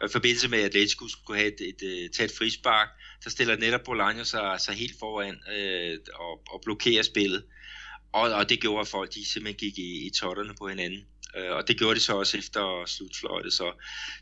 Og 0.00 0.08
i 0.08 0.12
forbindelse 0.12 0.48
med, 0.48 0.58
at 0.58 0.64
Atletico 0.64 1.08
skulle 1.08 1.40
have 1.40 1.52
et, 1.52 1.60
et, 1.60 1.82
øh, 1.82 1.98
et, 1.98 2.12
tæt 2.12 2.32
frispark, 2.38 2.88
så 3.20 3.30
stiller 3.30 3.56
netop 3.56 3.88
Bolaño 3.88 4.24
sig, 4.24 4.56
sig 4.60 4.74
helt 4.74 4.98
foran 4.98 5.38
øh, 5.56 5.98
og, 6.14 6.42
og 6.48 6.60
blokerer 6.64 7.02
spillet. 7.02 7.44
Og, 8.12 8.30
og 8.30 8.48
det 8.48 8.60
gjorde, 8.60 8.80
at 8.80 8.88
folk 8.88 9.14
de 9.14 9.26
simpelthen 9.26 9.58
gik 9.58 9.78
i, 9.78 10.06
i 10.06 10.10
totterne 10.10 10.54
på 10.58 10.68
hinanden. 10.68 11.06
Øh, 11.36 11.50
og 11.50 11.68
det 11.68 11.78
gjorde 11.78 11.94
de 11.94 12.00
så 12.00 12.12
også 12.12 12.38
efter 12.38 12.84
slutfløjtet. 12.86 13.52
Så, 13.52 13.72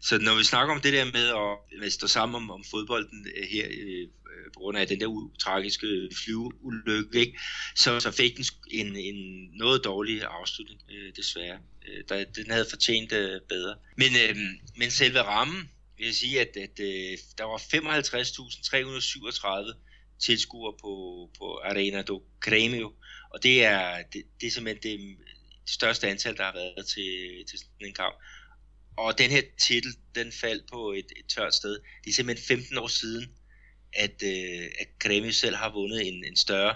så 0.00 0.18
når 0.18 0.34
vi 0.34 0.44
snakker 0.44 0.74
om 0.74 0.80
det 0.80 0.92
der 0.92 1.04
med 1.04 1.28
at, 1.28 1.84
at 1.86 1.92
stå 1.92 2.06
sammen 2.06 2.34
om, 2.34 2.50
om 2.50 2.64
fodbolden 2.70 3.26
øh, 3.36 3.48
her 3.50 3.66
øh, 3.70 4.08
Øh, 4.30 4.52
på 4.54 4.60
grund 4.60 4.78
af 4.78 4.86
den 4.86 5.00
der 5.00 5.30
tragiske 5.40 6.10
flyveulykke, 6.24 7.20
ikke? 7.20 7.38
Så, 7.76 8.00
så 8.00 8.10
fik 8.10 8.36
den 8.36 8.44
en, 8.70 8.96
en 8.96 9.50
noget 9.52 9.84
dårlig 9.84 10.24
afslutning, 10.24 10.80
øh, 10.90 11.12
desværre. 11.16 11.58
Øh, 11.88 12.04
der, 12.08 12.24
den 12.24 12.50
havde 12.50 12.66
fortjent 12.70 13.12
øh, 13.12 13.40
bedre. 13.48 13.76
Men, 13.96 14.08
øh, 14.28 14.36
men 14.76 14.90
selve 14.90 15.22
rammen, 15.22 15.70
vil 15.96 16.06
jeg 16.06 16.14
sige, 16.14 16.40
at, 16.40 16.56
at 16.56 16.80
øh, 16.80 17.18
der 17.38 17.44
var 17.44 17.58
55.337 17.58 19.76
tilskuere 20.18 20.72
på, 20.80 21.30
på 21.38 21.60
Arena 21.64 22.02
do 22.02 22.22
Grêmio, 22.46 22.92
og 23.30 23.42
det 23.42 23.64
er, 23.64 24.02
det, 24.12 24.22
det 24.40 24.46
er 24.46 24.50
simpelthen 24.50 25.00
det 25.00 25.18
største 25.66 26.08
antal, 26.08 26.36
der 26.36 26.44
har 26.44 26.52
været 26.52 26.86
til, 26.86 27.44
til 27.50 27.58
sådan 27.58 27.86
en 27.86 27.94
kamp. 27.94 28.14
Og 28.96 29.18
den 29.18 29.30
her 29.30 29.42
titel, 29.60 29.94
den 30.14 30.32
faldt 30.32 30.70
på 30.72 30.92
et, 30.92 31.12
et 31.16 31.26
tørt 31.28 31.54
sted. 31.54 31.78
Det 32.04 32.10
er 32.10 32.14
simpelthen 32.14 32.58
15 32.58 32.78
år 32.78 32.86
siden, 32.86 33.34
at, 33.92 34.22
øh, 34.24 34.64
at 34.80 34.88
Grêmio 35.04 35.32
selv 35.32 35.56
har 35.56 35.72
vundet 35.72 36.08
en, 36.08 36.24
en 36.24 36.36
større 36.36 36.74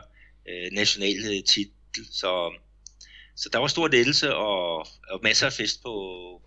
øh, 0.48 0.72
national 0.72 1.16
øh, 1.30 1.44
titel. 1.44 2.04
Så, 2.12 2.52
så 3.36 3.48
der 3.52 3.58
var 3.58 3.66
stor 3.66 3.88
ledelse 3.88 4.34
og, 4.34 4.78
og 5.10 5.20
masser 5.22 5.46
af 5.46 5.52
fest 5.52 5.82
på 5.82 5.92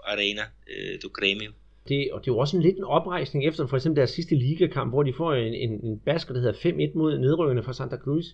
Arena 0.04 0.42
øh, 0.70 1.00
do 1.04 1.08
Grêmio. 1.08 1.52
Det, 1.88 2.12
og 2.12 2.20
det 2.22 2.28
er 2.28 2.36
jo 2.36 2.38
også 2.38 2.58
en 2.58 2.64
lidt 2.64 2.78
en 2.78 2.84
oprejsning 2.84 3.46
efter 3.46 3.68
for 3.68 3.78
eksempel 3.78 3.98
deres 3.98 4.10
sidste 4.10 4.36
ligakamp, 4.36 4.92
hvor 4.92 5.04
de 5.04 5.14
får 5.18 5.34
en, 5.34 5.54
en, 5.54 5.86
en 5.86 6.00
basker, 6.00 6.34
der 6.34 6.42
hedder 6.42 6.90
5-1 6.92 6.98
mod 6.98 7.18
nedrykkerne 7.18 7.64
fra 7.64 7.74
Santa 7.74 7.98
Cruz. 7.98 8.26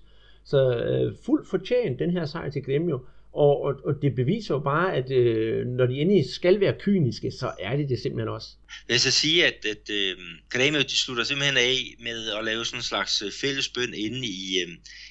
Så 0.43 0.77
øh, 0.77 1.15
fuldt 1.25 1.49
fortjent 1.49 1.99
den 1.99 2.11
her 2.11 2.25
sejr 2.25 2.49
til 2.49 2.59
Grêmio. 2.59 2.99
Og, 3.33 3.61
og, 3.61 3.73
og 3.85 3.93
det 4.01 4.15
beviser 4.15 4.53
jo 4.55 4.59
bare, 4.59 4.93
at 4.93 5.11
øh, 5.11 5.67
når 5.67 5.85
de 5.85 5.93
endelig 5.93 6.25
skal 6.29 6.59
være 6.59 6.75
kyniske, 6.79 7.31
så 7.31 7.51
er 7.59 7.75
det 7.75 7.89
det 7.89 7.99
simpelthen 7.99 8.29
også. 8.29 8.47
Jeg 8.89 8.99
skal 8.99 9.11
sige, 9.11 9.45
at, 9.45 9.65
at 9.65 9.89
øh, 9.89 10.17
Kadamio, 10.51 10.81
de 10.81 10.97
slutter 10.97 11.23
simpelthen 11.23 11.57
af 11.57 11.95
med 11.99 12.29
at 12.29 12.45
lave 12.45 12.65
sådan 12.65 12.79
en 12.79 12.83
slags 12.83 13.21
øh, 13.21 13.31
fællesbøn 13.41 13.93
inde 13.93 14.27
i, 14.27 14.63
øh, 14.63 14.69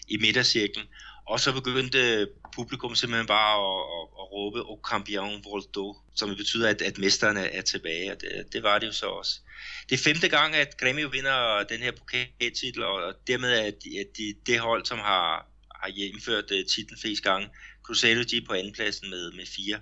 i 0.09 0.17
midtercirklen. 0.17 0.87
Og 1.26 1.41
så 1.41 1.52
begyndte 1.52 2.29
publikum 2.55 2.95
simpelthen 2.95 3.26
bare 3.26 3.55
at, 3.69 3.83
at, 3.97 4.07
at 4.21 4.33
råbe 4.33 4.61
O 4.62 4.81
campion 4.91 5.45
voldo, 5.45 5.97
som 6.14 6.37
betyder, 6.37 6.69
at, 6.69 6.83
at 6.83 6.99
mesterne 6.99 7.41
er 7.41 7.62
tilbage, 7.62 8.12
og 8.12 8.21
det, 8.21 8.52
det 8.52 8.62
var 8.62 8.79
det 8.79 8.87
jo 8.87 8.93
så 8.93 9.07
også. 9.07 9.41
Det 9.88 9.95
er 9.95 10.02
femte 10.11 10.29
gang, 10.29 10.55
at 10.55 10.75
Grêmio 10.83 11.09
vinder 11.09 11.64
den 11.69 11.79
her 11.79 11.93
pokaltitel, 11.93 12.85
og 12.85 13.14
dermed 13.26 13.50
er 13.50 13.71
de, 13.71 14.00
at 14.00 14.07
de, 14.17 14.35
det 14.47 14.59
hold, 14.59 14.85
som 14.85 14.99
har, 14.99 15.47
har 15.83 15.91
hjemført 15.91 16.50
øh, 16.52 16.64
titlen 16.64 16.99
flest 17.02 17.23
gange. 17.23 17.49
Cruzeiro 17.83 18.23
de 18.23 18.37
er 18.37 18.47
på 18.47 18.53
andenpladsen 18.53 19.11
med, 19.11 19.33
med 19.33 19.47
fire 19.47 19.81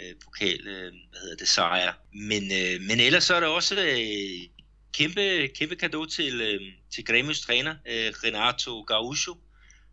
øh, 0.00 0.14
pokal, 0.24 0.66
øh, 0.66 0.92
hvad 1.10 1.20
hedder 1.20 1.36
det, 1.36 1.48
sejre. 1.48 1.94
Men, 2.12 2.42
øh, 2.42 2.80
men 2.80 3.00
ellers 3.00 3.24
så 3.24 3.34
er 3.34 3.40
der 3.40 3.46
også 3.46 3.74
øh, 3.80 4.48
kæmpe, 4.92 5.48
kæmpe 5.48 5.76
kado 5.76 6.04
til, 6.04 6.40
øh, 6.40 6.60
til 6.94 7.04
Grêmios 7.10 7.46
træner, 7.46 7.74
øh, 7.86 8.12
Renato 8.24 8.86
Gaúcho, 8.90 9.38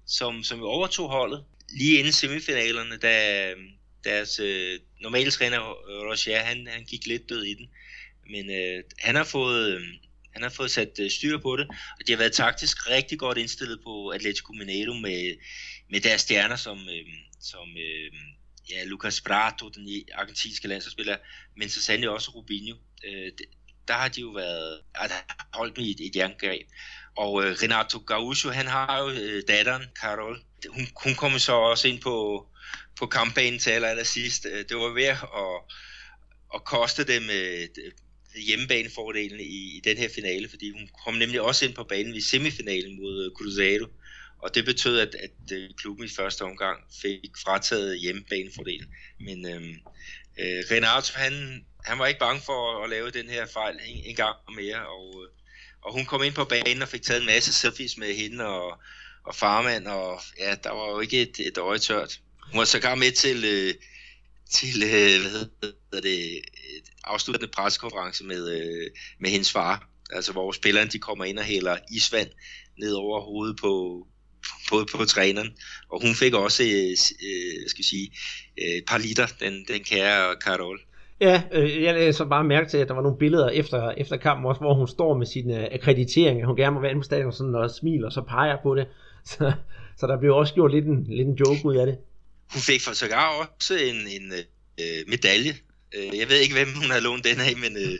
som, 0.08 0.44
som 0.44 0.60
jo 0.60 0.66
overtog 0.66 1.10
holdet 1.10 1.44
lige 1.70 1.98
inden 2.00 2.14
semifinalerne, 2.14 2.98
da 2.98 3.54
deres 4.04 4.40
øh, 4.40 4.80
normale 5.02 5.32
træner, 5.32 5.60
Roger, 5.60 6.40
han, 6.40 6.68
han 6.68 6.84
gik 6.84 7.06
lidt 7.06 7.30
død 7.30 7.44
i 7.44 7.54
den. 7.54 7.70
Men 8.30 8.52
øh, 8.52 8.84
han 8.98 9.16
har 9.16 9.24
fået... 9.24 9.76
Øh, 9.76 9.82
han 10.34 10.44
har 10.44 10.50
fået 10.50 10.72
sat 10.72 11.00
øh, 11.00 11.12
styr 11.12 11.38
på 11.38 11.58
det, 11.58 11.68
og 11.70 12.08
de 12.08 12.12
har 12.12 12.18
været 12.18 12.34
taktisk 12.34 12.90
rigtig 12.90 13.20
godt 13.20 13.38
indstillet 13.38 13.80
på 13.84 14.10
Atletico 14.10 14.54
Mineiro 14.54 14.94
med, 14.94 15.36
med 15.90 16.02
deres 16.02 16.22
stjerner 16.22 16.56
som, 16.56 16.78
øh, 16.90 17.08
som 17.42 17.78
øh, 17.78 18.12
ja, 18.70 18.84
Lucas 18.84 19.22
Prato, 19.22 19.70
den 19.70 20.04
argentinske 20.14 20.68
landsholdsspiller, 20.68 21.18
men 21.58 21.70
så 21.70 21.82
sandelig 21.82 22.10
også 22.10 22.32
Rubinho. 22.32 22.76
Øh, 23.06 23.32
der 23.88 23.94
har 23.94 24.08
de 24.08 24.22
jo 24.22 24.30
været, 24.30 24.82
altså, 24.96 25.18
holdt 25.54 25.78
med 25.78 25.86
i 25.86 25.92
et, 25.92 26.00
et 26.00 26.16
jerngreb. 26.16 26.68
Og 27.18 27.44
øh, 27.44 27.52
Renato 27.64 27.98
Gaúcho, 28.12 28.50
han 28.50 28.68
har 28.68 29.02
jo 29.02 29.10
øh, 29.10 29.44
datteren, 29.48 29.84
Carol. 30.02 30.40
Hun, 30.70 30.88
hun 31.04 31.16
kom 31.16 31.40
så 31.40 31.54
også 31.54 31.88
ind 31.88 32.02
på, 32.02 32.48
på 33.00 33.06
kampbanen 33.06 33.60
til 33.60 33.70
aller, 33.70 33.88
aller 33.88 34.04
sidst. 34.04 34.46
Øh, 34.46 34.66
det 34.70 34.78
var 34.78 34.94
ved 34.94 35.04
at, 35.04 35.18
at 36.56 36.64
koste 36.64 37.04
dem 37.04 37.24
øh, 37.30 37.68
hjemmebanefordelen 38.48 39.40
i, 39.40 39.78
i 39.78 39.82
den 39.84 39.98
her 39.98 40.10
finale, 40.16 40.50
fordi 40.50 40.72
hun 40.72 40.90
kom 41.06 41.14
nemlig 41.14 41.42
også 41.42 41.66
ind 41.66 41.74
på 41.74 41.84
banen 41.84 42.16
i 42.16 42.22
semifinalen 42.22 42.96
mod 43.02 43.26
øh, 43.26 43.32
Cruzeiro. 43.32 43.86
Og 44.40 44.56
det 44.56 44.66
betød, 44.66 45.00
at, 45.00 45.16
at 45.16 45.58
øh, 45.58 45.70
klubben 45.78 46.06
i 46.06 46.10
første 46.10 46.42
omgang 46.42 46.80
fik 47.02 47.38
frataget 47.44 48.00
hjemmebanefordelen. 48.00 48.94
Men 49.20 49.46
øh, 49.46 49.62
øh, 50.40 50.64
Renato, 50.72 51.14
han, 51.16 51.66
han 51.86 52.00
var 52.00 52.08
ikke 52.08 52.20
bange 52.20 52.42
for 52.42 52.84
at 52.84 52.90
lave 52.90 53.12
den 53.12 53.30
her 53.30 53.46
fejl 53.46 53.80
en, 53.86 54.04
en 54.06 54.16
gang 54.16 54.36
mere, 54.56 54.88
og, 54.88 55.24
øh, 55.24 55.30
og 55.82 55.94
hun 55.94 56.06
kom 56.06 56.24
ind 56.24 56.34
på 56.34 56.46
banen 56.46 56.82
og 56.82 56.88
fik 56.88 57.02
taget 57.02 57.20
en 57.20 57.26
masse 57.26 57.54
selfies 57.54 57.98
med 57.98 58.16
hende 58.16 58.46
og, 58.46 58.80
og 59.24 59.36
farmand, 59.36 59.88
og 59.88 60.22
ja, 60.40 60.56
der 60.64 60.72
var 60.72 60.90
jo 60.90 61.00
ikke 61.00 61.22
et, 61.22 61.40
et 61.40 61.58
øje 61.58 61.80
tørt. 61.80 62.20
Hun 62.52 62.60
var 62.60 62.66
sågar 62.66 62.96
med 62.96 63.12
til, 63.12 63.46
øh, 63.46 63.74
til 64.52 64.84
øh, 64.84 65.22
hvad 65.22 65.32
hedder 65.32 66.02
det, 66.02 66.42
afsluttende 67.04 67.52
pressekonference 67.52 68.24
med, 68.24 68.50
øh, 68.50 68.92
med 69.20 69.30
hendes 69.30 69.52
far, 69.52 69.90
altså 70.10 70.32
hvor 70.32 70.52
spillerne 70.52 70.90
de 70.90 71.00
kommer 71.00 71.26
ind 71.26 71.40
og 71.40 71.46
hælder 71.46 71.78
isvand 71.92 72.30
ned 72.78 72.94
over 72.94 73.22
hovedet 73.22 73.58
på, 73.58 74.08
på, 74.70 74.86
på 74.96 75.06
træneren, 75.06 75.50
og 75.90 76.02
hun 76.02 76.16
fik 76.16 76.34
også, 76.34 76.64
øh, 76.64 76.92
øh, 77.28 77.70
skal 77.70 77.80
jeg 77.80 77.86
sige, 77.86 78.12
øh, 78.62 78.78
et 78.78 78.84
par 78.88 78.98
liter, 78.98 79.28
den, 79.40 79.66
den 79.68 79.84
kære 79.84 80.36
Carol. 80.42 80.80
Ja, 81.22 81.42
øh, 81.52 81.84
jeg 81.84 82.16
så 82.16 82.26
bare 82.26 82.44
mærke 82.44 82.70
til, 82.70 82.78
at 82.78 82.88
der 82.88 82.94
var 82.94 83.02
nogle 83.02 83.18
billeder 83.18 83.50
efter, 83.50 83.92
efter 83.92 84.18
kampen 84.18 84.46
også, 84.46 84.62
hvor 84.62 84.74
hun 84.74 84.88
står 84.88 85.18
med 85.18 85.26
sin 85.26 85.52
uh, 85.52 85.64
akkreditering, 85.72 86.46
hun 86.46 86.56
gerne 86.56 86.74
må 86.74 86.82
være 86.82 86.92
inde 86.92 87.02
på 87.02 87.06
stadion 87.06 87.34
sådan, 87.34 87.56
og 87.56 87.72
smiler, 87.72 88.06
og 88.06 88.14
så 88.14 88.22
peger 88.22 88.58
på 88.64 88.76
det. 88.76 88.88
Så, 89.26 89.52
så 89.98 90.08
der 90.08 90.20
blev 90.20 90.36
også 90.36 90.54
gjort 90.54 90.72
lidt 90.72 90.86
en, 90.86 91.04
lidt 91.10 91.28
en 91.28 91.34
joke 91.34 91.66
ud 91.66 91.76
af 91.76 91.86
det. 91.86 91.98
Hun 92.54 92.62
fik 92.62 92.82
for 92.82 92.94
sågar 92.94 93.28
også 93.40 93.74
en, 93.74 93.96
en 93.96 94.34
øh, 94.80 95.00
medalje. 95.08 95.54
Øh, 95.96 96.20
jeg 96.20 96.30
ved 96.30 96.38
ikke, 96.40 96.56
hvem 96.56 96.68
hun 96.82 96.92
har 96.92 97.00
lånt 97.00 97.24
den 97.24 97.40
af, 97.40 97.54
men, 97.64 97.78
øh, 97.84 98.00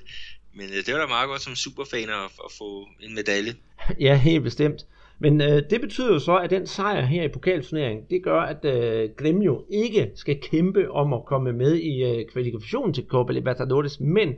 men 0.54 0.68
øh, 0.70 0.86
det 0.86 0.94
var 0.94 1.00
da 1.00 1.08
meget 1.08 1.28
godt 1.28 1.42
som 1.42 1.56
superfan 1.56 2.10
at, 2.10 2.32
at 2.46 2.52
få 2.58 2.88
en 3.02 3.16
medalje. 3.16 3.54
Ja, 4.06 4.16
helt 4.16 4.44
bestemt. 4.44 4.86
Men 5.20 5.42
øh, 5.42 5.64
det 5.70 5.82
betyder 5.82 6.14
jo 6.14 6.20
så, 6.20 6.38
at 6.38 6.50
den 6.50 6.66
sejr 6.66 7.02
her 7.02 7.24
i 7.24 7.28
pokalturneringen, 7.28 8.06
det 8.10 8.24
gør, 8.24 8.42
at 8.42 8.66
øh, 8.66 9.10
Gremio 9.18 9.66
ikke 9.70 10.12
skal 10.16 10.40
kæmpe 10.42 10.92
om 10.92 11.14
at 11.14 11.26
komme 11.26 11.54
med 11.54 11.76
i 11.76 12.04
øh, 12.04 12.26
kvalifikationen 12.26 12.94
til 12.94 13.06
Copa 13.08 13.34
Libertadores, 13.34 14.00
men 14.00 14.34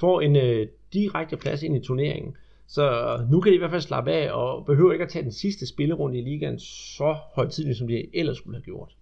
får 0.00 0.20
en 0.20 0.36
øh, 0.36 0.66
direkte 0.92 1.36
plads 1.36 1.62
ind 1.62 1.76
i 1.76 1.80
turneringen. 1.80 2.36
Så 2.68 3.16
nu 3.30 3.40
kan 3.40 3.52
de 3.52 3.56
i 3.56 3.58
hvert 3.58 3.70
fald 3.70 3.82
slappe 3.82 4.12
af 4.12 4.32
og 4.32 4.66
behøver 4.66 4.92
ikke 4.92 5.04
at 5.04 5.10
tage 5.10 5.22
den 5.22 5.32
sidste 5.32 5.66
spillerunde 5.66 6.18
i 6.18 6.22
ligaen 6.22 6.58
så 6.58 7.16
højtidligt, 7.34 7.78
som 7.78 7.88
de 7.88 8.06
ellers 8.14 8.36
skulle 8.36 8.56
have 8.56 8.64
gjort. 8.64 8.92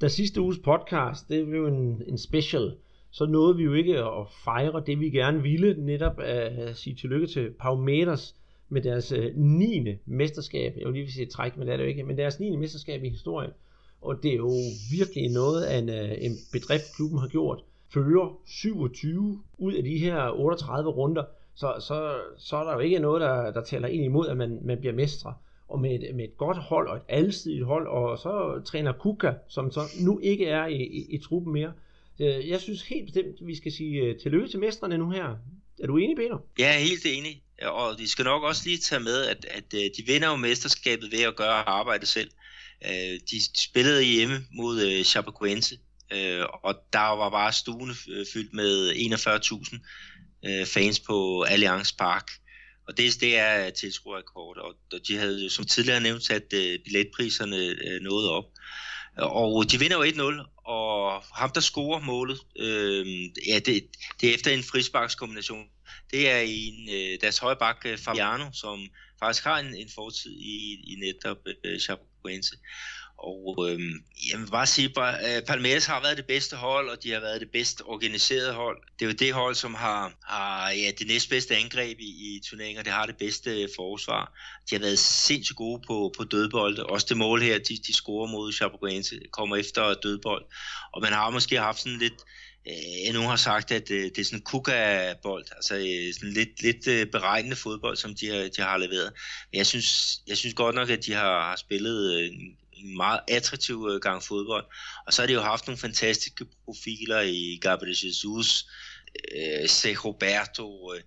Da 0.00 0.08
sidste 0.08 0.40
uges 0.40 0.58
podcast, 0.58 1.28
det 1.28 1.46
blev 1.46 1.66
en, 1.66 2.02
en 2.06 2.18
special, 2.18 2.74
så 3.10 3.26
nåede 3.26 3.56
vi 3.56 3.62
jo 3.62 3.72
ikke 3.74 3.98
at 3.98 4.26
fejre 4.44 4.82
det, 4.86 5.00
vi 5.00 5.10
gerne 5.10 5.42
ville, 5.42 5.74
netop 5.78 6.20
at 6.20 6.76
sige 6.76 6.96
tillykke 6.96 7.26
til 7.26 7.50
Paumeters 7.50 8.36
med 8.68 8.82
deres 8.82 9.12
øh, 9.12 9.36
9. 9.36 9.88
Mesterskab. 10.06 10.74
Jeg 10.76 10.86
vil 10.86 10.94
lige 10.94 11.12
sige 11.12 11.26
træk, 11.26 11.56
men 11.56 11.66
det 11.66 11.72
er 11.72 11.76
det 11.76 11.84
jo 11.84 11.88
ikke, 11.88 12.02
men 12.02 12.18
deres 12.18 12.40
9. 12.40 12.56
mesterskab 12.56 13.04
i 13.04 13.08
historien. 13.08 13.50
Og 14.00 14.22
det 14.22 14.32
er 14.32 14.36
jo 14.36 14.52
virkelig 14.90 15.30
noget 15.32 15.62
af 15.62 15.78
en, 15.78 15.88
øh, 15.88 16.10
en 16.20 16.32
bedrift, 16.52 16.96
klubben 16.96 17.18
har 17.18 17.28
gjort. 17.28 17.64
Fører 17.94 18.40
27 18.46 19.42
ud 19.58 19.72
af 19.72 19.84
de 19.84 19.98
her 19.98 20.30
38 20.30 20.90
runder, 20.90 21.24
så, 21.54 21.74
så, 21.80 22.14
så 22.36 22.56
er 22.56 22.64
der 22.64 22.72
jo 22.72 22.78
ikke 22.78 22.98
noget, 22.98 23.20
der, 23.20 23.52
der 23.52 23.64
tæller 23.64 23.88
ind 23.88 24.04
imod, 24.04 24.28
at 24.28 24.36
man, 24.36 24.58
man 24.62 24.78
bliver 24.78 24.94
mestre. 24.94 25.34
Og 25.68 25.80
med 25.80 25.90
et, 25.94 26.14
med 26.14 26.24
et 26.24 26.36
godt 26.36 26.56
hold 26.56 26.88
og 26.88 26.96
et 26.96 27.02
alsidigt 27.08 27.64
hold, 27.64 27.86
og 27.86 28.18
så 28.18 28.62
træner 28.66 28.92
Kuka, 28.92 29.32
som 29.48 29.72
så 29.72 29.80
nu 30.00 30.20
ikke 30.22 30.46
er 30.46 30.66
i, 30.66 30.82
i, 30.82 31.06
i 31.10 31.18
truppen 31.18 31.52
mere. 31.52 31.72
Øh, 32.20 32.48
jeg 32.48 32.60
synes 32.60 32.82
helt 32.82 33.04
bestemt, 33.04 33.46
vi 33.46 33.56
skal 33.56 33.72
sige 33.72 34.02
øh, 34.02 34.18
tillykke 34.18 34.48
til 34.48 34.60
mestrene 34.60 34.98
nu 34.98 35.10
her. 35.10 35.36
Er 35.82 35.86
du 35.86 35.96
enig, 35.96 36.16
Peter? 36.16 36.38
Jeg 36.58 36.74
er 36.74 36.78
helt 36.78 37.06
enig. 37.06 37.42
Og 37.62 37.98
de 37.98 38.08
skal 38.08 38.24
nok 38.24 38.42
også 38.42 38.62
lige 38.66 38.78
tage 38.78 39.00
med, 39.00 39.24
at, 39.24 39.44
at 39.44 39.74
øh, 39.74 39.80
de 39.80 40.06
vinder 40.06 40.30
jo 40.30 40.36
mesterskabet 40.36 41.12
ved 41.12 41.22
at 41.22 41.36
gøre 41.36 41.68
arbejdet 41.68 42.08
selv. 42.08 42.30
De 43.30 43.60
spillede 43.60 44.04
hjemme 44.04 44.34
mod 44.52 45.04
Chapecoense, 45.04 45.78
og 46.62 46.74
der 46.92 47.16
var 47.16 47.30
bare 47.30 47.52
stuen 47.52 47.90
fyldt 48.32 48.52
med 48.52 48.90
41.000 48.90 50.64
fans 50.64 51.00
på 51.00 51.42
Allianz 51.42 51.92
Park. 51.92 52.30
Og 52.88 52.96
det, 52.96 53.20
det 53.20 53.38
er 53.38 53.70
tilskuerrekord, 53.70 54.58
og 54.58 54.74
de 55.08 55.16
havde 55.16 55.50
som 55.50 55.64
tidligere 55.64 56.00
nævnt 56.00 56.24
sat 56.24 56.52
øh, 56.54 56.78
billetpriserne 56.84 57.56
øh, 57.56 58.00
noget 58.00 58.30
op. 58.30 58.44
Og 59.16 59.70
de 59.70 59.78
vinder 59.78 59.96
jo 59.96 60.32
1-0, 60.32 60.62
og 60.64 61.22
ham, 61.34 61.50
der 61.50 61.60
scorer 61.60 62.00
målet, 62.00 62.40
øh, 62.58 63.06
ja, 63.48 63.58
det, 63.58 63.86
det 64.20 64.30
er 64.30 64.34
efter 64.34 64.50
en 64.50 64.62
frisparkskombination. 64.62 65.66
Det 66.10 66.30
er 66.30 66.38
en, 66.38 66.88
øh, 66.92 67.18
deres 67.20 67.38
højre 67.38 67.56
bak, 67.56 67.76
øh, 67.86 67.98
Fabiano, 67.98 68.44
som 68.52 68.88
faktisk 69.18 69.44
har 69.44 69.58
en, 69.58 69.74
en 69.74 69.90
fortid 69.94 70.30
i, 70.30 70.74
i 70.84 70.94
netop 70.94 71.38
øh, 71.64 71.80
Chapecoense. 71.80 72.56
Og 73.26 73.70
øh, 73.70 73.80
jeg 74.30 74.40
vil 74.40 74.50
bare 74.50 74.66
sige, 74.66 74.90
at 75.00 75.36
øh, 75.36 75.42
Palmeiras 75.42 75.86
har 75.86 76.00
været 76.02 76.16
det 76.16 76.26
bedste 76.26 76.56
hold, 76.56 76.88
og 76.88 77.02
de 77.02 77.12
har 77.12 77.20
været 77.20 77.40
det 77.40 77.50
bedst 77.50 77.82
organiserede 77.84 78.52
hold. 78.52 78.78
Det 78.98 79.04
er 79.04 79.10
jo 79.10 79.16
det 79.18 79.32
hold, 79.34 79.54
som 79.54 79.74
har, 79.74 80.12
har 80.24 80.70
ja, 80.70 80.90
det 80.98 81.06
næstbedste 81.06 81.56
angreb 81.56 82.00
i, 82.00 82.04
i 82.04 82.40
turneringer. 82.50 82.82
Det 82.82 82.92
har 82.92 83.06
det 83.06 83.16
bedste 83.16 83.68
forsvar. 83.76 84.32
De 84.70 84.74
har 84.74 84.80
været 84.80 84.98
sindssygt 84.98 85.56
gode 85.56 85.82
på, 85.86 86.14
på 86.18 86.24
dødbolde. 86.24 86.86
Også 86.86 87.06
det 87.08 87.16
mål 87.16 87.42
her, 87.42 87.58
de, 87.58 87.76
de 87.86 87.94
scorer 87.94 88.30
mod 88.30 88.52
Chapecoense, 88.52 89.20
kommer 89.32 89.56
efter 89.56 89.94
dødbold. 89.94 90.44
Og 90.92 91.02
man 91.02 91.12
har 91.12 91.30
måske 91.30 91.58
haft 91.58 91.78
sådan 91.78 91.98
lidt 91.98 92.20
øh, 92.68 93.14
nogen 93.14 93.28
har 93.28 93.36
sagt, 93.36 93.72
at 93.72 93.90
øh, 93.90 94.04
det 94.04 94.18
er 94.18 94.24
sådan 94.24 94.38
en 94.38 94.42
kuka-bold, 94.42 95.44
altså 95.56 95.74
øh, 95.74 96.14
sådan 96.14 96.32
lidt, 96.32 96.62
lidt 96.62 96.86
øh, 96.88 97.06
beregnende 97.06 97.56
fodbold, 97.56 97.96
som 97.96 98.14
de 98.14 98.26
har, 98.26 98.48
de 98.56 98.62
har 98.62 98.76
leveret. 98.76 99.12
Men 99.52 99.58
jeg 99.58 99.66
synes, 99.66 100.18
jeg 100.26 100.36
synes 100.36 100.54
godt 100.54 100.74
nok, 100.74 100.90
at 100.90 101.06
de 101.06 101.12
har, 101.12 101.48
har 101.48 101.56
spillet 101.56 102.14
øh, 102.14 102.26
en 102.26 102.56
en 102.76 102.96
meget 102.96 103.20
attraktiv 103.28 103.88
øh, 103.90 104.00
gang 104.00 104.22
fodbold. 104.22 104.64
Og 105.06 105.12
så 105.12 105.22
har 105.22 105.26
de 105.26 105.32
jo 105.32 105.40
haft 105.40 105.66
nogle 105.66 105.78
fantastiske 105.78 106.46
profiler 106.64 107.20
i 107.20 107.58
Gabriel 107.62 107.96
Jesus, 108.04 108.66
øh, 109.36 109.68
Se 109.68 109.94
Roberto, 109.94 110.94
øh, 110.94 111.00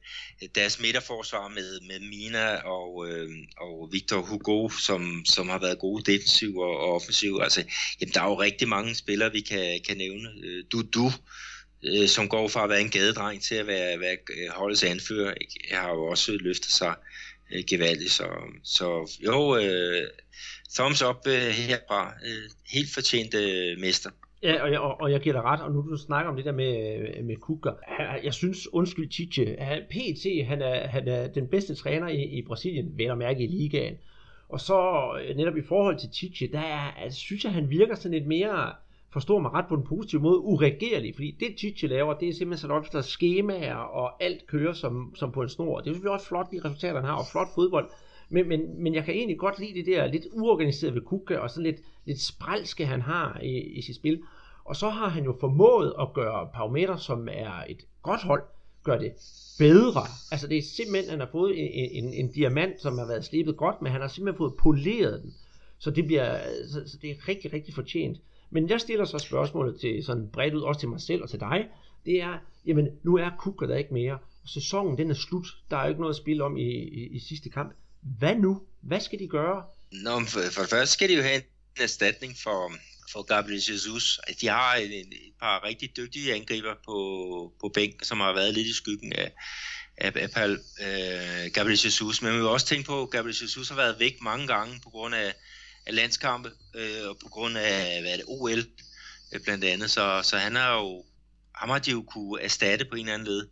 deres 0.55 0.79
midterforsvar 0.79 1.47
med, 1.47 1.79
med 1.87 1.99
Mina 1.99 2.55
og, 2.55 3.09
øh, 3.09 3.29
og 3.57 3.89
Victor 3.91 4.21
Hugo, 4.21 4.69
som, 4.69 5.23
som 5.25 5.49
har 5.49 5.59
været 5.59 5.79
gode 5.79 6.11
defensiv 6.11 6.57
og, 6.57 6.77
og 6.79 6.93
offensiv. 6.93 7.39
Altså, 7.41 7.63
jamen, 8.01 8.13
der 8.13 8.21
er 8.21 8.29
jo 8.29 8.41
rigtig 8.41 8.67
mange 8.67 8.95
spillere, 8.95 9.31
vi 9.31 9.41
kan, 9.41 9.79
kan 9.87 9.97
nævne. 9.97 10.29
Øh, 10.43 10.63
du, 10.71 10.81
du, 10.81 11.11
øh, 11.83 12.07
som 12.07 12.29
går 12.29 12.47
fra 12.47 12.63
at 12.63 12.69
være 12.69 12.81
en 12.81 12.89
gadedreng 12.89 13.43
til 13.43 13.55
at 13.55 13.67
være, 13.67 13.99
være 13.99 14.17
øh, 14.37 14.49
holdets 14.49 14.83
anfører, 14.83 15.33
ikke? 15.33 15.75
har 15.75 15.89
jo 15.89 16.03
også 16.05 16.31
løftet 16.31 16.71
sig 16.71 16.95
øh, 17.51 17.63
gevaldigt. 17.67 18.11
Så, 18.11 18.27
så 18.63 19.17
jo, 19.25 19.57
øh, 19.57 20.07
thumbs 20.73 21.01
up 21.01 21.27
øh, 21.27 21.33
herfra. 21.33 22.13
Øh, 22.25 22.49
helt 22.73 22.93
fortjent 22.93 23.33
øh, 23.35 23.79
mester. 23.79 24.09
Ja, 24.43 24.63
og 24.63 24.71
jeg, 24.71 24.79
og 24.79 25.11
jeg 25.11 25.19
giver 25.19 25.35
dig 25.35 25.43
ret, 25.43 25.61
og 25.61 25.71
nu 25.71 25.81
du 25.89 25.97
snakker 25.97 26.29
om 26.31 26.35
det 26.35 26.45
der 26.45 26.51
med, 26.51 26.99
øh, 26.99 27.25
med 27.25 27.35
Kuka. 27.35 27.69
Jeg 28.23 28.33
synes, 28.33 28.73
undskyld 28.73 29.09
Tite, 29.09 29.55
han, 29.59 29.81
PT, 29.89 30.47
han 30.47 30.61
er, 30.61 30.87
han 30.87 31.07
er 31.07 31.27
den 31.27 31.47
bedste 31.47 31.75
træner 31.75 32.07
i, 32.07 32.23
i 32.23 32.41
Brasilien, 32.41 32.97
vel 32.97 33.11
at 33.11 33.17
mærke 33.17 33.43
i 33.43 33.47
ligaen. 33.47 33.97
Og 34.49 34.59
så 34.59 35.09
øh, 35.21 35.35
netop 35.35 35.57
i 35.57 35.61
forhold 35.67 35.99
til 35.99 36.09
Tite, 36.09 36.51
der 36.51 36.59
er, 36.59 36.91
altså, 37.03 37.19
synes 37.19 37.43
jeg, 37.43 37.53
han 37.53 37.69
virker 37.69 37.95
sådan 37.95 38.17
lidt 38.17 38.27
mere, 38.27 38.73
forstår 39.13 39.39
mig 39.39 39.53
ret 39.53 39.65
på 39.69 39.75
en 39.75 39.83
positiv 39.83 40.21
måde, 40.21 40.39
uregerlig. 40.39 41.15
Fordi 41.15 41.35
det 41.39 41.55
Tite 41.57 41.87
laver, 41.87 42.13
det 42.13 42.29
er 42.29 42.33
simpelthen 42.33 42.61
sådan 42.61 42.75
opstået 42.75 43.05
skemaer, 43.05 43.75
og 43.75 44.23
alt 44.23 44.47
kører 44.47 44.73
som, 44.73 45.15
som 45.15 45.31
på 45.31 45.41
en 45.41 45.49
snor. 45.49 45.79
Det 45.79 45.95
er 45.95 45.99
jo 46.03 46.13
også 46.13 46.27
flot, 46.27 46.51
de 46.51 46.61
resultater, 46.65 46.95
han 46.95 47.09
har, 47.09 47.15
og 47.15 47.25
flot 47.31 47.47
fodbold. 47.55 47.89
Men, 48.29 48.47
men, 48.47 48.83
men 48.83 48.95
jeg 48.95 49.05
kan 49.05 49.13
egentlig 49.13 49.37
godt 49.37 49.59
lide 49.59 49.73
det 49.73 49.85
der 49.85 50.07
lidt 50.07 50.27
uorganiserede 50.31 50.95
ved 50.95 51.01
Kuka, 51.01 51.37
og 51.37 51.49
sådan 51.49 51.63
lidt, 51.63 51.81
lidt 52.05 52.21
spralske, 52.21 52.85
han 52.85 53.01
har 53.01 53.39
i, 53.43 53.59
i 53.59 53.81
sit 53.81 53.95
spil. 53.95 54.21
Og 54.65 54.75
så 54.75 54.89
har 54.89 55.07
han 55.07 55.23
jo 55.23 55.37
formået 55.39 55.93
at 56.01 56.13
gøre 56.13 56.49
Parameter, 56.53 56.97
som 56.97 57.27
er 57.31 57.63
et 57.69 57.85
godt 58.01 58.23
hold, 58.23 58.43
gør 58.83 58.97
det 58.97 59.11
bedre. 59.59 60.01
Altså 60.31 60.47
det 60.47 60.57
er 60.57 60.61
simpelthen, 60.61 61.09
han 61.09 61.19
har 61.19 61.29
fået 61.31 61.53
en, 61.59 62.03
en, 62.03 62.13
en 62.13 62.31
diamant, 62.31 62.81
som 62.81 62.97
har 62.97 63.07
været 63.07 63.25
slebet 63.25 63.57
godt, 63.57 63.81
men 63.81 63.91
han 63.91 64.01
har 64.01 64.07
simpelthen 64.07 64.37
fået 64.37 64.53
poleret 64.59 65.21
den. 65.23 65.33
Så 65.77 65.91
det, 65.91 66.05
bliver, 66.05 66.39
så, 66.71 66.83
så 66.85 66.97
det 67.01 67.09
er 67.11 67.27
rigtig, 67.27 67.53
rigtig 67.53 67.73
fortjent. 67.73 68.17
Men 68.49 68.69
jeg 68.69 68.81
stiller 68.81 69.05
så 69.05 69.17
spørgsmålet 69.17 69.79
til 69.79 70.03
sådan 70.03 70.29
bredt 70.33 70.53
ud, 70.53 70.61
også 70.61 70.79
til 70.79 70.89
mig 70.89 71.01
selv 71.01 71.23
og 71.23 71.29
til 71.29 71.39
dig. 71.39 71.67
Det 72.05 72.21
er, 72.21 72.37
jamen 72.65 72.87
nu 73.03 73.17
er 73.17 73.29
Kukker 73.39 73.67
der 73.67 73.75
ikke 73.75 73.93
mere. 73.93 74.13
Og 74.13 74.49
sæsonen 74.49 74.97
den 74.97 75.09
er 75.09 75.13
slut. 75.13 75.47
Der 75.71 75.77
er 75.77 75.83
jo 75.83 75.89
ikke 75.89 76.01
noget 76.01 76.13
at 76.13 76.17
spille 76.17 76.43
om 76.43 76.57
i, 76.57 76.71
i, 76.71 77.07
i 77.07 77.19
sidste 77.19 77.49
kamp. 77.49 77.73
Hvad 78.01 78.35
nu? 78.35 78.61
Hvad 78.81 79.01
skal 79.01 79.19
de 79.19 79.27
gøre? 79.27 79.63
Nå, 79.91 80.19
for, 80.19 80.41
for 80.51 80.61
det 80.61 80.69
første 80.69 80.93
skal 80.93 81.09
de 81.09 81.15
jo 81.15 81.21
have 81.21 81.35
en 81.35 81.43
erstatning 81.83 82.35
for, 82.43 82.73
for 83.11 83.21
Gabriel 83.21 83.63
Jesus. 83.69 84.19
De 84.41 84.47
har 84.47 84.75
et, 84.75 84.99
et 84.99 85.33
par 85.39 85.63
rigtig 85.63 85.97
dygtige 85.97 86.33
angriber 86.33 86.73
på, 86.85 86.97
på 87.61 87.69
bænken, 87.69 88.05
som 88.05 88.19
har 88.19 88.33
været 88.33 88.53
lidt 88.53 88.67
i 88.67 88.73
skyggen 88.73 89.13
af, 89.13 89.31
af, 89.97 90.11
af 90.15 90.31
Pal, 90.31 90.51
øh, 90.81 91.51
Gabriel 91.53 91.79
Jesus. 91.85 92.21
Men 92.21 92.33
vi 92.33 92.41
må 92.41 92.47
også 92.47 92.65
tænke 92.65 92.85
på, 92.85 93.01
at 93.01 93.09
Gabriel 93.09 93.37
Jesus 93.41 93.69
har 93.69 93.75
været 93.75 93.99
væk 93.99 94.21
mange 94.21 94.47
gange 94.47 94.79
på 94.83 94.89
grund 94.89 95.15
af, 95.15 95.33
af 95.85 95.95
landskampe 95.95 96.51
øh, 96.75 97.09
og 97.09 97.17
på 97.23 97.29
grund 97.29 97.57
af 97.57 98.01
hvad 98.01 98.11
er 98.11 98.15
det, 98.15 98.25
OL 98.27 98.65
øh, 99.33 99.41
blandt 99.43 99.63
andet. 99.63 99.91
Så, 99.91 100.21
så 100.23 100.37
han 100.37 100.55
har 100.55 100.75
jo 100.75 101.05
ham 101.59 101.69
har 101.69 101.79
de 101.79 101.91
jo 101.91 102.01
kunne 102.01 102.41
erstatte 102.41 102.85
på 102.85 102.95
en 102.95 103.01
eller 103.01 103.13
anden 103.13 103.27
led. 103.27 103.47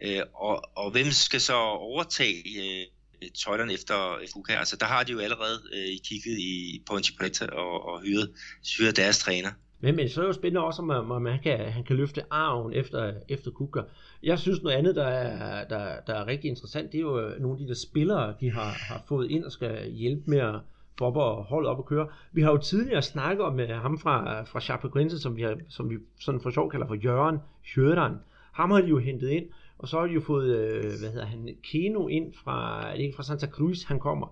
Øh, 0.00 0.22
og, 0.34 0.76
og 0.76 0.90
hvem 0.90 1.10
skal 1.10 1.40
så 1.40 1.54
overtage 1.54 2.42
øh, 2.58 2.86
Øh, 3.22 3.28
tøjlerne 3.44 3.72
efter 3.72 3.94
FUK. 4.32 4.48
Altså 4.50 4.76
der 4.80 4.86
har 4.86 5.02
de 5.02 5.12
jo 5.12 5.18
allerede 5.18 5.58
øh, 5.74 5.98
kigget 6.04 6.38
i 6.38 6.82
Ponte 6.86 7.12
Preta 7.18 7.46
og, 7.46 7.88
og 7.88 8.00
hyret, 8.02 8.30
hyret 8.78 8.96
deres 8.96 9.18
træner. 9.18 9.48
Men, 9.80 9.96
men 9.96 10.08
så 10.08 10.20
er 10.20 10.24
det 10.24 10.28
jo 10.28 10.32
spændende 10.32 10.64
også, 10.64 10.82
om, 10.82 11.10
om 11.10 11.26
han, 11.26 11.40
kan, 11.42 11.58
han 11.58 11.84
kan 11.84 11.96
løfte 11.96 12.22
arven 12.30 12.72
efter, 12.72 13.14
efter 13.28 13.50
Kuka. 13.50 13.80
Jeg 14.22 14.38
synes 14.38 14.62
noget 14.62 14.76
andet, 14.76 14.96
der 14.96 15.06
er, 15.06 15.68
der, 15.68 16.00
der 16.06 16.14
er 16.14 16.26
rigtig 16.26 16.48
interessant, 16.48 16.92
det 16.92 16.98
er 16.98 17.02
jo 17.02 17.20
øh, 17.20 17.40
nogle 17.40 17.54
af 17.54 17.58
de 17.58 17.68
der 17.68 17.74
spillere, 17.74 18.34
de 18.40 18.50
har, 18.50 18.70
har 18.70 19.02
fået 19.08 19.30
ind 19.30 19.44
og 19.44 19.52
skal 19.52 19.90
hjælpe 19.90 20.30
med 20.30 20.38
at 20.38 20.54
få 20.98 21.04
op 21.04 21.16
og 21.16 21.44
holde 21.44 21.68
op 21.68 21.78
og 21.78 21.86
køre. 21.86 22.08
Vi 22.32 22.42
har 22.42 22.50
jo 22.50 22.58
tidligere 22.58 23.02
snakket 23.02 23.44
om 23.44 23.60
øh, 23.60 23.68
ham 23.68 23.98
fra, 23.98 24.42
fra 24.42 24.60
Chapecoense, 24.60 25.18
som 25.18 25.36
vi, 25.36 25.42
har, 25.42 25.56
som 25.68 25.90
vi 25.90 25.96
sådan 26.20 26.40
for 26.40 26.50
sjov 26.50 26.70
kalder 26.70 26.86
for 26.86 26.94
Jørgen 26.94 27.38
Hjørdan. 27.74 28.16
Ham 28.52 28.70
har 28.70 28.80
de 28.80 28.88
jo 28.88 28.98
hentet 28.98 29.28
ind, 29.28 29.44
og 29.78 29.88
så 29.88 29.98
har 30.00 30.06
de 30.06 30.12
jo 30.12 30.20
fået, 30.20 30.56
øh, 30.56 30.82
hvad 30.82 31.10
hedder 31.10 31.26
han, 31.26 31.56
Keno 31.62 32.08
ind 32.08 32.34
fra, 32.44 32.92
ikke 32.92 33.16
fra 33.16 33.22
Santa 33.22 33.46
Cruz, 33.46 33.82
han 33.84 34.00
kommer. 34.00 34.26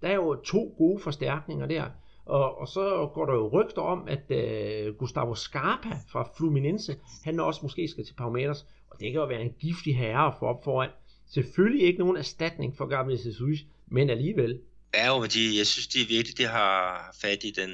Der 0.00 0.08
er 0.08 0.14
jo 0.14 0.34
to 0.34 0.74
gode 0.78 1.02
forstærkninger 1.02 1.66
der. 1.66 1.84
Og, 2.26 2.58
og 2.58 2.68
så 2.68 3.10
går 3.14 3.26
der 3.26 3.32
jo 3.32 3.48
rygter 3.48 3.82
om, 3.82 4.08
at 4.08 4.30
øh, 4.30 4.94
Gustavo 4.94 5.34
Scarpa 5.34 5.96
fra 6.12 6.28
Fluminense, 6.36 6.96
han 7.24 7.40
også 7.40 7.60
måske 7.62 7.88
skal 7.88 8.04
til 8.04 8.14
Palmeiras. 8.14 8.66
Og 8.90 9.00
det 9.00 9.12
kan 9.12 9.20
jo 9.20 9.26
være 9.26 9.42
en 9.42 9.54
giftig 9.60 9.98
herre 9.98 10.34
for 10.38 10.46
op 10.46 10.64
foran. 10.64 10.90
Selvfølgelig 11.34 11.86
ikke 11.86 11.98
nogen 11.98 12.16
erstatning 12.16 12.76
for 12.76 12.86
Gabriel 12.86 13.20
Jesus, 13.26 13.58
men 13.86 14.10
alligevel. 14.10 14.60
Ja, 14.94 15.06
jo, 15.06 15.20
men 15.20 15.30
de, 15.30 15.58
jeg 15.58 15.66
synes, 15.66 15.86
de 15.86 15.98
virkelig 16.08 16.38
de 16.38 16.44
har 16.44 17.10
fat 17.20 17.44
i 17.44 17.50
den, 17.50 17.70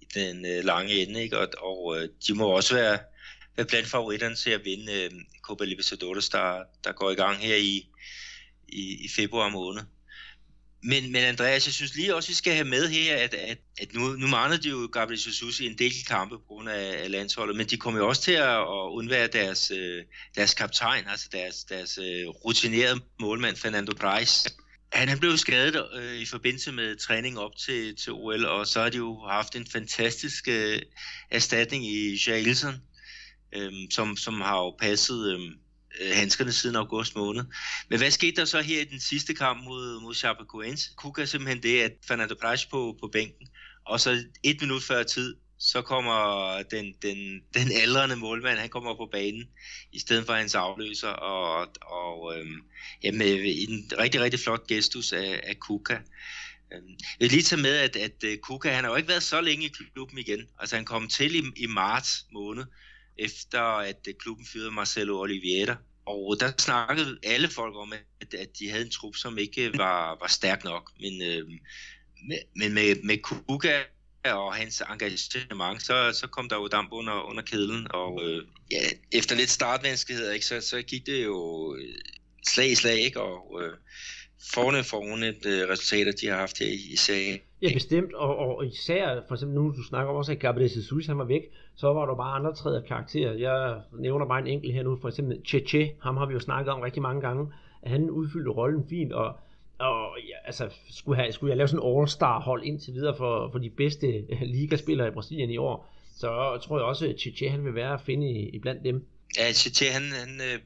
i 0.00 0.06
den 0.14 0.46
øh, 0.46 0.64
lange 0.64 0.92
ende, 1.02 1.22
ikke? 1.22 1.38
Og, 1.38 1.48
og 1.58 1.96
øh, 1.96 2.08
de 2.26 2.34
må 2.34 2.46
også 2.48 2.74
være, 2.74 2.98
være 3.56 3.66
blandt 3.66 3.88
favoritterne 3.88 4.34
til 4.34 4.50
at 4.50 4.64
vinde 4.64 4.92
øh, 4.92 5.10
Copa 5.52 5.64
Libertadores, 5.64 6.28
der, 6.28 6.62
der 6.84 6.92
går 6.92 7.10
i 7.10 7.14
gang 7.14 7.38
her 7.38 7.56
i, 7.56 7.88
i, 8.68 9.04
i 9.04 9.08
februar 9.08 9.48
måned. 9.48 9.82
Men, 10.82 11.12
men 11.12 11.24
Andreas, 11.24 11.66
jeg 11.66 11.74
synes 11.74 11.94
lige 11.94 12.14
også, 12.14 12.28
vi 12.28 12.34
skal 12.34 12.54
have 12.54 12.64
med 12.64 12.88
her, 12.88 13.16
at, 13.16 13.34
at, 13.34 13.58
at 13.80 13.94
nu, 13.94 14.08
nu 14.08 14.26
mangler 14.26 14.58
de 14.58 14.68
jo 14.68 14.88
Gabriel 14.92 15.20
Jesus 15.26 15.60
i 15.60 15.66
en 15.66 15.78
del 15.78 15.92
kampe 16.08 16.38
på 16.38 16.44
grund 16.48 16.68
af, 16.68 17.02
af 17.04 17.10
landsholdet, 17.10 17.56
men 17.56 17.66
de 17.66 17.76
kommer 17.76 18.00
jo 18.00 18.08
også 18.08 18.22
til 18.22 18.32
at, 18.32 18.56
at 18.58 18.88
undvære 18.90 19.26
deres, 19.26 19.70
øh, 19.70 20.04
deres 20.36 20.54
kaptajn, 20.54 21.04
altså 21.08 21.28
deres, 21.32 21.64
deres 21.64 21.98
øh, 21.98 22.28
rutinerede 22.28 23.00
målmand, 23.20 23.56
Fernando 23.56 23.92
Price. 23.94 24.50
Han 24.92 25.08
er 25.08 25.16
blevet 25.16 25.40
skadet 25.40 25.86
øh, 25.94 26.14
i 26.14 26.26
forbindelse 26.26 26.72
med 26.72 26.96
træning 26.96 27.38
op 27.38 27.56
til, 27.56 27.96
til 27.96 28.12
OL, 28.12 28.44
og 28.44 28.66
så 28.66 28.82
har 28.82 28.88
de 28.88 28.96
jo 28.96 29.20
haft 29.28 29.56
en 29.56 29.66
fantastisk 29.66 30.48
øh, 30.48 30.82
erstatning 31.30 31.86
i 31.86 32.18
Jailson, 32.26 32.74
øh, 33.52 33.72
som, 33.90 34.16
som 34.16 34.40
har 34.40 34.58
jo 34.58 34.70
passet 34.70 35.32
øhm, 35.32 35.54
øh, 36.00 36.14
handskerne 36.14 36.52
siden 36.52 36.76
august 36.76 37.16
måned. 37.16 37.44
Men 37.88 37.98
hvad 37.98 38.10
skete 38.10 38.36
der 38.36 38.44
så 38.44 38.60
her 38.60 38.80
i 38.80 38.84
den 38.84 39.00
sidste 39.00 39.34
kamp 39.34 39.64
mod, 39.64 40.00
mod 40.00 40.14
Chapecoense? 40.14 40.90
Kuka 40.96 41.24
simpelthen 41.24 41.62
det, 41.62 41.80
at 41.80 41.92
Fernando 42.08 42.34
Pras 42.40 42.66
på, 42.66 42.96
på 43.00 43.08
bænken, 43.12 43.48
og 43.84 44.00
så 44.00 44.24
et 44.42 44.60
minut 44.60 44.82
før 44.82 45.02
tid, 45.02 45.36
så 45.58 45.82
kommer 45.82 46.62
den, 46.70 46.94
den, 47.02 47.40
den 47.56 47.72
aldrende 47.82 48.16
målmand, 48.16 48.58
han 48.58 48.68
kommer 48.68 48.96
på 48.96 49.08
banen, 49.12 49.48
i 49.92 49.98
stedet 49.98 50.26
for 50.26 50.32
hans 50.32 50.54
afløser, 50.54 51.08
og, 51.08 51.68
og 51.82 52.38
øhm, 52.38 52.62
ja, 53.04 53.12
med 53.12 53.42
en 53.44 53.88
øh, 53.92 53.98
rigtig, 53.98 54.20
rigtig 54.20 54.40
flot 54.40 54.66
gestus 54.66 55.12
af, 55.12 55.40
af 55.44 55.56
Kuka. 55.60 55.94
Øhm, 56.72 56.88
jeg 56.88 57.24
vil 57.24 57.30
lige 57.30 57.42
tage 57.42 57.62
med, 57.62 57.76
at, 57.76 57.96
at 57.96 58.24
øh, 58.24 58.38
Kuka, 58.38 58.70
han 58.70 58.84
har 58.84 58.90
jo 58.90 58.96
ikke 58.96 59.08
været 59.08 59.22
så 59.22 59.40
længe 59.40 59.66
i 59.66 59.72
klubben 59.94 60.18
igen. 60.18 60.40
Altså 60.58 60.76
han 60.76 60.84
kom 60.84 61.08
til 61.08 61.34
i, 61.34 61.42
i 61.56 61.66
marts 61.66 62.26
måned, 62.32 62.64
efter 63.18 63.60
at 63.60 64.08
øh, 64.08 64.14
klubben 64.14 64.46
fyrede 64.46 64.70
Marcelo 64.70 65.20
Oliveira. 65.20 65.76
Og 66.06 66.36
der 66.40 66.52
snakkede 66.58 67.18
alle 67.22 67.48
folk 67.48 67.76
om, 67.76 67.92
at, 67.92 68.34
at 68.34 68.58
de 68.58 68.70
havde 68.70 68.84
en 68.84 68.90
trup, 68.90 69.16
som 69.16 69.38
ikke 69.38 69.68
øh, 69.68 69.78
var, 69.78 70.18
var 70.20 70.26
stærk 70.26 70.64
nok. 70.64 70.90
Men, 71.00 71.22
øh, 71.22 71.48
med, 72.28 72.38
men 72.56 72.74
med, 72.74 73.02
med 73.02 73.18
Kuka 73.18 73.82
og 74.24 74.54
hans 74.54 74.82
engagement, 74.90 75.82
så, 75.82 76.12
så 76.20 76.26
kom 76.26 76.48
der 76.48 76.56
jo 76.56 76.68
damp 76.68 76.88
under, 76.92 77.22
under 77.22 77.42
kedlen. 77.42 77.86
Og 77.90 78.20
øh, 78.24 78.46
ja, 78.70 78.78
efter 79.12 79.36
lidt 79.36 79.50
startvanskeligheder, 79.50 80.32
ikke, 80.32 80.46
så, 80.46 80.60
så 80.60 80.82
gik 80.82 81.06
det 81.06 81.24
jo 81.24 81.76
øh, 81.76 81.94
slag 82.46 82.70
i 82.70 82.74
slag, 82.74 82.98
ikke? 82.98 83.20
og 83.20 83.62
øh, 83.62 83.76
fornemt, 84.54 84.86
fornemt 84.86 85.46
øh, 85.46 85.68
resultater, 85.68 86.12
de 86.12 86.26
har 86.26 86.36
haft 86.36 86.58
her 86.58 86.66
i, 86.66 86.92
i 86.92 86.96
serien. 86.96 87.38
Ja, 87.62 87.72
bestemt, 87.72 88.12
og, 88.14 88.36
og 88.36 88.66
især, 88.66 89.20
for 89.28 89.34
eksempel 89.34 89.54
nu, 89.54 89.74
du 89.76 89.82
snakker 89.82 90.10
om 90.10 90.16
også, 90.16 90.32
at 90.32 90.38
Gabriel 90.38 90.70
Jesus, 90.76 91.06
han 91.06 91.18
var 91.18 91.24
væk, 91.24 91.42
så 91.76 91.92
var 91.92 92.06
der 92.06 92.14
bare 92.14 92.34
andre 92.34 92.54
tredje 92.54 92.82
karakterer. 92.88 93.32
Jeg 93.32 93.80
nævner 93.98 94.26
bare 94.26 94.40
en 94.40 94.46
enkelt 94.46 94.74
her 94.74 94.82
nu, 94.82 94.98
for 95.00 95.08
eksempel 95.08 95.40
Cheche, 95.46 95.92
ham 96.02 96.16
har 96.16 96.26
vi 96.26 96.32
jo 96.32 96.40
snakket 96.40 96.72
om 96.72 96.80
rigtig 96.80 97.02
mange 97.02 97.20
gange, 97.20 97.52
at 97.82 97.90
han 97.90 98.10
udfyldte 98.10 98.50
rollen 98.50 98.84
fint, 98.88 99.12
og, 99.12 99.36
og 99.78 100.16
ja, 100.28 100.36
altså, 100.44 100.68
skulle, 100.90 101.20
have, 101.20 101.32
skulle 101.32 101.50
jeg 101.50 101.56
lave 101.56 101.68
sådan 101.68 101.86
en 101.86 101.98
all-star 101.98 102.40
hold 102.40 102.64
indtil 102.64 102.94
videre 102.94 103.16
for, 103.16 103.48
for 103.52 103.58
de 103.58 103.70
bedste 103.70 104.24
ligaspillere 104.42 105.08
i 105.08 105.10
Brasilien 105.10 105.50
i 105.50 105.56
år, 105.56 105.92
så 106.16 106.58
tror 106.62 106.78
jeg 106.78 106.86
også, 106.86 107.08
at 107.08 107.20
Cheche, 107.20 107.50
han 107.50 107.64
vil 107.64 107.74
være 107.74 107.94
at 107.94 108.00
finde 108.06 108.30
i, 108.30 108.48
i 108.48 108.58
blandt 108.58 108.84
dem. 108.84 109.06
Ja, 109.38 109.52
Cheche, 109.52 109.92
han, 109.92 110.02
han, 110.02 110.40
øh, 110.40 110.58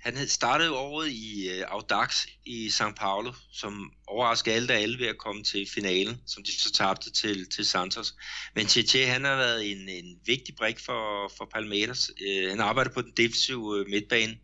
han 0.00 0.28
startede 0.28 0.72
året 0.72 1.10
i 1.10 1.48
øh, 1.48 1.64
Audax 1.68 2.26
i 2.44 2.68
São 2.68 2.94
Paulo, 2.94 3.32
som 3.52 3.92
overraskede 4.06 4.54
alle 4.54 4.68
der 4.68 4.74
alle 4.74 4.98
ved 4.98 5.06
at 5.06 5.18
komme 5.18 5.44
til 5.44 5.68
finalen, 5.74 6.20
som 6.26 6.42
de 6.42 6.52
så 6.52 6.72
tabte 6.72 7.12
til, 7.12 7.50
til 7.50 7.66
Santos. 7.66 8.14
Men 8.54 8.68
Cheche, 8.68 9.06
han 9.06 9.24
har 9.24 9.36
været 9.36 9.70
en, 9.72 9.88
en 9.88 10.18
vigtig 10.26 10.56
brik 10.56 10.78
for, 10.78 11.32
for 11.36 11.50
Palmeiras. 11.54 12.10
Øh, 12.26 12.50
han 12.50 12.60
arbejder 12.60 12.90
på 12.90 13.02
den 13.02 13.12
defensive 13.16 13.78
øh, 13.80 13.86
midtbane, 13.90 14.38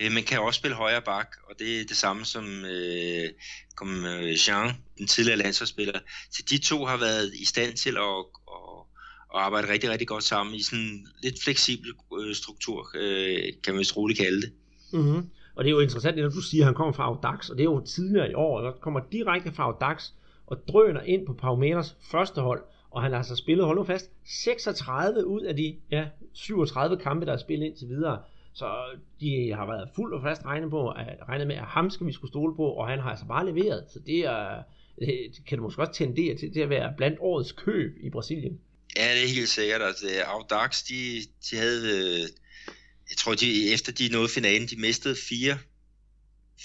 øh, 0.00 0.12
men 0.12 0.24
kan 0.24 0.40
også 0.40 0.58
spille 0.58 0.76
højre 0.76 1.02
bak, 1.02 1.36
og 1.50 1.58
det 1.58 1.80
er 1.80 1.84
det 1.84 1.96
samme 1.96 2.24
som 2.24 2.64
øh, 2.64 3.28
kom, 3.76 4.04
øh, 4.04 4.48
Jean, 4.48 4.74
den 4.98 5.06
tidligere 5.06 5.38
landsholdsspiller. 5.38 6.00
Så 6.30 6.42
de 6.50 6.58
to 6.58 6.84
har 6.84 6.96
været 6.96 7.34
i 7.34 7.44
stand 7.44 7.76
til 7.76 7.96
at, 7.96 8.24
at, 8.48 8.80
at 9.34 9.40
arbejde 9.40 9.68
rigtig, 9.68 9.90
rigtig 9.90 10.08
godt 10.08 10.24
sammen 10.24 10.54
i 10.54 10.62
sådan 10.62 10.78
en 10.78 11.08
lidt 11.22 11.42
fleksibel 11.42 11.92
øh, 12.20 12.34
struktur, 12.34 12.90
øh, 12.94 13.52
kan 13.64 13.74
man 13.74 13.78
vist 13.78 13.96
roligt 13.96 14.18
kalde 14.18 14.42
det. 14.42 14.52
Mm-hmm. 14.92 15.30
Og 15.54 15.64
det 15.64 15.70
er 15.70 15.74
jo 15.74 15.80
interessant, 15.80 16.16
når 16.16 16.28
du 16.28 16.40
siger, 16.40 16.62
at 16.62 16.66
han 16.66 16.74
kommer 16.74 16.92
fra 16.92 17.04
Audax, 17.04 17.50
og 17.50 17.56
det 17.56 17.62
er 17.62 17.70
jo 17.70 17.80
tidligere 17.80 18.30
i 18.30 18.34
år, 18.34 18.60
og 18.60 18.80
kommer 18.80 19.00
direkte 19.12 19.52
fra 19.52 19.64
Audax 19.64 20.10
og 20.46 20.68
drøner 20.68 21.00
ind 21.00 21.26
på 21.26 21.32
Palmeiras 21.32 21.96
første 22.10 22.40
hold, 22.40 22.62
og 22.90 23.02
han 23.02 23.10
har 23.10 23.18
altså 23.18 23.36
spillet, 23.36 23.66
hold 23.66 23.78
nu 23.78 23.84
fast, 23.84 24.10
36 24.24 25.26
ud 25.26 25.40
af 25.40 25.56
de 25.56 25.76
ja, 25.90 26.06
37 26.32 26.96
kampe, 26.96 27.26
der 27.26 27.32
er 27.32 27.36
spillet 27.36 27.66
indtil 27.66 27.88
videre. 27.88 28.18
Så 28.52 28.66
de 29.20 29.52
har 29.52 29.66
været 29.66 29.88
fuld 29.96 30.14
og 30.14 30.22
fast 30.22 30.44
regnet, 30.44 30.70
på, 30.70 30.88
at, 30.88 31.06
regnet 31.28 31.46
med, 31.46 31.56
at 31.56 31.62
ham 31.62 31.90
skal 31.90 32.06
vi 32.06 32.12
skulle 32.12 32.30
stole 32.30 32.56
på, 32.56 32.62
og 32.62 32.88
han 32.88 32.98
har 32.98 33.10
altså 33.10 33.26
bare 33.26 33.46
leveret. 33.46 33.84
Så 33.92 33.98
det, 34.06 34.18
er, 34.18 34.62
det 34.98 35.32
kan 35.46 35.58
det 35.58 35.62
måske 35.62 35.82
også 35.82 35.92
tendere 35.92 36.36
til, 36.36 36.52
til 36.52 36.60
at 36.60 36.70
være 36.70 36.94
blandt 36.96 37.18
årets 37.20 37.52
køb 37.52 37.96
i 38.00 38.10
Brasilien. 38.10 38.60
Ja, 38.96 39.02
det 39.14 39.24
er 39.24 39.34
helt 39.36 39.48
sikkert. 39.48 39.82
Altså, 39.82 40.06
Audax, 40.26 40.82
de, 40.84 40.94
de 41.50 41.56
havde 41.56 41.82
øh, 41.98 42.28
jeg 43.10 43.16
tror, 43.16 43.34
de, 43.34 43.72
efter 43.72 43.92
de 43.92 44.08
nåede 44.08 44.28
finalen, 44.28 44.68
de 44.68 44.76
mistede 44.76 45.16
fire, 45.28 45.58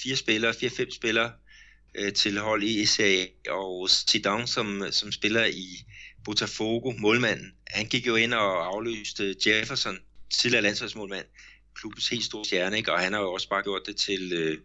fire 0.04 0.16
spillere, 0.16 0.54
fire-fem 0.54 0.92
spillere 0.92 1.32
øh, 1.96 2.14
til 2.14 2.40
hold 2.40 2.64
i 2.64 2.86
SA, 2.86 3.26
og 3.50 3.90
Zidane, 3.90 4.48
som, 4.48 4.84
som 4.92 5.12
spiller 5.12 5.46
i 5.46 5.86
Botafogo, 6.26 6.92
målmanden, 6.98 7.52
han 7.68 7.86
gik 7.86 8.08
jo 8.08 8.16
ind 8.16 8.34
og 8.34 8.66
afløste 8.66 9.36
Jefferson, 9.46 9.98
tidligere 10.34 10.64
landsholdsmålmand, 10.64 11.26
klubbens 11.76 12.10
helt 12.10 12.24
store 12.24 12.46
stjerne, 12.46 12.78
ikke? 12.78 12.92
og 12.92 13.00
han 13.00 13.14
har 13.14 13.22
jo 13.22 13.34
også 13.34 13.50
bare 13.50 13.64
gjort 13.64 13.82
det 13.86 13.96
til 13.96 14.34
øh, 14.34 14.58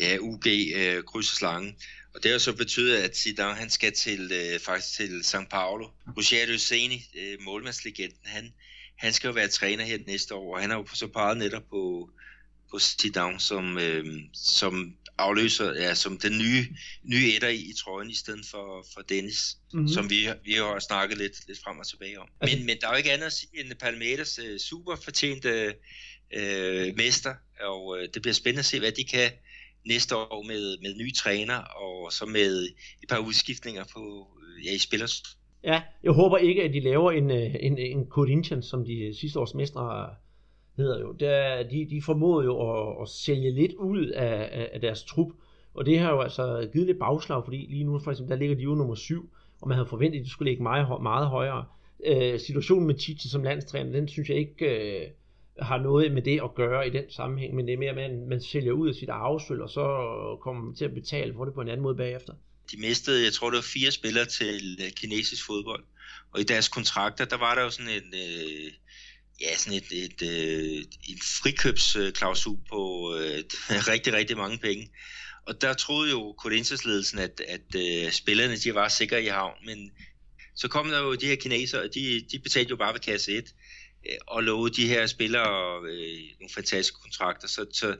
ja, 0.00 0.18
UG 0.20 0.46
øh, 0.74 1.02
kryds 1.02 1.30
og 1.30 1.36
slange. 1.36 1.76
Og 2.14 2.22
det 2.22 2.30
har 2.30 2.38
så 2.38 2.52
betydet, 2.52 2.96
at 2.96 3.16
Zidane 3.16 3.54
han 3.54 3.70
skal 3.70 3.92
til, 3.92 4.32
øh, 4.32 4.60
faktisk 4.60 4.96
til 4.96 5.20
São 5.24 5.48
Paulo. 5.48 5.88
Rogério 6.08 6.58
Seni, 6.58 7.04
øh, 7.18 7.36
målmandslegenden, 7.40 8.18
han, 8.24 8.52
han 8.98 9.12
skal 9.12 9.28
jo 9.28 9.34
være 9.34 9.48
træner 9.48 9.84
her 9.84 9.98
næste 10.06 10.34
år, 10.34 10.54
og 10.54 10.60
han 10.60 10.70
har 10.70 10.76
jo 10.78 10.86
så 10.94 11.06
peget 11.06 11.38
netop 11.38 11.62
på, 11.70 12.10
på 12.70 12.78
Zidane 12.78 13.40
som, 13.40 13.78
øh, 13.78 14.04
som 14.34 14.96
afløser, 15.18 15.72
ja, 15.72 15.94
som 15.94 16.18
den 16.18 16.38
nye, 16.38 16.66
nye 17.02 17.34
etter 17.34 17.48
i, 17.48 17.56
i 17.56 17.72
trøjen, 17.84 18.10
i 18.10 18.14
stedet 18.14 18.46
for, 18.50 18.86
for 18.94 19.02
Dennis, 19.02 19.56
mm-hmm. 19.72 19.88
som 19.88 20.10
vi, 20.10 20.28
vi 20.44 20.52
har 20.52 20.78
snakket 20.78 21.18
lidt, 21.18 21.46
lidt 21.48 21.58
frem 21.64 21.78
og 21.78 21.86
tilbage 21.86 22.20
om. 22.20 22.28
Altså, 22.40 22.56
men, 22.56 22.66
men 22.66 22.76
der 22.80 22.86
er 22.86 22.90
jo 22.90 22.96
ikke 22.96 23.12
andet 23.12 23.26
at 23.26 23.32
sige 23.32 23.60
end 23.60 23.74
Palmeiras 23.74 24.38
uh, 24.38 24.56
super 24.58 24.96
fortjente 24.96 25.74
uh, 26.36 26.96
mester, 26.96 27.34
og 27.60 27.86
uh, 27.86 27.98
det 28.14 28.22
bliver 28.22 28.34
spændende 28.34 28.58
at 28.58 28.64
se, 28.64 28.78
hvad 28.78 28.92
de 28.92 29.04
kan 29.04 29.30
næste 29.86 30.16
år 30.16 30.42
med, 30.42 30.78
med 30.78 30.94
nye 30.94 31.12
træner, 31.12 31.56
og 31.56 32.12
så 32.12 32.26
med 32.26 32.66
et 33.02 33.08
par 33.08 33.18
udskiftninger 33.18 33.84
på, 33.84 34.28
ja, 34.64 34.72
i 34.72 34.78
spillers 34.78 35.22
Ja, 35.66 35.82
jeg 36.02 36.12
håber 36.12 36.36
ikke, 36.36 36.62
at 36.62 36.74
de 36.74 36.80
laver 36.80 37.12
en, 37.12 37.30
øh, 37.30 37.54
en, 37.60 37.78
en 37.78 38.06
Corinthians, 38.06 38.66
som 38.66 38.84
de 38.84 38.98
øh, 38.98 39.14
sidste 39.14 39.40
års 39.40 39.54
mestre 39.54 40.02
øh, 40.02 40.08
hedder 40.76 41.00
jo. 41.00 41.12
Der, 41.12 41.62
de, 41.62 41.86
de 41.90 42.02
formåede 42.02 42.44
jo 42.44 42.70
at, 42.70 43.02
at 43.02 43.08
sælge 43.08 43.50
lidt 43.50 43.72
ud 43.72 44.06
af, 44.06 44.48
af, 44.52 44.70
af 44.72 44.80
deres 44.80 45.04
trup, 45.04 45.28
og 45.74 45.86
det 45.86 45.98
har 45.98 46.12
jo 46.12 46.20
altså 46.20 46.68
givet 46.72 46.86
lidt 46.86 46.98
bagslag, 46.98 47.44
fordi 47.44 47.66
lige 47.70 47.84
nu 47.84 47.98
for 47.98 48.10
eksempel, 48.10 48.30
der 48.30 48.36
ligger 48.36 48.56
de 48.56 48.62
jo 48.62 48.74
nummer 48.74 48.94
syv, 48.94 49.30
og 49.60 49.68
man 49.68 49.76
havde 49.76 49.88
forventet, 49.88 50.18
at 50.18 50.24
de 50.24 50.30
skulle 50.30 50.50
ligge 50.50 50.62
meget, 50.62 51.02
meget 51.02 51.26
højere. 51.26 51.64
Øh, 52.06 52.40
situationen 52.40 52.86
med 52.86 52.94
Tite 52.94 53.30
som 53.30 53.42
landstræner, 53.42 53.92
den 53.92 54.08
synes 54.08 54.28
jeg 54.28 54.36
ikke 54.36 54.66
øh, 54.66 55.08
har 55.58 55.78
noget 55.78 56.12
med 56.12 56.22
det 56.22 56.40
at 56.44 56.54
gøre 56.54 56.86
i 56.86 56.90
den 56.90 57.04
sammenhæng, 57.08 57.54
men 57.54 57.66
det 57.66 57.74
er 57.74 57.78
mere, 57.78 57.90
at 57.90 57.96
man, 57.96 58.28
man 58.28 58.40
sælger 58.40 58.72
ud 58.72 58.88
af 58.88 58.94
sit 58.94 59.08
arvesøl, 59.08 59.62
og 59.62 59.70
så 59.70 59.82
kommer 60.40 60.62
man 60.62 60.74
til 60.74 60.84
at 60.84 60.94
betale 60.94 61.34
for 61.34 61.44
det 61.44 61.54
på 61.54 61.60
en 61.60 61.68
anden 61.68 61.82
måde 61.82 61.96
bagefter 61.96 62.32
de 62.70 62.76
mistede, 62.76 63.24
jeg 63.24 63.32
tror 63.32 63.50
det 63.50 63.56
var 63.56 63.62
fire 63.62 63.90
spillere 63.90 64.24
til 64.24 64.78
øh, 64.80 64.90
kinesisk 64.90 65.46
fodbold. 65.46 65.84
Og 66.32 66.40
i 66.40 66.44
deres 66.44 66.68
kontrakter, 66.68 67.24
der 67.24 67.36
var 67.36 67.54
der 67.54 67.62
jo 67.62 67.70
sådan 67.70 67.92
en, 67.92 68.14
øh, 68.14 68.72
ja, 69.40 69.56
sådan 69.56 69.72
et, 69.72 69.92
et, 69.92 70.22
øh, 70.22 70.84
en 71.08 71.18
frikøbsklausul 71.22 72.58
på 72.68 73.14
øh, 73.18 73.44
rigtig, 73.92 74.12
rigtig 74.12 74.36
mange 74.36 74.58
penge. 74.58 74.90
Og 75.46 75.60
der 75.60 75.74
troede 75.74 76.10
jo 76.10 76.34
Corinthians-ledelsen, 76.38 77.18
at, 77.18 77.40
at 77.48 77.74
øh, 77.76 78.12
spillerne 78.12 78.56
de 78.56 78.74
var 78.74 78.88
sikre 78.88 79.22
i 79.22 79.26
havn, 79.26 79.54
men 79.66 79.90
så 80.54 80.68
kom 80.68 80.88
der 80.88 80.98
jo 80.98 81.14
de 81.14 81.26
her 81.26 81.36
kinesere, 81.36 81.82
og 81.82 81.94
de, 81.94 82.26
de 82.32 82.38
betalte 82.38 82.70
jo 82.70 82.76
bare 82.76 82.92
ved 82.92 83.00
kasse 83.00 83.32
1. 83.32 83.54
Øh, 84.08 84.16
og 84.26 84.42
love 84.42 84.68
de 84.68 84.88
her 84.88 85.06
spillere 85.06 85.80
øh, 85.88 86.38
nogle 86.40 86.54
fantastiske 86.54 87.00
kontrakter. 87.02 87.48
Så, 87.48 87.66
så 87.72 87.96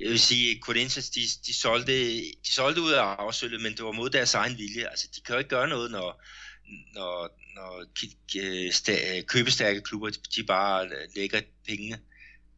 jeg 0.00 0.10
vil 0.10 0.20
sige, 0.20 0.50
at 0.50 0.56
Corinthians, 0.60 1.10
de, 1.10 1.20
de, 1.46 1.54
solgte, 1.54 1.92
de 2.20 2.52
solgte 2.52 2.80
ud 2.80 2.92
af 2.92 3.02
afsølget, 3.02 3.62
men 3.62 3.72
det 3.72 3.84
var 3.84 3.92
mod 3.92 4.10
deres 4.10 4.34
egen 4.34 4.58
vilje. 4.58 4.88
Altså, 4.88 5.08
de 5.16 5.20
kan 5.20 5.34
jo 5.34 5.38
ikke 5.38 5.50
gøre 5.50 5.68
noget, 5.68 5.90
når, 5.90 6.22
når, 6.94 7.38
når 7.54 7.84
øh, 8.36 9.16
øh, 9.16 9.24
købestærke 9.24 9.80
klubber, 9.80 10.10
de 10.36 10.44
bare 10.44 10.86
øh, 10.86 11.08
lægger 11.16 11.40
pengene. 11.66 11.98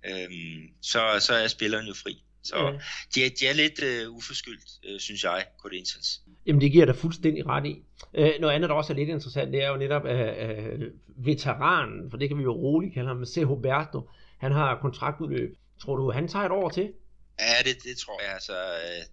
Øhm, 0.04 0.68
så, 0.82 1.18
så 1.20 1.34
er 1.34 1.48
spilleren 1.48 1.86
jo 1.86 1.94
fri. 1.94 2.22
Så 2.44 2.56
ja. 2.56 2.72
de, 3.14 3.24
er, 3.24 3.30
de 3.40 3.46
er 3.46 3.52
lidt 3.52 4.06
uh, 4.08 4.16
uforskyldt, 4.16 4.92
uh, 4.92 5.00
synes 5.00 5.24
jeg, 5.24 5.46
Corinthians. 5.58 6.20
Jamen 6.46 6.60
det 6.60 6.72
giver 6.72 6.86
dig 6.86 6.96
fuldstændig 6.96 7.46
ret 7.46 7.66
i. 7.66 7.82
Uh, 8.18 8.40
noget 8.40 8.54
andet, 8.54 8.70
der 8.70 8.76
også 8.76 8.92
er 8.92 8.96
lidt 8.96 9.08
interessant, 9.08 9.52
det 9.52 9.62
er 9.62 9.68
jo 9.68 9.76
netop 9.76 10.04
uh, 10.04 10.10
uh, 10.10 11.26
veteranen, 11.26 12.10
for 12.10 12.16
det 12.16 12.28
kan 12.28 12.38
vi 12.38 12.42
jo 12.42 12.52
roligt 12.52 12.94
kalde 12.94 13.08
ham, 13.08 13.24
C. 13.24 13.36
Roberto. 13.48 14.10
Han 14.38 14.52
har 14.52 14.78
kontraktudløb. 14.80 15.56
Tror 15.80 15.96
du, 15.96 16.10
han 16.10 16.28
tager 16.28 16.44
et 16.44 16.52
år 16.52 16.68
til? 16.68 16.92
Ja, 17.40 17.68
det, 17.70 17.82
det 17.84 17.96
tror 17.96 18.22
jeg. 18.22 18.32
Altså, 18.32 18.52
uh, 18.52 19.04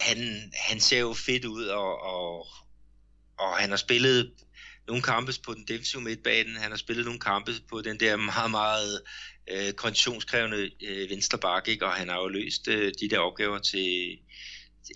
han, 0.00 0.18
han 0.68 0.80
ser 0.80 1.00
jo 1.00 1.12
fedt 1.12 1.44
ud, 1.44 1.64
og, 1.64 2.02
og, 2.02 2.46
og 3.38 3.56
han 3.56 3.70
har 3.70 3.76
spillet 3.76 4.32
nogle 4.88 5.02
kampe 5.02 5.32
på 5.46 5.54
den 5.54 5.64
defensive 5.68 6.02
midtbane, 6.02 6.58
han 6.58 6.70
har 6.70 6.78
spillet 6.78 7.04
nogle 7.04 7.20
kampe 7.20 7.52
på 7.70 7.80
den 7.80 8.00
der 8.00 8.16
meget, 8.16 8.50
meget 8.50 9.02
øh, 9.50 9.72
konditionskrævende 9.72 10.70
øh, 10.88 11.10
venstre 11.10 11.38
bakke, 11.38 11.70
ikke? 11.70 11.86
og 11.86 11.92
han 11.92 12.08
har 12.08 12.20
jo 12.20 12.28
løst 12.28 12.68
øh, 12.68 12.92
de 13.00 13.08
der 13.08 13.18
opgaver 13.18 13.58
til, 13.58 14.18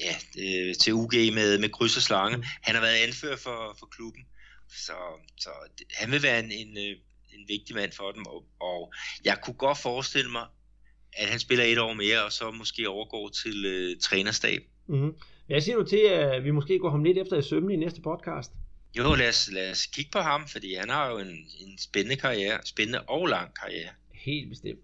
ja, 0.00 0.14
øh, 0.38 0.74
til 0.74 0.92
UG 0.92 1.14
med, 1.14 1.58
med 1.58 1.68
kryds 1.68 1.96
og 1.96 2.02
slange. 2.02 2.36
Mm. 2.36 2.42
Han 2.62 2.74
har 2.74 2.82
været 2.82 3.06
anfører 3.06 3.36
for, 3.36 3.76
for 3.78 3.86
klubben, 3.86 4.22
så, 4.68 4.92
så 5.40 5.50
han 5.90 6.12
vil 6.12 6.22
være 6.22 6.40
en, 6.44 6.52
en, 6.52 6.78
øh, 6.78 6.96
en 7.34 7.48
vigtig 7.48 7.74
mand 7.74 7.92
for 7.92 8.12
dem, 8.12 8.26
og, 8.26 8.44
og 8.60 8.92
jeg 9.24 9.38
kunne 9.42 9.56
godt 9.56 9.78
forestille 9.78 10.30
mig, 10.30 10.46
at 11.12 11.28
han 11.28 11.38
spiller 11.38 11.64
et 11.64 11.78
år 11.78 11.92
mere, 11.92 12.24
og 12.24 12.32
så 12.32 12.50
måske 12.50 12.88
overgår 12.88 13.28
til 13.28 13.64
øh, 13.64 13.96
trænerstab. 14.00 14.62
Mm-hmm. 14.86 15.14
Jeg 15.48 15.62
siger 15.62 15.76
du 15.76 15.84
til, 15.84 16.00
at 16.10 16.44
vi 16.44 16.50
måske 16.50 16.78
går 16.78 16.90
ham 16.90 17.04
lidt 17.04 17.18
efter 17.18 17.38
i 17.38 17.42
sømne 17.42 17.74
i 17.74 17.76
næste 17.76 18.00
podcast? 18.00 18.52
Jo, 18.98 19.14
lad 19.14 19.28
os, 19.28 19.50
lad 19.52 19.70
os 19.70 19.86
kigge 19.86 20.10
på 20.12 20.18
ham, 20.18 20.40
fordi 20.48 20.74
han 20.74 20.88
har 20.90 21.10
jo 21.10 21.18
en, 21.18 21.26
en 21.60 21.78
spændende 21.78 22.16
karriere, 22.16 22.58
spændende 22.64 23.00
og 23.00 23.26
lang 23.26 23.48
karriere. 23.62 23.90
Helt 24.14 24.48
bestemt. 24.48 24.78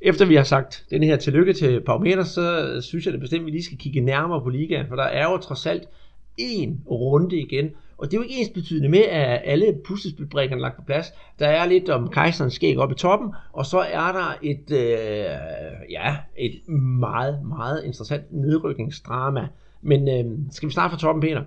Efter 0.00 0.24
vi 0.26 0.34
har 0.34 0.44
sagt 0.44 0.84
den 0.90 1.02
her 1.02 1.16
tillykke 1.16 1.52
til 1.52 1.80
Paumeter, 1.80 2.24
så 2.24 2.78
synes 2.80 3.04
jeg 3.04 3.12
det 3.12 3.20
bestemt, 3.20 3.40
at 3.40 3.46
vi 3.46 3.50
lige 3.50 3.64
skal 3.64 3.78
kigge 3.78 4.00
nærmere 4.00 4.42
på 4.42 4.48
ligaen, 4.48 4.88
for 4.88 4.96
der 4.96 5.04
er 5.04 5.30
jo 5.30 5.38
trods 5.38 5.66
alt 5.66 5.88
en 6.36 6.82
runde 6.86 7.40
igen, 7.40 7.70
og 7.98 8.10
det 8.10 8.16
er 8.16 8.18
jo 8.18 8.22
ikke 8.22 8.34
ens 8.34 8.50
betydende 8.54 8.88
med, 8.88 9.02
at 9.02 9.42
alle 9.44 9.80
puslespilbrikkerne 9.86 10.60
er 10.60 10.62
lagt 10.62 10.76
på 10.76 10.82
plads. 10.82 11.06
Der 11.38 11.48
er 11.48 11.66
lidt 11.66 11.88
om 11.88 12.10
kejserens 12.10 12.54
skæg 12.54 12.78
oppe 12.78 12.94
i 12.94 12.98
toppen, 12.98 13.34
og 13.52 13.66
så 13.66 13.78
er 13.78 14.12
der 14.12 14.38
et, 14.42 14.70
øh, 14.70 15.90
ja, 15.90 16.16
et 16.38 16.68
meget, 17.00 17.46
meget 17.46 17.84
interessant 17.84 18.32
nedrykningsdrama. 18.32 19.48
Men 19.82 20.08
øh, 20.08 20.38
skal 20.52 20.68
vi 20.68 20.72
starte 20.72 20.92
fra 20.92 21.00
toppen, 21.00 21.22
Peter? 21.22 21.42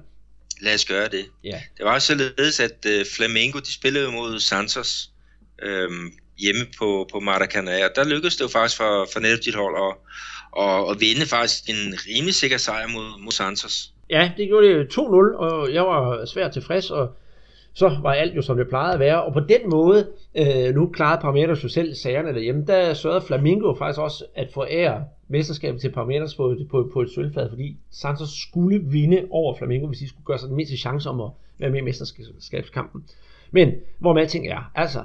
Lad 0.61 0.73
os 0.73 0.85
gøre 0.85 1.07
det. 1.07 1.25
Ja. 1.43 1.61
Det 1.77 1.85
var 1.85 1.93
også 1.93 2.07
således, 2.07 2.59
at 2.59 2.85
uh, 2.85 3.05
Flamengo 3.15 3.59
de 3.59 3.73
spillede 3.73 4.11
mod 4.11 4.39
Santos. 4.39 5.09
Øhm, 5.61 6.11
hjemme 6.39 6.65
på, 6.79 7.07
på 7.11 7.19
Maracanã, 7.19 7.85
og 7.85 7.91
der 7.95 8.03
lykkedes 8.03 8.35
det 8.35 8.43
jo 8.43 8.47
faktisk 8.47 8.77
for, 8.77 9.07
for 9.13 9.19
netop 9.19 9.45
dit 9.45 9.55
hold 9.55 9.75
at, 9.75 9.95
og, 10.51 10.87
og 10.87 10.95
vinde 10.99 11.25
faktisk 11.25 11.69
en 11.69 11.93
rimelig 12.07 12.35
sikker 12.35 12.57
sejr 12.57 12.87
mod, 12.87 13.21
mod 13.21 13.31
Santos. 13.31 13.93
Ja, 14.09 14.31
det 14.37 14.47
gjorde 14.47 14.67
det 14.67 14.97
2-0, 14.97 14.99
og 15.37 15.73
jeg 15.73 15.83
var 15.83 16.25
svært 16.25 16.53
tilfreds, 16.53 16.91
og 16.91 17.15
så 17.73 17.97
var 18.01 18.13
alt 18.13 18.35
jo 18.35 18.41
som 18.41 18.57
det 18.57 18.69
plejede 18.69 18.93
at 18.93 18.99
være. 18.99 19.23
Og 19.23 19.33
på 19.33 19.39
den 19.39 19.69
måde, 19.71 20.07
øh, 20.35 20.75
nu 20.75 20.87
klarede 20.87 21.21
Parmeters 21.21 21.63
jo 21.63 21.69
selv 21.69 21.95
sagerne 21.95 22.33
derhjemme, 22.33 22.65
der 22.67 22.93
sørgede 22.93 23.21
Flamingo 23.21 23.75
faktisk 23.75 23.99
også 23.99 24.25
at 24.35 24.49
forære 24.53 25.05
mesterskabet 25.27 25.81
til 25.81 25.91
Parmeters 25.91 26.35
på, 26.35 26.55
på, 26.71 26.89
på 26.93 27.01
et 27.01 27.09
sølvfad, 27.09 27.49
fordi 27.49 27.77
Santos 27.91 28.29
skulle 28.47 28.79
vinde 28.79 29.27
over 29.29 29.55
Flamingo, 29.57 29.87
hvis 29.87 29.99
de 29.99 30.09
skulle 30.09 30.25
gøre 30.25 30.37
sig 30.37 30.47
den 30.47 30.55
mindste 30.55 30.77
chance 30.77 31.09
om 31.09 31.21
at 31.21 31.29
være 31.59 31.69
med 31.69 31.79
i 31.79 31.83
mesterskabskampen. 31.83 33.03
Men 33.51 33.71
hvor 33.99 34.13
man 34.13 34.27
ting 34.27 34.47
er, 34.47 34.71
altså 34.75 35.03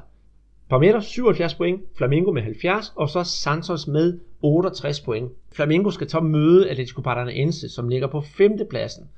Parmeters 0.68 1.04
77 1.04 1.54
point, 1.54 1.80
Flamingo 1.96 2.32
med 2.32 2.42
70, 2.42 2.92
og 2.96 3.08
så 3.08 3.24
Santos 3.24 3.86
med 3.86 4.18
68 4.42 5.00
point. 5.00 5.32
Flamingo 5.52 5.90
skal 5.90 6.06
tage 6.06 6.24
møde 6.24 6.70
Atletico 6.70 7.00
Paranaense, 7.00 7.68
som 7.68 7.88
ligger 7.88 8.06
på 8.06 8.20
femtepladsen. 8.20 9.08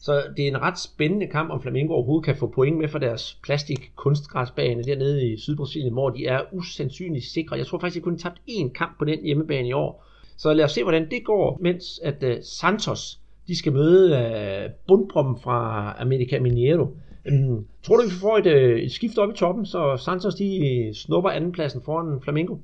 Så 0.00 0.22
det 0.36 0.42
er 0.42 0.48
en 0.48 0.60
ret 0.60 0.78
spændende 0.78 1.26
kamp, 1.26 1.50
om 1.50 1.62
Flamengo 1.62 1.92
overhovedet 1.94 2.24
kan 2.24 2.36
få 2.36 2.46
point 2.46 2.78
med 2.78 2.88
for 2.88 2.98
deres 2.98 3.38
plastik 3.42 3.92
kunstgræsbane 3.96 4.84
dernede 4.84 5.32
i 5.32 5.36
Sydbrasilien, 5.38 5.92
hvor 5.92 6.10
de 6.10 6.26
er 6.26 6.40
usandsynligt 6.52 7.24
sikre. 7.24 7.56
Jeg 7.56 7.66
tror 7.66 7.78
faktisk, 7.78 7.96
de 7.96 8.04
kun 8.04 8.18
tabt 8.18 8.40
én 8.50 8.72
kamp 8.72 8.98
på 8.98 9.04
den 9.04 9.24
hjemmebane 9.24 9.68
i 9.68 9.72
år. 9.72 10.06
Så 10.36 10.52
lad 10.52 10.64
os 10.64 10.72
se, 10.72 10.82
hvordan 10.82 11.10
det 11.10 11.24
går, 11.24 11.58
mens 11.62 12.00
at 12.04 12.22
uh, 12.22 12.42
Santos 12.42 13.18
de 13.48 13.58
skal 13.58 13.72
møde 13.72 14.16
øh, 14.16 14.64
uh, 14.64 14.70
bundprommen 14.88 15.36
fra 15.42 15.94
America 15.98 16.38
Mineiro. 16.38 16.96
Um, 17.30 17.66
tror 17.82 17.96
du, 17.96 18.02
vi 18.02 18.14
får 18.20 18.38
et, 18.38 18.46
uh, 18.46 18.80
et 18.80 18.92
skift 18.92 19.18
op 19.18 19.30
i 19.30 19.36
toppen, 19.36 19.66
så 19.66 20.02
Santos 20.04 20.34
de 20.34 20.90
snupper 20.94 21.30
andenpladsen 21.30 21.82
foran 21.84 22.22
Flamengo? 22.22 22.56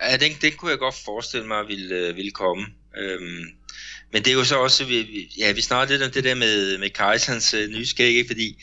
Ja, 0.00 0.16
den, 0.16 0.32
den 0.42 0.52
kunne 0.58 0.70
jeg 0.70 0.78
godt 0.78 0.94
forestille 1.04 1.46
mig 1.46 1.68
ville, 1.68 2.14
ville 2.14 2.30
komme. 2.30 2.64
Øhm, 2.98 3.44
men 4.12 4.22
det 4.24 4.30
er 4.30 4.34
jo 4.34 4.44
så 4.44 4.58
også, 4.58 4.84
vi, 4.84 5.28
ja, 5.38 5.52
vi 5.52 5.60
snakker 5.60 5.94
lidt 5.94 6.02
om 6.02 6.10
det 6.10 6.24
der 6.24 6.34
med, 6.34 6.78
med 6.78 6.90
Kajsans 6.90 7.54
øh, 7.54 7.68
nyskæg, 7.68 8.16
ikke? 8.16 8.28
fordi 8.28 8.62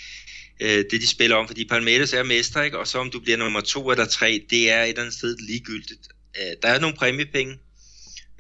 øh, 0.60 0.86
det 0.92 1.02
de 1.02 1.08
spiller 1.08 1.36
om, 1.36 1.48
fordi 1.48 1.66
Palmeiras 1.66 2.14
er 2.14 2.24
mester, 2.24 2.62
ikke? 2.62 2.80
og 2.80 2.88
så 2.88 3.00
om 3.00 3.12
du 3.12 3.20
bliver 3.20 3.38
nummer 3.38 3.62
to 3.62 3.92
eller 3.92 4.06
tre, 4.06 4.46
det 4.50 4.72
er 4.72 4.84
et 4.84 4.90
eller 4.90 5.02
andet 5.02 5.14
sted 5.14 5.38
ligegyldigt. 5.48 6.08
Øh, 6.38 6.56
der 6.62 6.68
er 6.70 6.80
nogle 6.80 6.96
præmiepenge, 6.96 7.58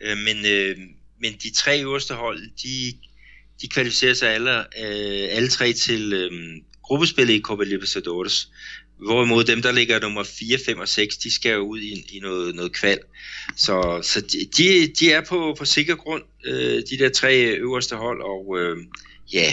øh, 0.01 0.17
men, 0.17 0.45
øh, 0.45 0.77
men 1.21 1.33
de 1.33 1.53
tre 1.53 1.81
øverste 1.81 2.13
hold, 2.13 2.41
de, 2.63 2.97
de 3.61 3.67
kvalificerer 3.67 4.13
sig 4.13 4.33
alle, 4.33 4.59
øh, 4.59 5.27
alle 5.31 5.49
tre 5.49 5.73
til 5.73 6.13
øh, 6.13 6.31
gruppespillet 6.83 7.33
i 7.33 7.41
Copa 7.41 7.63
Libertadores. 7.63 8.49
Hvorimod 9.05 9.43
dem, 9.43 9.61
der 9.61 9.71
ligger 9.71 9.99
nummer 9.99 10.23
4, 10.23 10.57
5 10.65 10.79
og 10.79 10.87
6, 10.87 11.17
de 11.17 11.33
skal 11.33 11.53
jo 11.53 11.59
ud 11.59 11.79
i, 11.79 12.17
i 12.17 12.19
noget, 12.19 12.55
noget 12.55 12.73
kval. 12.73 12.99
Så, 13.55 13.99
så 14.01 14.21
de, 14.57 14.93
de 14.99 15.11
er 15.11 15.21
på, 15.29 15.55
på 15.59 15.65
sikker 15.65 15.95
grund, 15.95 16.23
øh, 16.45 16.81
de 16.89 16.97
der 16.99 17.09
tre 17.09 17.33
øverste 17.45 17.95
hold, 17.95 18.21
og 18.21 18.57
øh, 18.59 18.77
ja, 19.33 19.47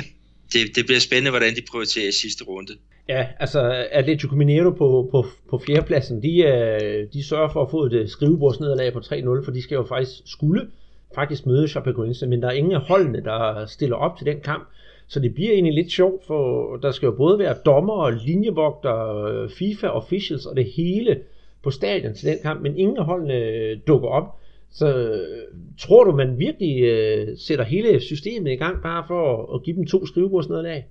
det, 0.52 0.76
det 0.76 0.86
bliver 0.86 1.00
spændende, 1.00 1.30
hvordan 1.30 1.56
de 1.56 1.62
prioriterer 1.70 2.08
i 2.08 2.12
sidste 2.12 2.44
runde. 2.44 2.72
Ja, 3.08 3.26
altså 3.40 3.86
Atletico 3.90 4.34
Mineiro 4.34 4.70
på, 4.70 5.08
på, 5.10 5.26
på 5.50 5.62
fjerdepladsen, 5.66 6.22
de, 6.22 6.38
øh, 6.38 7.06
de 7.12 7.24
sørger 7.24 7.52
for 7.52 7.62
at 7.62 7.70
få 7.70 7.84
et 7.84 7.92
øh, 7.92 8.08
skrivebordsnederlag 8.08 8.92
på 8.92 8.98
3-0, 8.98 9.44
for 9.44 9.50
de 9.50 9.62
skal 9.62 9.74
jo 9.74 9.86
faktisk 9.88 10.20
skulle 10.26 10.66
faktisk 11.14 11.46
møde 11.46 11.68
Chapecoense, 11.68 12.26
men 12.26 12.42
der 12.42 12.48
er 12.48 12.52
ingen 12.52 12.72
af 12.72 12.80
holdene, 12.80 13.24
der 13.24 13.66
stiller 13.66 13.96
op 13.96 14.18
til 14.18 14.26
den 14.26 14.40
kamp. 14.40 14.68
Så 15.08 15.20
det 15.20 15.34
bliver 15.34 15.52
egentlig 15.52 15.74
lidt 15.74 15.92
sjovt, 15.92 16.26
for 16.26 16.76
der 16.76 16.90
skal 16.90 17.06
jo 17.06 17.12
både 17.12 17.38
være 17.38 17.56
dommer, 17.66 18.10
linjevogter, 18.26 19.24
øh, 19.24 19.50
FIFA 19.50 19.88
officials 19.88 20.46
og 20.46 20.56
det 20.56 20.64
hele 20.64 21.20
på 21.62 21.70
stadion 21.70 22.14
til 22.14 22.28
den 22.28 22.38
kamp, 22.42 22.62
men 22.62 22.78
ingen 22.78 22.96
af 22.96 23.04
holdene 23.04 23.34
øh, 23.34 23.78
dukker 23.86 24.08
op. 24.08 24.38
Så 24.70 24.98
øh, 24.98 25.58
tror 25.78 26.04
du, 26.04 26.12
man 26.12 26.38
virkelig 26.38 26.82
øh, 26.82 27.28
sætter 27.38 27.64
hele 27.64 28.00
systemet 28.00 28.52
i 28.52 28.56
gang 28.56 28.82
bare 28.82 29.04
for 29.06 29.42
at, 29.42 29.54
at 29.54 29.62
give 29.62 29.76
dem 29.76 29.86
to 29.86 30.06
skrivebordsnederlag? 30.06 30.84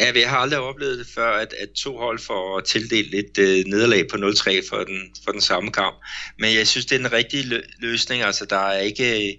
Ja, 0.00 0.10
vi 0.10 0.20
har 0.20 0.38
aldrig 0.38 0.60
oplevet 0.60 0.98
det 0.98 1.06
før, 1.14 1.30
at, 1.30 1.54
at 1.58 1.68
to 1.70 1.96
hold 1.96 2.18
får 2.18 2.60
tildelt 2.60 3.14
et 3.14 3.38
øh, 3.38 3.64
nederlag 3.66 4.08
på 4.08 4.16
0-3 4.16 4.68
for 4.68 4.84
den, 4.84 5.14
for 5.24 5.32
den 5.32 5.40
samme 5.40 5.72
kamp. 5.72 5.96
Men 6.38 6.54
jeg 6.54 6.68
synes, 6.68 6.86
det 6.86 6.94
er 6.94 6.98
den 6.98 7.12
rigtige 7.12 7.42
lø- 7.42 7.70
løsning. 7.78 8.22
Altså, 8.22 8.44
der 8.44 8.58
er 8.58 8.80
ikke 8.80 9.28
øh, 9.28 9.34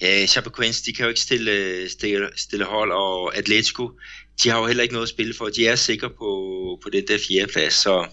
Ja, 0.00 0.26
Chapecoense, 0.26 0.84
de 0.84 0.92
kan 0.92 1.04
jo 1.04 1.08
ikke 1.08 1.20
stille, 1.20 1.88
stille, 1.90 2.28
stille 2.36 2.64
hold, 2.64 2.92
og 2.92 3.36
Atletico, 3.36 3.90
de 4.42 4.48
har 4.48 4.58
jo 4.58 4.66
heller 4.66 4.82
ikke 4.82 4.94
noget 4.94 5.06
at 5.06 5.08
spille 5.10 5.34
for. 5.34 5.48
De 5.48 5.66
er 5.66 5.76
sikre 5.76 6.10
på, 6.10 6.78
på 6.82 6.90
den 6.92 7.04
der 7.08 7.18
fjerde 7.28 7.52
plads, 7.52 7.74
så, 7.74 8.06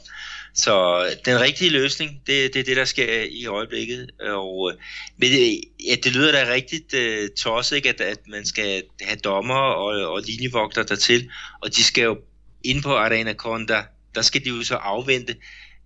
så 0.58 1.06
den 1.26 1.39
rigtige 1.39 1.70
løsning, 1.70 2.22
det, 2.28 2.54
det 2.54 2.60
er 2.60 2.63
det, 2.63 2.78
der 2.78 2.86
sker 2.86 3.24
i 3.30 3.46
øjeblikket. 3.46 4.10
Og, 4.22 4.72
øh, 4.72 4.78
men 5.17 5.32
det, 5.32 5.62
ja, 5.88 5.96
det 6.04 6.15
lyder 6.15 6.32
da 6.32 6.54
rigtigt 6.54 6.93
uh, 6.93 7.28
tosset, 7.38 7.76
ikke? 7.76 7.89
At, 7.89 8.02
at 8.02 8.20
man 8.28 8.46
skal 8.46 8.84
have 9.02 9.17
dommer 9.17 9.56
og, 9.56 10.13
og 10.13 10.22
linjevogter 10.28 10.84
dertil, 10.84 11.30
og 11.62 11.76
de 11.76 11.84
skal 11.84 12.04
jo 12.04 12.17
ind 12.63 12.84
på 12.84 12.96
Arena 12.96 13.34
Conda, 13.34 13.84
der 14.15 14.22
skal 14.22 14.46
de 14.46 14.50
jo 14.50 14.63
så 14.63 14.76
afvente 14.76 15.36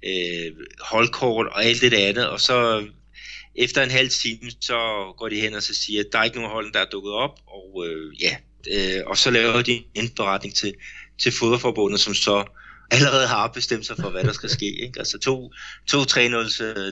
uh, 0.08 0.58
holdkort 0.80 1.48
og 1.48 1.66
alt 1.66 1.82
det 1.82 1.94
andet, 1.94 2.30
og 2.30 2.42
så 2.42 2.86
efter 3.56 3.84
en 3.84 3.92
halv 3.92 4.10
time, 4.10 4.52
så 4.62 4.78
går 5.18 5.30
de 5.30 5.42
hen 5.42 5.54
og 5.54 5.64
så 5.64 5.74
siger, 5.74 6.00
at 6.00 6.08
der 6.12 6.20
er 6.20 6.24
ikke 6.24 6.38
nogen 6.38 6.52
hold, 6.52 6.74
der 6.74 6.80
er 6.80 6.90
dukket 6.92 7.14
op, 7.14 7.40
og 7.48 7.88
øh, 7.88 8.22
ja, 8.22 8.36
øh, 8.74 9.02
og 9.06 9.18
så 9.18 9.32
laver 9.32 9.62
de 9.62 9.84
en 9.96 10.10
beretning 10.10 10.56
til, 10.56 10.74
til 11.22 11.32
fodboldforbundet, 11.32 12.00
som 12.00 12.14
så 12.14 12.46
allerede 12.96 13.28
har 13.28 13.52
bestemt 13.58 13.86
sig 13.86 13.96
for, 14.02 14.10
hvad 14.10 14.24
der 14.24 14.32
skal 14.32 14.50
ske. 14.50 14.70
Ikke? 14.86 15.00
Altså 15.00 15.20
to, 15.20 15.52
to 15.92 15.98
3-0 15.98 16.20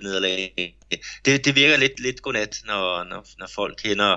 nederlag. 0.06 0.54
Det, 1.26 1.46
det 1.46 1.56
virker 1.56 1.78
lidt, 1.80 2.00
lidt 2.00 2.22
godnat, 2.22 2.54
når, 2.68 3.10
når, 3.10 3.22
når 3.40 3.50
folk 3.56 3.76
kender, 3.84 4.16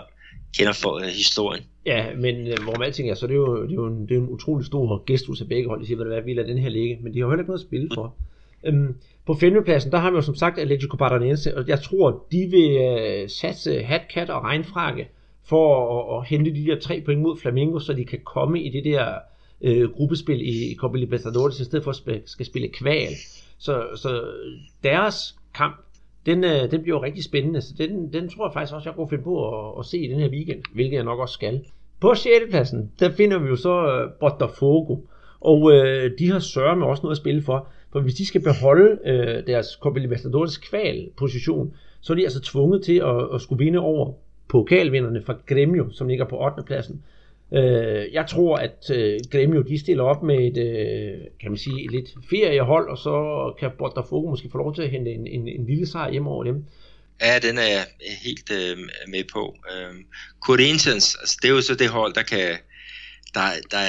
kender 0.57 0.73
for, 0.73 0.95
uh, 0.97 1.03
historien. 1.03 1.65
Ja, 1.87 2.15
men 2.17 2.35
uh, 2.53 2.65
hvor 2.65 2.79
man 2.79 2.87
alting 2.87 3.11
er, 3.11 3.15
så 3.15 3.27
det 3.27 3.33
er 3.33 3.37
jo, 3.37 3.63
det 3.63 3.71
er 3.71 3.75
jo 3.75 3.87
en, 3.87 4.09
det 4.09 4.15
er 4.15 4.21
en 4.21 4.29
utrolig 4.29 4.67
stor 4.67 5.03
gestus 5.07 5.41
af 5.41 5.49
begge 5.49 5.69
hold. 5.69 5.81
De 5.81 5.87
siger, 5.87 6.05
hvad 6.05 6.23
vi 6.23 6.35
lader 6.35 6.49
den 6.49 6.59
her 6.59 6.69
ligge, 6.69 6.99
men 7.03 7.15
de 7.15 7.19
har 7.19 7.25
jo 7.27 7.31
heller 7.31 7.43
ikke 7.43 7.51
noget 7.51 7.63
at 7.63 7.67
spille 7.67 7.89
for. 7.95 8.15
Øhm, 8.65 8.95
på 9.27 9.35
femtepladsen, 9.35 9.93
der 9.93 9.99
har 9.99 10.11
vi 10.11 10.17
jo 10.17 10.23
som 10.23 10.35
sagt 10.35 10.59
Atletico 10.59 10.97
Paranaense, 10.97 11.57
og 11.57 11.69
jeg 11.69 11.81
tror, 11.83 12.27
de 12.33 12.49
vil 12.51 12.71
uh, 13.23 13.29
satse 13.29 13.83
hatkat 13.83 14.31
og 14.31 14.43
regnfrakke 14.43 15.09
for 15.45 15.67
at, 16.17 16.21
at 16.21 16.29
hente 16.29 16.55
de 16.55 16.67
der 16.67 16.81
tre 16.81 17.03
point 17.05 17.21
mod 17.21 17.39
Flamengo, 17.39 17.79
så 17.79 17.93
de 17.93 18.05
kan 18.05 18.21
komme 18.25 18.63
i 18.63 18.71
det 18.71 18.85
der 18.85 19.15
øh, 19.63 19.91
gruppespil 19.91 20.41
i 20.41 20.75
Copa 20.75 20.99
Libertadores, 20.99 21.61
i 21.61 21.65
stedet 21.65 21.85
for 21.85 21.91
at 21.91 22.23
skal 22.27 22.47
spille 22.47 22.69
kval. 22.69 23.13
Så, 23.59 23.87
så 23.97 24.25
deres 24.83 25.37
kamp, 25.55 25.77
den, 26.27 26.45
øh, 26.45 26.71
den 26.71 26.83
bliver 26.83 26.99
jo 26.99 27.05
rigtig 27.05 27.25
spændende, 27.25 27.61
så 27.61 27.75
den, 27.79 28.13
den 28.13 28.29
tror 28.29 28.47
jeg 28.47 28.53
faktisk 28.53 28.75
også, 28.75 28.89
jeg 28.89 28.97
kunne 28.97 29.09
finde 29.09 29.25
på 29.25 29.69
at, 29.69 29.79
at 29.79 29.87
se 29.87 29.99
i 29.99 30.09
den 30.09 30.21
her 30.21 30.29
weekend, 30.29 30.63
hvilket 30.75 30.97
jeg 30.97 31.05
nok 31.05 31.21
også 31.21 31.35
skal. 31.35 31.61
På 32.01 32.15
6. 32.15 32.35
pladsen, 32.51 32.93
der 33.01 33.11
finder 33.11 33.39
vi 33.39 33.49
jo 33.49 33.57
så 33.57 33.87
øh, 33.87 34.11
Botafogo, 34.21 34.97
og 35.41 35.73
øh, 35.73 36.11
de 36.19 36.31
har 36.31 36.39
sørget 36.39 36.79
med 36.79 36.87
også 36.87 37.03
noget 37.03 37.15
at 37.15 37.21
spille 37.21 37.43
for. 37.43 37.69
For 37.93 38.01
hvis 38.01 38.15
de 38.15 38.27
skal 38.27 38.43
beholde 38.43 38.99
øh, 39.05 39.47
deres 39.47 39.67
Copa 39.81 40.01
Libertadores 40.01 40.59
kval-position, 40.59 41.75
så 42.01 42.13
er 42.13 42.17
de 42.17 42.25
altså 42.25 42.41
tvunget 42.41 42.85
til 42.85 42.97
at, 42.97 43.35
at 43.35 43.41
skulle 43.41 43.65
vinde 43.65 43.79
over 43.79 44.13
pokalvinderne 44.49 45.23
fra 45.23 45.37
Gremio, 45.47 45.91
som 45.91 46.09
ligger 46.09 46.25
på 46.25 46.45
8. 46.45 46.63
pladsen. 46.67 47.03
Øh, 47.55 48.13
jeg 48.13 48.27
tror, 48.29 48.57
at 48.57 48.91
øh, 48.91 49.21
Gremio 49.31 49.63
de 49.63 49.79
stiller 49.79 50.05
op 50.05 50.23
med 50.23 50.39
et, 50.49 50.59
øh, 50.59 51.21
kan 51.41 51.51
man 51.51 51.59
sige, 51.59 51.85
et 51.85 51.91
lidt 51.91 52.11
feriehold, 52.31 52.91
og 52.91 52.99
så 52.99 53.15
kan 53.61 53.71
Botafogo 53.79 54.31
måske 54.31 54.49
få 54.53 54.59
lov 54.59 54.75
til 54.75 54.83
at 54.83 54.91
hente 54.91 55.11
en, 55.11 55.27
en, 55.27 55.49
en 55.49 55.67
lille 55.67 55.87
sejr 55.87 56.11
hjem 56.11 56.27
over 56.27 56.45
dem. 56.45 56.65
Ja, 57.21 57.39
den 57.39 57.59
er 57.59 57.69
jeg 57.77 57.87
helt 58.25 58.53
øh, 58.53 58.79
med 59.09 59.25
på. 59.33 59.57
Øh, 59.73 59.95
Corinthians, 60.41 61.17
altså, 61.21 61.39
det 61.43 61.49
er 61.49 61.55
jo 61.55 61.61
så 61.61 61.75
det 61.75 61.89
hold, 61.89 62.15
der 62.15 62.23
kan, 62.23 62.49
der, 63.35 63.47
der 63.71 63.87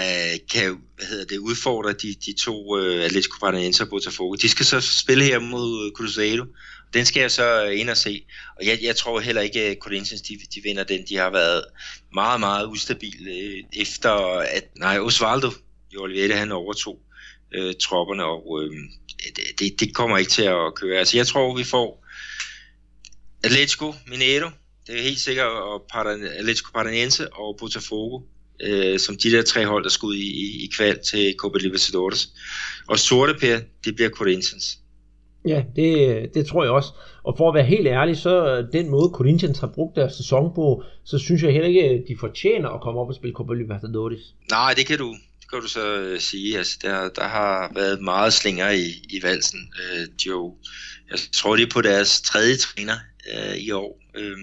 kan 0.54 0.70
hvad 0.96 1.06
hedder 1.06 1.26
det, 1.26 1.38
udfordre 1.38 1.94
de, 1.94 2.16
de 2.26 2.34
to 2.34 2.78
øh, 2.78 3.06
Atletico 3.06 3.36
Paranaense 3.40 3.84
og 3.84 3.90
Botafogo. 3.90 4.34
De 4.34 4.50
skal 4.50 4.66
så 4.66 4.82
spille 4.82 5.24
her 5.24 5.40
mod 5.40 5.92
Cruzeiro. 5.96 6.46
Den 6.94 7.06
skal 7.06 7.22
jeg 7.22 7.32
så 7.32 7.66
øh, 7.66 7.80
ind 7.80 7.90
og 7.90 7.98
se. 7.98 8.26
Og 8.60 8.66
jeg, 8.66 8.80
jeg 8.82 8.96
tror 8.96 9.20
heller 9.20 9.42
ikke, 9.42 9.66
øh, 9.66 9.72
at 9.72 9.78
Corinthians 9.82 10.22
de, 10.22 10.40
de 10.56 10.62
vinder 10.64 10.84
den. 10.84 11.06
De 11.10 11.16
har 11.16 11.30
været 11.30 11.64
meget, 12.14 12.40
meget 12.40 12.68
ustabile 12.68 13.32
øh, 13.32 13.64
efter 13.74 14.12
at, 14.40 14.64
nej, 14.78 15.00
Osvaldo 15.00 15.52
i 15.92 15.98
Oliveira, 15.98 16.36
han 16.36 16.52
overtog 16.52 17.00
øh, 17.54 17.74
tropperne, 17.82 18.24
og 18.24 18.62
øh, 18.64 18.72
det, 19.60 19.80
det 19.80 19.96
kommer 19.96 20.18
ikke 20.18 20.32
til 20.32 20.44
at 20.44 20.76
køre. 20.76 21.00
Altså 21.00 21.18
jeg 21.18 21.28
tror, 21.28 21.58
vi 21.58 21.64
får 21.64 22.06
Atletico, 23.44 23.96
Mineiro, 24.08 24.50
det 24.88 25.00
er 25.00 25.04
helt 25.04 25.20
sikkert, 25.20 25.46
og 25.46 25.86
Atletico 26.38 26.72
Paranaense 26.74 27.34
og 27.34 27.58
Botafogo 27.60 28.22
øh, 28.64 29.00
som 29.00 29.18
de 29.18 29.32
der 29.32 29.42
tre 29.42 29.66
hold, 29.66 29.84
der 29.84 29.90
skal 29.90 30.06
ud 30.06 30.16
i, 30.16 30.28
i, 30.28 30.64
i 30.64 30.70
kval 30.76 31.00
til 31.00 31.36
Copa 31.38 31.58
Libertadores. 31.58 32.30
Og 32.88 33.00
sorte 33.00 33.34
per, 33.34 33.60
det 33.86 33.96
bliver 33.96 34.10
Corinthians. 34.10 34.80
Ja, 35.48 35.64
det, 35.76 36.30
det 36.34 36.46
tror 36.46 36.64
jeg 36.64 36.72
også. 36.72 36.90
Og 37.24 37.38
for 37.38 37.50
at 37.50 37.56
være 37.56 37.66
helt 37.66 37.88
ærlig, 37.88 38.18
så 38.18 38.66
den 38.74 38.90
måde 38.90 39.12
Corinthians 39.14 39.60
har 39.60 39.68
brugt 39.68 39.96
deres 39.96 40.14
sæson 40.14 40.56
på, 40.56 40.84
så 41.06 41.18
synes 41.18 41.44
jeg 41.44 41.52
heller 41.52 41.68
ikke, 41.68 41.84
at 41.84 42.04
de 42.08 42.18
fortjener 42.20 42.70
at 42.70 42.82
komme 42.82 43.00
op 43.00 43.08
og 43.08 43.16
spille 43.16 43.36
Copa 43.36 43.54
Libertadores. 43.54 44.22
Nej, 44.50 44.74
det 44.78 44.86
kan 44.86 44.98
du, 44.98 45.10
det 45.42 45.50
kan 45.50 45.62
du 45.62 45.68
så 45.68 45.98
øh, 46.00 46.20
sige. 46.20 46.58
Altså, 46.58 46.80
der, 46.82 47.10
der 47.10 47.24
har 47.24 47.72
været 47.76 48.02
meget 48.02 48.34
slinger 48.34 48.70
i, 48.70 48.88
i 49.10 49.24
valsen. 49.24 49.60
Øh, 49.82 50.08
Joe. 50.26 50.36
jo, 50.36 50.56
jeg 51.12 51.20
tror, 51.34 51.56
det 51.56 51.64
er 51.64 51.74
på 51.74 51.82
deres 51.82 52.22
tredje 52.22 52.56
træner 52.56 52.98
øh, 53.34 53.58
i 53.58 53.72
år. 53.72 54.00
Øh, 54.16 54.38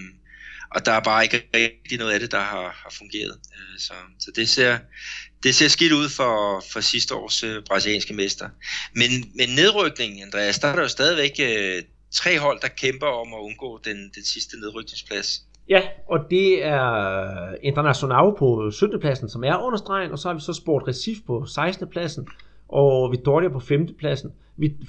og 0.75 0.87
der 0.87 0.93
er 0.93 1.01
bare 1.01 1.23
ikke 1.25 1.43
rigtig 1.55 1.99
noget 1.99 2.13
af 2.13 2.21
det, 2.21 2.31
der 2.33 2.41
har, 2.41 2.81
har 2.83 2.93
fungeret. 2.99 3.39
Øh, 3.55 3.79
så, 3.79 3.93
så 4.19 4.31
det 4.37 4.49
ser, 4.49 4.79
det 5.43 5.55
ser 5.55 5.69
skidt 5.69 5.93
ud 5.93 6.09
for, 6.17 6.63
for 6.73 6.81
sidste 6.81 7.15
års 7.15 7.45
øh, 7.45 7.63
brasilianske 7.69 8.15
mester. 8.15 8.49
Men, 8.95 9.11
men 9.35 9.49
nedrykningen, 9.57 10.23
Andreas, 10.23 10.59
der 10.59 10.69
er 10.69 10.75
der 10.75 10.83
jo 10.83 10.89
stadigvæk 10.89 11.31
øh, 11.43 11.83
tre 12.11 12.39
hold, 12.39 12.61
der 12.61 12.69
kæmper 12.69 13.07
om 13.07 13.35
at 13.35 13.39
undgå 13.39 13.81
den, 13.85 13.97
den 14.15 14.25
sidste 14.25 14.61
nedrykningsplads. 14.61 15.43
Ja, 15.69 15.83
og 16.09 16.19
det 16.31 16.65
er 16.65 17.55
International 17.63 18.35
på 18.39 18.71
17. 18.71 19.01
pladsen, 19.01 19.29
som 19.29 19.45
er 19.45 19.57
under 19.57 19.79
stregen, 19.79 20.13
og 20.13 20.19
så 20.19 20.29
har 20.29 20.35
vi 20.35 20.41
så 20.41 20.53
Sport 20.53 20.83
Recif 20.89 21.19
på 21.27 21.47
16. 21.47 21.89
pladsen, 21.89 22.29
og 22.69 23.15
Vitória 23.15 23.49
på 23.49 23.61
5. 23.61 23.95
pladsen. 23.99 24.33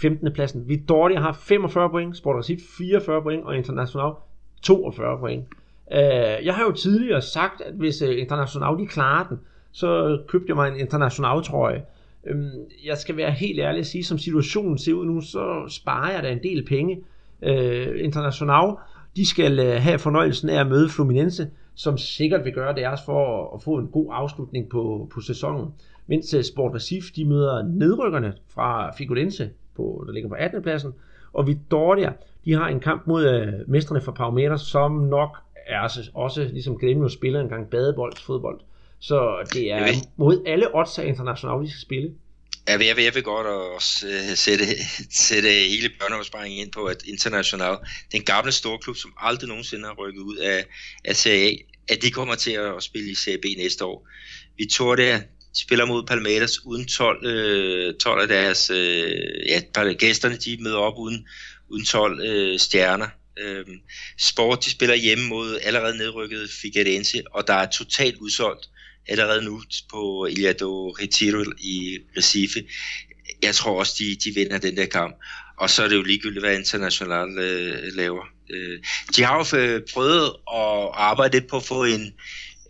15. 0.02 0.34
pladsen. 0.34 0.66
Vitória 0.70 1.20
har 1.20 1.40
45 1.44 1.90
point, 1.90 2.18
Sport 2.18 2.36
Recif 2.36 2.60
44 2.78 3.22
point, 3.22 3.44
og 3.44 3.58
International 3.58 4.12
42 4.62 5.20
point. 5.20 5.46
Øh, 5.94 6.46
jeg 6.46 6.56
har 6.56 6.64
jo 6.64 6.72
tidligere 6.72 7.22
sagt, 7.22 7.62
at 7.62 7.74
hvis 7.74 8.02
øh, 8.02 8.20
International 8.20 8.78
de 8.80 8.88
klarer 8.88 9.28
den, 9.28 9.40
så 9.72 10.20
købte 10.28 10.46
jeg 10.48 10.56
mig 10.56 10.68
en 10.68 10.80
International 10.80 11.44
trøje. 11.44 11.84
Um, 12.32 12.50
jeg 12.86 12.98
skal 12.98 13.18
være 13.18 13.32
helt 13.32 13.60
ærlig 13.60 13.80
at 13.80 13.88
sige, 13.88 14.04
som 14.04 14.18
situationen 14.18 14.78
ser 14.78 14.94
ud 14.94 15.06
nu, 15.06 15.22
så 15.22 15.66
sparer 15.70 16.14
jeg 16.14 16.24
da 16.24 16.32
en 16.32 16.44
del 16.44 16.66
penge. 16.66 17.04
Uh, 17.42 18.04
International 18.04 18.76
de 19.16 19.26
skal 19.26 19.60
øh, 19.60 19.82
have 19.82 20.00
fornøjelsen 20.00 20.50
af 20.50 20.60
at 20.60 20.68
møde 20.68 20.90
Fluminense, 20.90 21.50
som 21.76 21.98
sikkert 21.98 22.46
vil 22.46 22.54
gøre 22.54 22.76
deres 22.76 23.02
for 23.06 23.54
at 23.56 23.64
få 23.64 23.76
en 23.76 23.88
god 23.88 24.08
afslutning 24.12 24.70
på, 24.70 25.10
på 25.14 25.22
sæsonen. 25.22 25.74
Mens 26.08 26.34
øh, 26.34 26.44
Sport 26.44 26.76
Recife, 26.76 27.14
de 27.16 27.26
møder 27.26 27.64
nedrykkerne 27.64 28.34
fra 28.48 28.96
Figurense, 28.96 29.50
på, 29.76 30.04
der 30.08 30.14
ligger 30.14 30.30
på 30.30 30.36
18. 30.36 30.62
pladsen, 30.62 30.94
og 31.34 31.44
Vitória, 31.44 32.12
de 32.46 32.54
har 32.54 32.68
en 32.68 32.80
kamp 32.80 33.08
mod 33.08 33.26
uh, 33.26 33.70
mestrene 33.72 34.02
fra 34.02 34.12
Palmeiras, 34.12 34.62
som 34.62 34.92
nok 34.92 35.38
er 35.68 35.80
også, 35.80 36.12
også 36.14 36.44
ligesom 36.44 36.78
Gremio 36.78 37.10
spiller 37.10 37.40
en 37.40 37.50
gang 37.50 37.70
badebold, 37.70 38.14
fodbold. 38.26 38.60
Så 39.02 39.48
det 39.54 39.72
er 39.72 39.94
mod 40.18 40.44
alle 40.46 40.76
odds 40.76 41.00
af 41.00 41.06
internationalt, 41.06 41.66
de 41.66 41.70
skal 41.72 41.82
spille. 41.82 42.10
Vil, 42.78 42.86
jeg 42.86 42.96
vil, 42.96 43.04
jeg 43.04 43.16
vil 43.16 43.24
godt 43.24 43.48
også 43.48 44.08
uh, 44.08 44.36
sætte, 44.36 44.66
sætte 45.28 45.50
hele 45.50 45.90
børneopsparingen 46.00 46.60
ind 46.60 46.72
på, 46.72 46.86
at 46.86 47.04
International, 47.04 47.78
den 48.12 48.24
gamle 48.24 48.52
storklub, 48.52 48.96
som 48.96 49.14
aldrig 49.18 49.48
nogensinde 49.50 49.86
har 49.86 49.94
rykket 49.94 50.22
ud 50.22 50.38
af, 50.38 50.66
af 51.06 51.16
Serie 51.16 51.50
A, 51.50 51.56
at 51.94 52.02
de 52.02 52.12
kommer 52.12 52.36
til 52.36 52.52
at 52.52 52.84
spille 52.84 53.12
i 53.12 53.16
Serie 53.16 53.38
B 53.38 53.46
næste 53.58 53.86
år. 53.86 54.08
Vi 54.58 54.66
de 55.56 55.62
spiller 55.62 55.86
mod 55.86 56.04
Palmeiras 56.04 56.66
uden 56.66 56.86
12, 56.88 57.26
øh, 57.26 57.96
12 57.96 58.22
af 58.22 58.28
deres, 58.28 58.70
øh, 58.70 59.12
ja, 59.48 59.62
gæsterne, 59.94 60.36
de 60.36 60.58
møder 60.64 60.78
op 60.78 60.98
uden, 60.98 61.28
uden 61.70 61.86
12 61.86 62.20
øh, 62.20 62.60
stjerner. 62.60 63.08
Øh, 63.40 63.66
Sport, 64.20 64.66
de 64.66 64.72
spiller 64.72 64.96
hjemme 64.96 65.28
mod 65.28 65.60
allerede 65.64 65.98
nedrykket 65.98 66.50
Figueirense, 66.62 67.24
og 67.32 67.48
der 67.48 67.54
er 67.54 67.70
totalt 67.70 68.18
udsolgt 68.18 68.71
allerede 69.08 69.46
nu 69.46 69.62
på 69.92 70.26
Iliado 70.26 70.90
Retiro 70.90 71.44
i 71.60 72.00
Recife. 72.18 72.64
Jeg 73.44 73.56
tror 73.56 73.80
også, 73.80 73.96
de, 74.00 74.16
de 74.16 74.36
vinder 74.36 74.58
den 74.58 74.78
der 74.78 74.86
kamp. 74.86 75.16
Og 75.58 75.70
så 75.70 75.84
er 75.84 75.88
det 75.88 75.96
jo 75.96 76.02
ligegyldigt, 76.02 76.46
hvad 76.46 76.58
International 76.58 77.40
øh, 77.40 77.96
laver. 77.96 78.26
Øh, 78.54 78.80
de 79.16 79.24
har 79.24 79.38
jo 79.38 79.58
øh, 79.58 79.82
prøvet 79.94 80.26
at 80.54 80.90
arbejde 80.94 81.40
lidt 81.40 81.50
på 81.50 81.58
at 81.58 81.64
få 81.64 81.84
en 81.84 82.14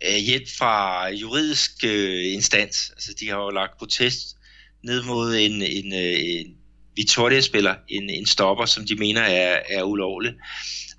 øh, 0.08 0.16
hjælp 0.16 0.48
fra 0.58 1.08
juridisk 1.08 1.70
øh, 1.84 2.32
instans. 2.32 2.90
Altså, 2.90 3.14
de 3.20 3.28
har 3.28 3.36
jo 3.36 3.50
lagt 3.50 3.78
protest 3.78 4.36
ned 4.84 5.02
mod 5.02 5.34
en, 5.34 5.62
en, 5.62 5.92
øh, 5.92 6.18
en 6.20 6.56
Vitoria-spiller, 6.96 7.74
en, 7.88 8.10
en 8.10 8.26
stopper, 8.26 8.66
som 8.66 8.86
de 8.86 8.94
mener 8.94 9.20
er, 9.20 9.60
er 9.68 9.82
ulovlig. 9.82 10.32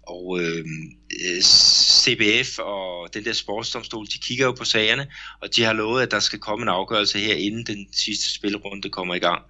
Og 0.07 0.39
øhm, 0.41 0.83
øh, 1.25 1.41
CBF 1.41 2.59
og 2.59 3.13
den 3.13 3.25
der 3.25 3.33
sportsdomstol, 3.33 4.05
de 4.05 4.19
kigger 4.21 4.45
jo 4.45 4.51
på 4.51 4.63
sagerne, 4.65 5.07
og 5.41 5.55
de 5.55 5.63
har 5.63 5.73
lovet, 5.73 6.01
at 6.01 6.11
der 6.11 6.19
skal 6.19 6.39
komme 6.39 6.63
en 6.63 6.69
afgørelse 6.69 7.19
her, 7.19 7.35
inden 7.35 7.63
den 7.63 7.87
sidste 7.91 8.33
spilrunde 8.35 8.89
kommer 8.89 9.15
i 9.15 9.19
gang. 9.19 9.41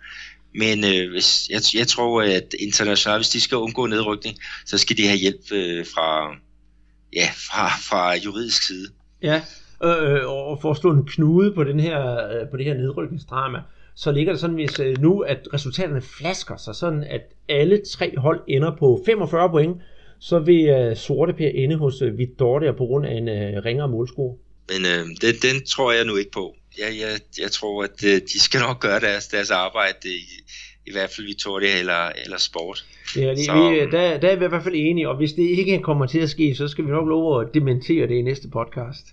Men 0.55 0.83
øh, 0.83 1.11
hvis, 1.11 1.49
jeg, 1.49 1.61
jeg 1.75 1.87
tror, 1.87 2.21
at 2.21 2.55
internationalt, 2.59 3.19
hvis 3.19 3.29
de 3.29 3.41
skal 3.41 3.57
undgå 3.57 3.85
nedrykning, 3.85 4.37
så 4.65 4.77
skal 4.77 4.97
de 4.97 5.07
have 5.07 5.17
hjælp 5.17 5.51
øh, 5.51 5.85
fra, 5.85 6.35
ja, 7.15 7.29
fra, 7.35 7.67
fra 7.67 8.15
juridisk 8.15 8.67
side. 8.67 8.87
Ja, 9.21 9.41
øh, 9.83 10.29
og 10.29 10.61
for 10.61 10.71
at 10.71 10.77
slå 10.77 10.91
en 10.91 11.05
knude 11.05 11.53
på, 11.55 11.63
den 11.63 11.79
her, 11.79 12.27
øh, 12.27 12.49
på 12.51 12.57
det 12.57 12.65
her 12.65 12.73
nedrykningsdrama, 12.73 13.59
så 13.95 14.11
ligger 14.11 14.33
det 14.33 14.39
sådan, 14.39 14.55
hvis 14.55 14.79
øh, 14.79 15.01
nu, 15.01 15.19
at 15.19 15.47
resultaterne 15.53 16.01
flasker 16.01 16.57
sig, 16.57 16.75
sådan 16.75 17.03
at 17.03 17.21
alle 17.49 17.81
tre 17.91 18.17
hold 18.17 18.41
ender 18.47 18.75
på 18.79 19.03
45 19.05 19.49
point, 19.49 19.81
så 20.29 20.39
vil 20.39 20.89
uh, 20.89 20.97
Sorte 20.97 21.33
Per 21.33 21.49
ende 21.49 21.75
hos 21.77 22.01
uh, 22.01 22.17
Vidoria 22.17 22.71
på 22.71 22.85
grund 22.85 23.05
af 23.05 23.13
en 23.13 23.27
uh, 23.27 23.63
ringere 23.65 23.89
målscore. 23.89 24.35
Men 24.69 24.81
uh, 24.81 25.07
den, 25.21 25.35
den 25.41 25.65
tror 25.65 25.91
jeg 25.91 26.05
nu 26.05 26.15
ikke 26.15 26.31
på. 26.31 26.55
Jeg, 26.79 26.91
jeg, 26.99 27.19
jeg 27.41 27.51
tror, 27.51 27.83
at 27.83 28.03
uh, 28.03 28.09
de 28.09 28.39
skal 28.39 28.59
nok 28.59 28.79
gøre 28.79 28.99
deres, 28.99 29.27
deres 29.27 29.51
arbejde 29.51 30.09
i, 30.09 30.23
i 30.85 30.91
hvert 30.91 31.09
fald 31.15 31.27
Victoria 31.27 31.79
eller, 31.79 32.11
eller 32.23 32.37
sport. 32.37 32.85
Ja, 33.15 33.29
det, 33.29 33.45
så, 33.45 33.69
vi, 33.69 33.79
der, 33.91 34.19
der 34.19 34.29
er 34.29 34.35
vi 34.35 34.45
i 34.45 34.47
hvert 34.47 34.63
fald 34.63 34.75
enige, 34.77 35.09
og 35.09 35.17
hvis 35.17 35.33
det 35.33 35.43
ikke 35.43 35.79
kommer 35.79 36.05
til 36.05 36.19
at 36.19 36.29
ske, 36.29 36.55
så 36.55 36.67
skal 36.67 36.85
vi 36.85 36.89
nok 36.89 37.07
love 37.07 37.41
at 37.41 37.53
dementere 37.53 38.07
det 38.07 38.15
i 38.15 38.21
næste 38.21 38.47
podcast. 38.47 39.05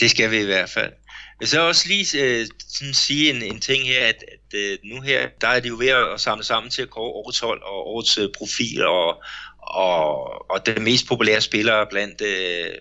Det 0.00 0.10
skal 0.10 0.30
vi 0.30 0.40
i 0.40 0.44
hvert 0.44 0.70
fald. 0.70 0.92
Jeg 1.40 1.48
så 1.48 1.68
også 1.68 1.88
lige 1.88 2.24
øh, 2.24 2.46
sådan 2.68 2.94
sige 2.94 3.30
en, 3.30 3.42
en 3.42 3.60
ting 3.60 3.82
her, 3.84 4.06
at, 4.06 4.24
at 4.32 4.58
øh, 4.58 4.78
nu 4.84 5.00
her, 5.00 5.28
der 5.40 5.48
er 5.48 5.60
de 5.60 5.68
jo 5.68 5.76
ved 5.78 5.88
at 5.88 6.20
samle 6.20 6.44
sammen 6.44 6.70
til 6.70 6.82
at 6.82 6.90
kåre 6.90 7.12
årets 7.12 7.40
hold 7.40 7.62
og 7.62 7.88
årets 7.88 8.18
øh, 8.18 8.28
profil 8.38 8.84
og, 8.84 9.22
og, 9.62 10.50
og 10.50 10.66
den 10.66 10.82
mest 10.82 11.08
populære 11.08 11.40
spiller 11.40 11.84
blandt, 11.90 12.20
øh, 12.20 12.74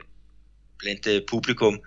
blandt 0.77 1.07
øh, 1.07 1.21
publikum. 1.27 1.79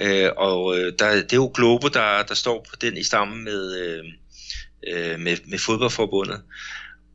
Øh, 0.00 0.30
og 0.36 0.78
øh, 0.78 0.92
der, 0.98 1.14
det 1.14 1.32
er 1.32 1.36
jo 1.36 1.50
Globo, 1.54 1.88
der, 1.88 2.22
der 2.22 2.34
står 2.34 2.66
på 2.70 2.76
den 2.80 2.96
i 2.96 3.02
stammen 3.02 3.44
med, 3.44 3.80
øh, 3.80 4.04
øh 4.88 5.20
med, 5.20 5.36
med 5.46 5.58
fodboldforbundet. 5.58 6.42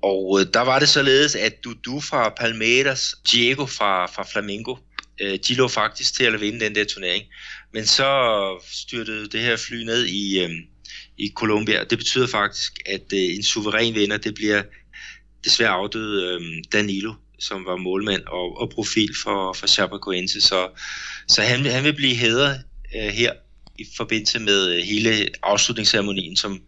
Og 0.01 0.39
øh, 0.39 0.45
der 0.53 0.61
var 0.61 0.79
det 0.79 0.89
således, 0.89 1.35
at 1.35 1.63
Dudu 1.63 1.99
fra 1.99 2.29
Palmeiras, 2.29 3.15
Diego 3.31 3.65
fra, 3.65 4.05
fra 4.05 4.23
Flamengo, 4.31 4.75
øh, 5.21 5.39
de 5.47 5.53
lå 5.53 5.67
faktisk 5.67 6.13
til 6.13 6.23
at 6.23 6.41
vinde 6.41 6.59
den 6.59 6.75
der 6.75 6.85
turnering. 6.85 7.23
Men 7.73 7.85
så 7.85 8.11
styrtede 8.71 9.29
det 9.29 9.39
her 9.39 9.57
fly 9.57 9.83
ned 9.83 10.05
i, 10.05 10.43
øh, 10.43 10.49
i 11.17 11.31
Colombia. 11.35 11.81
og 11.81 11.89
Det 11.89 11.97
betyder 11.97 12.27
faktisk, 12.27 12.79
at 12.85 13.13
øh, 13.13 13.35
en 13.35 13.43
suveræn 13.43 13.95
vinder, 13.95 14.17
det 14.17 14.35
bliver 14.35 14.63
desværre 15.43 15.69
afdøde 15.69 16.33
øh, 16.33 16.63
Danilo, 16.73 17.13
som 17.41 17.65
var 17.65 17.77
målmand 17.77 18.23
og, 18.27 18.61
og 18.61 18.69
profil 18.69 19.09
for, 19.23 19.53
for 19.53 19.67
Chapecoense. 19.67 20.41
Så, 20.41 20.69
så 21.27 21.41
han, 21.41 21.65
han 21.65 21.83
vil 21.83 21.95
blive 21.95 22.15
hædret 22.15 22.55
øh, 22.95 23.09
her 23.09 23.33
i 23.79 23.85
forbindelse 23.97 24.39
med 24.39 24.75
øh, 24.75 24.77
hele 24.77 25.09
afslutningsceremonien, 25.43 26.35
som 26.35 26.61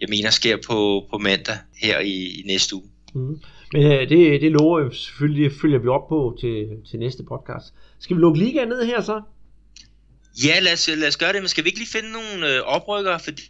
jeg 0.00 0.08
mener 0.08 0.30
sker 0.30 0.56
på, 0.66 1.06
på 1.10 1.18
mandag 1.18 1.56
her 1.82 2.00
i, 2.00 2.40
i 2.40 2.42
næste 2.46 2.76
uge. 2.76 2.90
Mm. 3.14 3.40
Men 3.72 3.82
øh, 3.82 4.08
det, 4.08 4.40
det 4.40 4.52
lover 4.52 4.90
selvfølgelig, 4.90 5.52
følger 5.60 5.78
vi 5.78 5.88
op 5.88 6.08
på 6.08 6.36
til, 6.40 6.66
til 6.90 6.98
næste 6.98 7.22
podcast. 7.28 7.74
Skal 8.00 8.16
vi 8.16 8.20
lukke 8.20 8.38
ligaen 8.38 8.68
ned 8.68 8.84
her 8.84 9.00
så? 9.00 9.20
Ja, 10.44 10.60
lad 10.60 10.72
os, 10.72 10.90
lad 10.96 11.08
os 11.08 11.16
gøre 11.16 11.32
det, 11.32 11.42
men 11.42 11.48
skal 11.48 11.64
vi 11.64 11.68
ikke 11.68 11.78
lige 11.78 11.90
finde 11.92 12.12
nogle 12.12 12.54
øh, 12.54 12.60
oprykkere, 12.62 13.20
fordi 13.20 13.42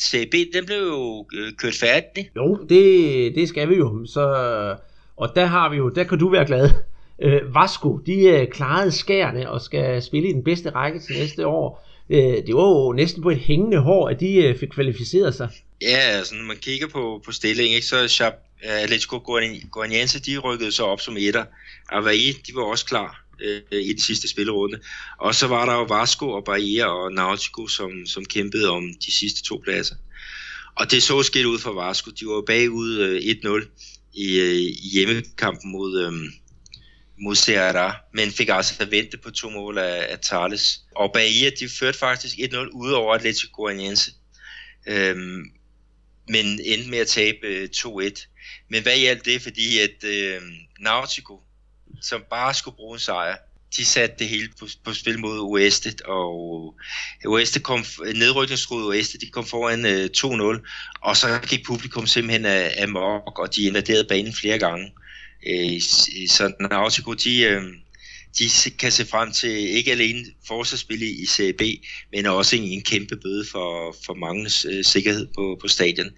CB, 0.00 0.34
den 0.54 0.66
blev 0.66 0.78
jo 0.78 1.26
øh, 1.34 1.52
kørt 1.52 1.74
færdig. 1.74 2.30
Jo, 2.36 2.66
det, 2.68 3.34
det 3.34 3.48
skal 3.48 3.68
vi 3.68 3.76
jo. 3.76 4.06
Så, 4.06 4.24
og 5.16 5.32
der 5.34 5.46
har 5.46 5.68
vi 5.68 5.76
jo, 5.76 5.88
der 5.88 6.04
kan 6.04 6.18
du 6.18 6.28
være 6.28 6.46
glad. 6.46 6.70
Øh, 7.22 7.54
Vasco, 7.54 7.96
de 8.06 8.12
øh, 8.12 8.48
klarede 8.48 8.92
skærne 8.92 9.50
og 9.50 9.60
skal 9.60 10.02
spille 10.02 10.28
i 10.28 10.32
den 10.32 10.44
bedste 10.44 10.70
række 10.70 11.00
til 11.00 11.18
næste 11.18 11.46
år. 11.46 11.88
Øh, 12.10 12.46
det 12.46 12.54
var 12.54 12.68
jo 12.68 12.92
næsten 12.92 13.22
på 13.22 13.30
et 13.30 13.38
hængende 13.38 13.78
hår, 13.78 14.08
at 14.08 14.20
de 14.20 14.34
øh, 14.34 14.58
fik 14.58 14.68
kvalificeret 14.68 15.34
sig. 15.34 15.48
Ja, 15.82 15.98
altså 15.98 16.34
når 16.34 16.44
man 16.44 16.56
kigger 16.56 16.88
på, 16.88 17.22
på 17.24 17.32
stillingen, 17.32 17.74
ikke, 17.74 17.86
så 17.86 18.08
Chap, 18.08 18.32
øh, 18.64 18.82
Atletico 18.82 19.22
Guaniense, 19.70 20.20
de 20.20 20.38
rykkede 20.38 20.72
så 20.72 20.84
op 20.84 21.00
som 21.00 21.16
etter. 21.16 21.44
Avaí, 21.92 22.42
de 22.46 22.54
var 22.54 22.62
også 22.62 22.86
klar 22.86 23.24
øh, 23.42 23.60
i 23.72 23.88
den 23.88 24.00
sidste 24.00 24.28
spillerunde. 24.28 24.78
Og 25.18 25.34
så 25.34 25.46
var 25.46 25.66
der 25.66 25.74
jo 25.74 25.82
Vasco 25.82 26.30
og 26.30 26.44
Bahia 26.44 26.86
og 26.86 27.12
Nautico, 27.12 27.66
som, 27.66 28.06
som 28.06 28.24
kæmpede 28.24 28.70
om 28.70 28.82
de 29.06 29.12
sidste 29.12 29.42
to 29.42 29.60
pladser. 29.64 29.94
Og 30.74 30.90
det 30.90 31.02
så 31.02 31.22
skidt 31.22 31.46
ud 31.46 31.58
for 31.58 31.72
Vasco. 31.72 32.10
De 32.10 32.26
var 32.26 32.42
bagud 32.46 32.98
øh, 32.98 33.20
1-0 33.20 33.66
i, 34.14 34.38
øh, 34.38 34.54
i 34.54 34.88
hjemmekampen 34.92 35.72
mod, 35.72 36.00
øh, 36.04 36.12
mod 37.18 37.36
Ceará, 37.36 38.10
men 38.14 38.30
fik 38.30 38.48
altså 38.48 38.84
vente 38.84 39.18
på 39.18 39.30
to 39.30 39.50
mål 39.50 39.78
af, 39.78 40.06
af 40.10 40.18
Thales. 40.18 40.80
Og 40.96 41.12
Bahia, 41.12 41.50
de 41.60 41.68
førte 41.68 41.98
faktisk 41.98 42.36
1-0 42.38 42.56
ud 42.56 42.90
over 42.90 43.14
Atletico 43.14 43.56
Guaraniense, 43.56 44.10
øh, 44.86 45.16
men 46.28 46.60
endte 46.64 46.90
med 46.90 46.98
at 46.98 47.08
tabe 47.08 47.46
øh, 47.46 47.68
2-1. 47.76 48.28
Men 48.68 48.82
hvad 48.82 48.98
hjalp 48.98 49.24
det? 49.24 49.42
Fordi 49.42 49.78
at 49.78 50.04
øh, 50.04 50.42
Nautico, 50.80 51.40
som 52.00 52.24
bare 52.30 52.54
skulle 52.54 52.76
bruge 52.76 52.94
en 52.94 53.00
sejr, 53.00 53.36
de 53.76 53.84
satte 53.84 54.16
det 54.18 54.28
hele 54.28 54.48
på, 54.60 54.66
på 54.84 54.94
spil 54.94 55.18
mod 55.18 55.38
Oeste, 55.38 55.94
og 56.04 56.74
Oeste 57.26 57.60
kom, 57.60 57.84
nedrykningsrådet 58.14 58.86
Oeste, 58.86 59.18
de 59.18 59.30
kom 59.30 59.46
foran 59.46 59.86
øh, 59.86 60.10
2-0, 60.16 61.00
og 61.00 61.16
så 61.16 61.40
gik 61.48 61.66
publikum 61.66 62.06
simpelthen 62.06 62.44
af, 62.44 62.74
af 62.76 62.88
mok, 62.88 63.38
og 63.38 63.56
de 63.56 63.62
invaderede 63.62 64.04
banen 64.08 64.34
flere 64.34 64.58
gange. 64.58 64.92
Øh, 65.48 65.80
så 66.28 66.52
Nautico, 66.70 67.14
de, 67.14 67.40
øh, 67.40 67.62
de 68.38 68.70
kan 68.78 68.92
se 68.92 69.06
frem 69.06 69.32
til 69.32 69.50
ikke 69.50 69.92
alene 69.92 70.24
forsvarsspil 70.46 71.22
i 71.22 71.26
Serie 71.26 71.52
B, 71.52 71.62
men 72.12 72.26
også 72.26 72.56
en, 72.56 72.62
en 72.62 72.82
kæmpe 72.82 73.16
bøde 73.16 73.44
for, 73.52 73.96
for 74.06 74.14
mangens 74.14 74.66
øh, 74.70 74.84
sikkerhed 74.84 75.26
på, 75.34 75.58
på 75.60 75.68
stadion. 75.68 76.10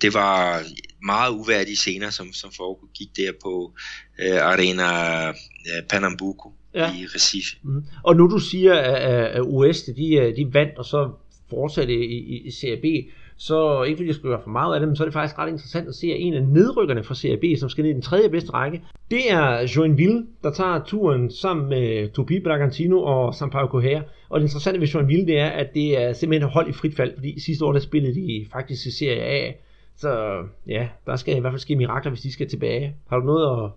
Det 0.00 0.14
var 0.14 0.64
meget 1.02 1.30
uværdige 1.30 1.76
scener, 1.76 2.10
som, 2.10 2.32
som 2.32 2.52
foregik 2.56 3.08
der 3.16 3.32
på 3.42 3.72
øh, 4.18 4.42
Arena 4.42 5.28
øh, 5.28 5.82
Pernambuco 5.88 6.52
ja. 6.74 6.92
i 6.92 7.04
Recife. 7.14 7.56
Mm. 7.62 7.84
Og 8.02 8.16
nu 8.16 8.30
du 8.30 8.38
siger, 8.38 8.74
at, 8.74 8.94
at 9.26 9.42
US 9.46 9.82
de, 9.82 10.34
de 10.36 10.54
vandt, 10.54 10.78
og 10.78 10.84
så 10.84 11.10
fortsatte 11.50 11.94
i, 11.94 12.14
i, 12.14 12.46
i 12.46 12.50
Serie 12.50 12.76
B, 12.76 13.10
så 13.36 13.82
ikke 13.82 13.96
fordi 13.96 14.06
jeg 14.06 14.14
skal 14.14 14.30
gøre 14.30 14.40
for 14.42 14.50
meget 14.50 14.74
af 14.74 14.80
det, 14.80 14.88
men 14.88 14.96
så 14.96 15.02
er 15.02 15.06
det 15.06 15.12
faktisk 15.12 15.38
ret 15.38 15.48
interessant 15.48 15.88
at 15.88 15.94
se, 15.94 16.06
at 16.06 16.16
en 16.18 16.34
af 16.34 16.42
nedrykkerne 16.42 17.02
fra 17.02 17.14
Serie 17.14 17.36
B, 17.36 17.58
som 17.58 17.68
skal 17.68 17.82
ned 17.82 17.90
i 17.90 17.94
den 17.94 18.02
tredje 18.02 18.28
bedste 18.28 18.52
række, 18.52 18.82
det 19.10 19.32
er 19.32 19.72
Joinville, 19.76 20.26
der 20.42 20.50
tager 20.50 20.84
turen 20.84 21.30
sammen 21.30 21.68
med 21.68 22.08
Tupi 22.12 22.40
Bragantino 22.40 23.02
og 23.02 23.34
Sampaio 23.34 23.66
Correa. 23.66 24.00
Og 24.28 24.40
det 24.40 24.46
interessante 24.46 24.80
ved 24.80 24.86
Joinville, 24.86 25.26
det 25.26 25.38
er, 25.38 25.46
at 25.46 25.74
det 25.74 26.02
er 26.02 26.12
simpelthen 26.12 26.50
hold 26.50 26.68
i 26.68 26.72
frit 26.72 26.96
fald, 26.96 27.14
fordi 27.14 27.40
sidste 27.40 27.64
år 27.64 27.72
der 27.72 27.80
spillede 27.80 28.14
de 28.14 28.46
faktisk 28.52 28.86
i 28.86 28.90
Serie 28.90 29.22
A. 29.22 29.52
Så 29.96 30.42
ja, 30.66 30.88
der 31.06 31.16
skal 31.16 31.36
i 31.36 31.40
hvert 31.40 31.52
fald 31.52 31.60
ske 31.60 31.76
mirakler, 31.76 32.10
hvis 32.10 32.22
de 32.22 32.32
skal 32.32 32.48
tilbage. 32.48 32.94
Har 33.08 33.18
du 33.18 33.26
noget 33.26 33.64
at 33.64 33.70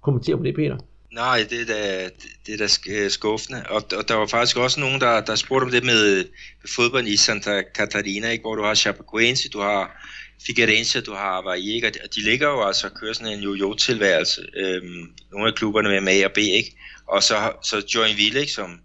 kommentere 0.00 0.36
på 0.36 0.42
det, 0.42 0.54
Peter? 0.54 0.76
Nej, 1.12 1.46
det 1.50 1.60
er 1.60 1.66
da, 1.66 2.10
det 2.46 2.54
er 2.54 2.66
da 2.66 2.68
øh, 2.88 3.10
skuffende. 3.10 3.64
Og, 3.68 3.82
og 3.96 4.08
der 4.08 4.14
var 4.14 4.26
faktisk 4.26 4.56
også 4.56 4.80
nogen, 4.80 5.00
der, 5.00 5.20
der 5.20 5.34
spurgte 5.34 5.64
om 5.64 5.70
det 5.70 5.84
med, 5.84 6.16
med 6.62 6.68
fodbold 6.76 7.06
i 7.06 7.16
Santa 7.16 7.62
Catarina, 7.74 8.30
ikke? 8.30 8.42
hvor 8.42 8.54
du 8.54 8.62
har 8.62 8.74
Chapecoense, 8.74 9.48
du 9.48 9.60
har 9.60 10.06
Figueirense, 10.46 11.00
du 11.00 11.12
har 11.12 11.42
Valle, 11.42 11.86
og 12.04 12.14
de 12.14 12.24
ligger 12.24 12.48
jo 12.48 12.66
altså 12.66 12.86
og 12.86 12.92
kører 13.00 13.12
sådan 13.12 13.32
en 13.32 13.40
jo-jo-tilværelse. 13.40 14.40
Øhm, 14.56 15.12
nogle 15.32 15.48
af 15.48 15.54
klubberne 15.54 16.00
med 16.00 16.12
A 16.12 16.24
og 16.24 16.32
B, 16.34 16.38
ikke? 16.38 16.76
Og 17.06 17.22
så, 17.22 17.52
så 17.62 17.86
Joinville, 17.94 18.40
ikke? 18.40 18.52
Som, 18.52 18.80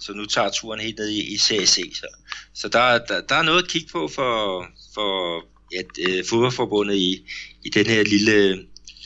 så 0.00 0.12
nu 0.12 0.24
tager 0.24 0.50
turen 0.50 0.80
helt 0.80 0.98
ned 0.98 1.08
i, 1.08 1.34
i 1.34 1.38
CAC. 1.38 1.76
Så, 1.94 2.06
så 2.54 2.68
der, 2.68 2.98
der, 2.98 3.20
der 3.20 3.34
er 3.34 3.42
noget 3.42 3.62
at 3.62 3.68
kigge 3.68 3.88
på 3.92 4.08
for, 4.08 4.66
for 4.94 5.42
ja, 5.72 5.82
øh, 6.08 6.24
fodboldforbundet 6.30 6.94
i, 6.94 7.26
i 7.64 7.70
den 7.70 7.86
her 7.86 8.04
lille 8.04 8.32
øh, 8.32 8.58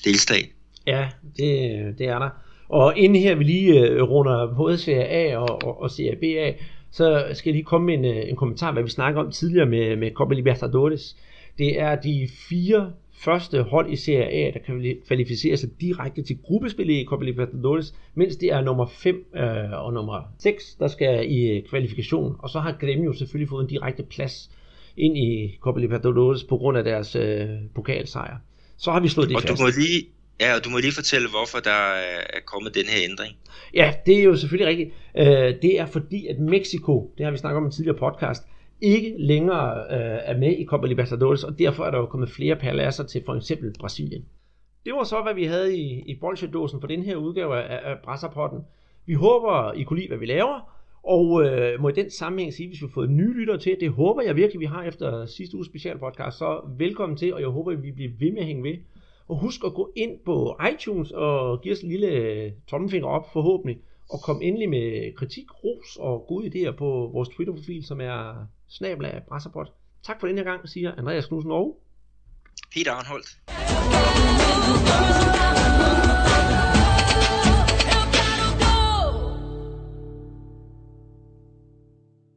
delstat. 0.05 0.49
Ja, 0.87 1.09
det, 1.37 1.71
øh, 1.71 1.99
det 1.99 2.07
er 2.07 2.19
der. 2.19 2.31
Og 2.71 2.99
inden 2.99 3.23
her 3.23 3.35
vi 3.35 3.45
lige 3.45 3.81
øh, 3.81 4.03
runder 4.03 4.55
både 4.57 4.79
Serie 4.79 5.07
A 5.07 5.39
og, 5.39 5.63
og, 5.65 5.83
og 5.83 5.91
Serie 5.91 6.17
B 6.17 6.23
af, 6.23 6.61
så 6.91 7.25
skal 7.33 7.51
jeg 7.51 7.55
lige 7.55 7.65
komme 7.65 7.87
med 7.87 7.95
en, 7.95 8.05
øh, 8.05 8.29
en 8.29 8.37
kommentar, 8.37 8.73
hvad 8.73 8.83
vi 8.83 8.91
snakker 8.91 9.21
om 9.21 9.31
tidligere 9.31 9.67
med, 9.67 9.97
med 9.97 10.11
Copa 10.11 10.35
Libertadores. 10.35 11.17
Det 11.59 11.81
er 11.81 11.97
de 11.97 12.29
fire 12.49 12.93
første 13.13 13.63
hold 13.63 13.93
i 13.93 13.97
Serie 13.97 14.25
A, 14.25 14.51
der 14.51 14.59
kan 14.59 14.97
kvalificere 15.07 15.57
sig 15.57 15.71
direkte 15.81 16.23
til 16.23 16.39
gruppespil 16.43 16.91
i 16.91 17.05
Copa 17.05 17.25
Libertadores, 17.25 17.95
mens 18.15 18.37
det 18.37 18.53
er 18.53 18.61
nummer 18.61 18.87
5 18.87 19.25
øh, 19.37 19.85
og 19.85 19.93
nummer 19.93 20.33
6, 20.39 20.75
der 20.75 20.89
skal 20.89 21.33
i 21.33 21.51
øh, 21.51 21.63
kvalifikation. 21.63 22.37
Og 22.39 22.51
så 22.51 22.59
har 22.59 22.77
Gremio 22.81 23.13
selvfølgelig 23.13 23.49
fået 23.49 23.63
en 23.63 23.69
direkte 23.69 24.03
plads 24.03 24.51
ind 24.97 25.19
i 25.19 25.59
Copa 25.61 25.81
Libertadores 25.81 26.45
på 26.45 26.57
grund 26.57 26.79
af 26.79 26.85
deres 26.85 27.17
øh, 27.17 27.49
pokalsejr. 27.75 28.37
Så 28.77 28.91
har 28.91 29.01
vi 29.01 29.09
slået 29.09 29.29
det 29.29 29.37
og 29.37 29.43
fast. 29.43 29.61
Du 29.61 29.65
må 29.65 29.69
lige, 29.69 30.07
Ja, 30.41 30.55
og 30.57 30.65
du 30.65 30.71
må 30.71 30.79
lige 30.79 30.93
fortælle, 30.95 31.29
hvorfor 31.29 31.59
der 31.59 31.81
er 32.37 32.41
kommet 32.47 32.75
den 32.75 32.87
her 32.93 33.01
ændring. 33.11 33.37
Ja, 33.75 33.95
det 34.07 34.19
er 34.19 34.23
jo 34.23 34.37
selvfølgelig 34.37 34.69
rigtigt. 34.71 34.91
Øh, 35.19 35.63
det 35.63 35.81
er 35.81 35.87
fordi, 35.87 36.27
at 36.27 36.39
Mexico, 36.39 37.15
det 37.19 37.25
har 37.25 37.31
vi 37.31 37.39
snakket 37.39 37.57
om 37.57 37.65
i 37.65 37.67
en 37.67 37.73
tidligere 37.73 37.99
podcast, 37.99 38.43
ikke 38.81 39.15
længere 39.19 39.69
øh, 39.91 40.19
er 40.25 40.39
med 40.39 40.57
i 40.59 40.65
Copa 40.65 40.87
Libertadores, 40.87 41.45
og 41.45 41.59
derfor 41.59 41.85
er 41.85 41.91
der 41.91 41.99
jo 41.99 42.07
kommet 42.07 42.31
flere 42.31 42.57
paladser 42.57 43.05
til 43.05 43.23
for 43.27 43.35
eksempel 43.35 43.75
Brasilien. 43.81 44.25
Det 44.85 44.93
var 44.95 45.05
så, 45.05 45.23
hvad 45.23 45.35
vi 45.35 45.45
havde 45.45 45.77
i, 45.77 46.03
i 46.07 46.19
bolsjedåsen 46.21 46.81
for 46.81 46.89
den 46.89 47.03
her 47.03 47.17
udgave 47.17 47.63
af, 47.63 47.91
af 47.91 47.97
Brasserpotten. 48.05 48.61
Vi 49.07 49.15
håber, 49.15 49.73
I 49.73 49.83
kunne 49.83 49.99
lide, 49.99 50.09
hvad 50.09 50.19
vi 50.19 50.27
laver, 50.27 50.81
og 51.05 51.45
øh, 51.45 51.81
må 51.81 51.89
i 51.89 51.93
den 51.93 52.11
sammenhæng 52.11 52.55
sige, 52.55 52.69
hvis 52.69 52.83
vi 52.83 52.87
har 52.87 52.95
fået 52.95 53.11
nye 53.11 53.33
lyttere 53.33 53.59
til, 53.59 53.77
det 53.81 53.91
håber 53.91 54.23
jeg 54.23 54.37
virkelig, 54.37 54.61
vi 54.61 54.67
har 54.67 54.83
efter 54.83 55.27
sidste 55.27 55.57
uges 55.57 55.69
specialpodcast, 55.69 56.39
så 56.39 56.61
velkommen 56.79 57.19
til, 57.19 57.35
og 57.35 57.41
jeg 57.41 57.49
håber, 57.49 57.73
at 57.73 57.83
vi 57.83 57.93
bliver 57.93 58.11
ved 58.19 58.33
med 58.33 58.41
at 58.41 58.47
hænge 58.47 58.63
ved. 58.63 58.77
Og 59.31 59.37
husk 59.39 59.61
at 59.65 59.75
gå 59.75 59.93
ind 59.97 60.19
på 60.25 60.57
iTunes 60.73 61.11
og 61.11 61.61
give 61.63 61.73
os 61.75 61.81
en 61.81 61.89
lille 61.89 62.53
tommelfinger 62.67 63.09
op 63.09 63.33
forhåbentlig. 63.33 63.79
Og 64.11 64.19
kom 64.25 64.43
endelig 64.43 64.69
med 64.69 65.17
kritik, 65.17 65.45
ros 65.65 65.97
og 65.97 66.25
gode 66.29 66.47
idéer 66.47 66.73
på 66.77 67.11
vores 67.13 67.29
Twitter-profil, 67.29 67.85
som 67.87 68.01
er 68.01 68.47
snabla 68.69 69.09
af 69.09 69.23
Brasserpot. 69.29 69.73
Tak 70.03 70.21
for 70.21 70.27
den 70.27 70.37
her 70.37 70.45
gang, 70.45 70.69
siger 70.69 70.95
Andreas 70.95 71.27
Knudsen 71.27 71.53
og 71.53 71.81
Peter 72.75 72.93
Arnholdt. 72.93 73.29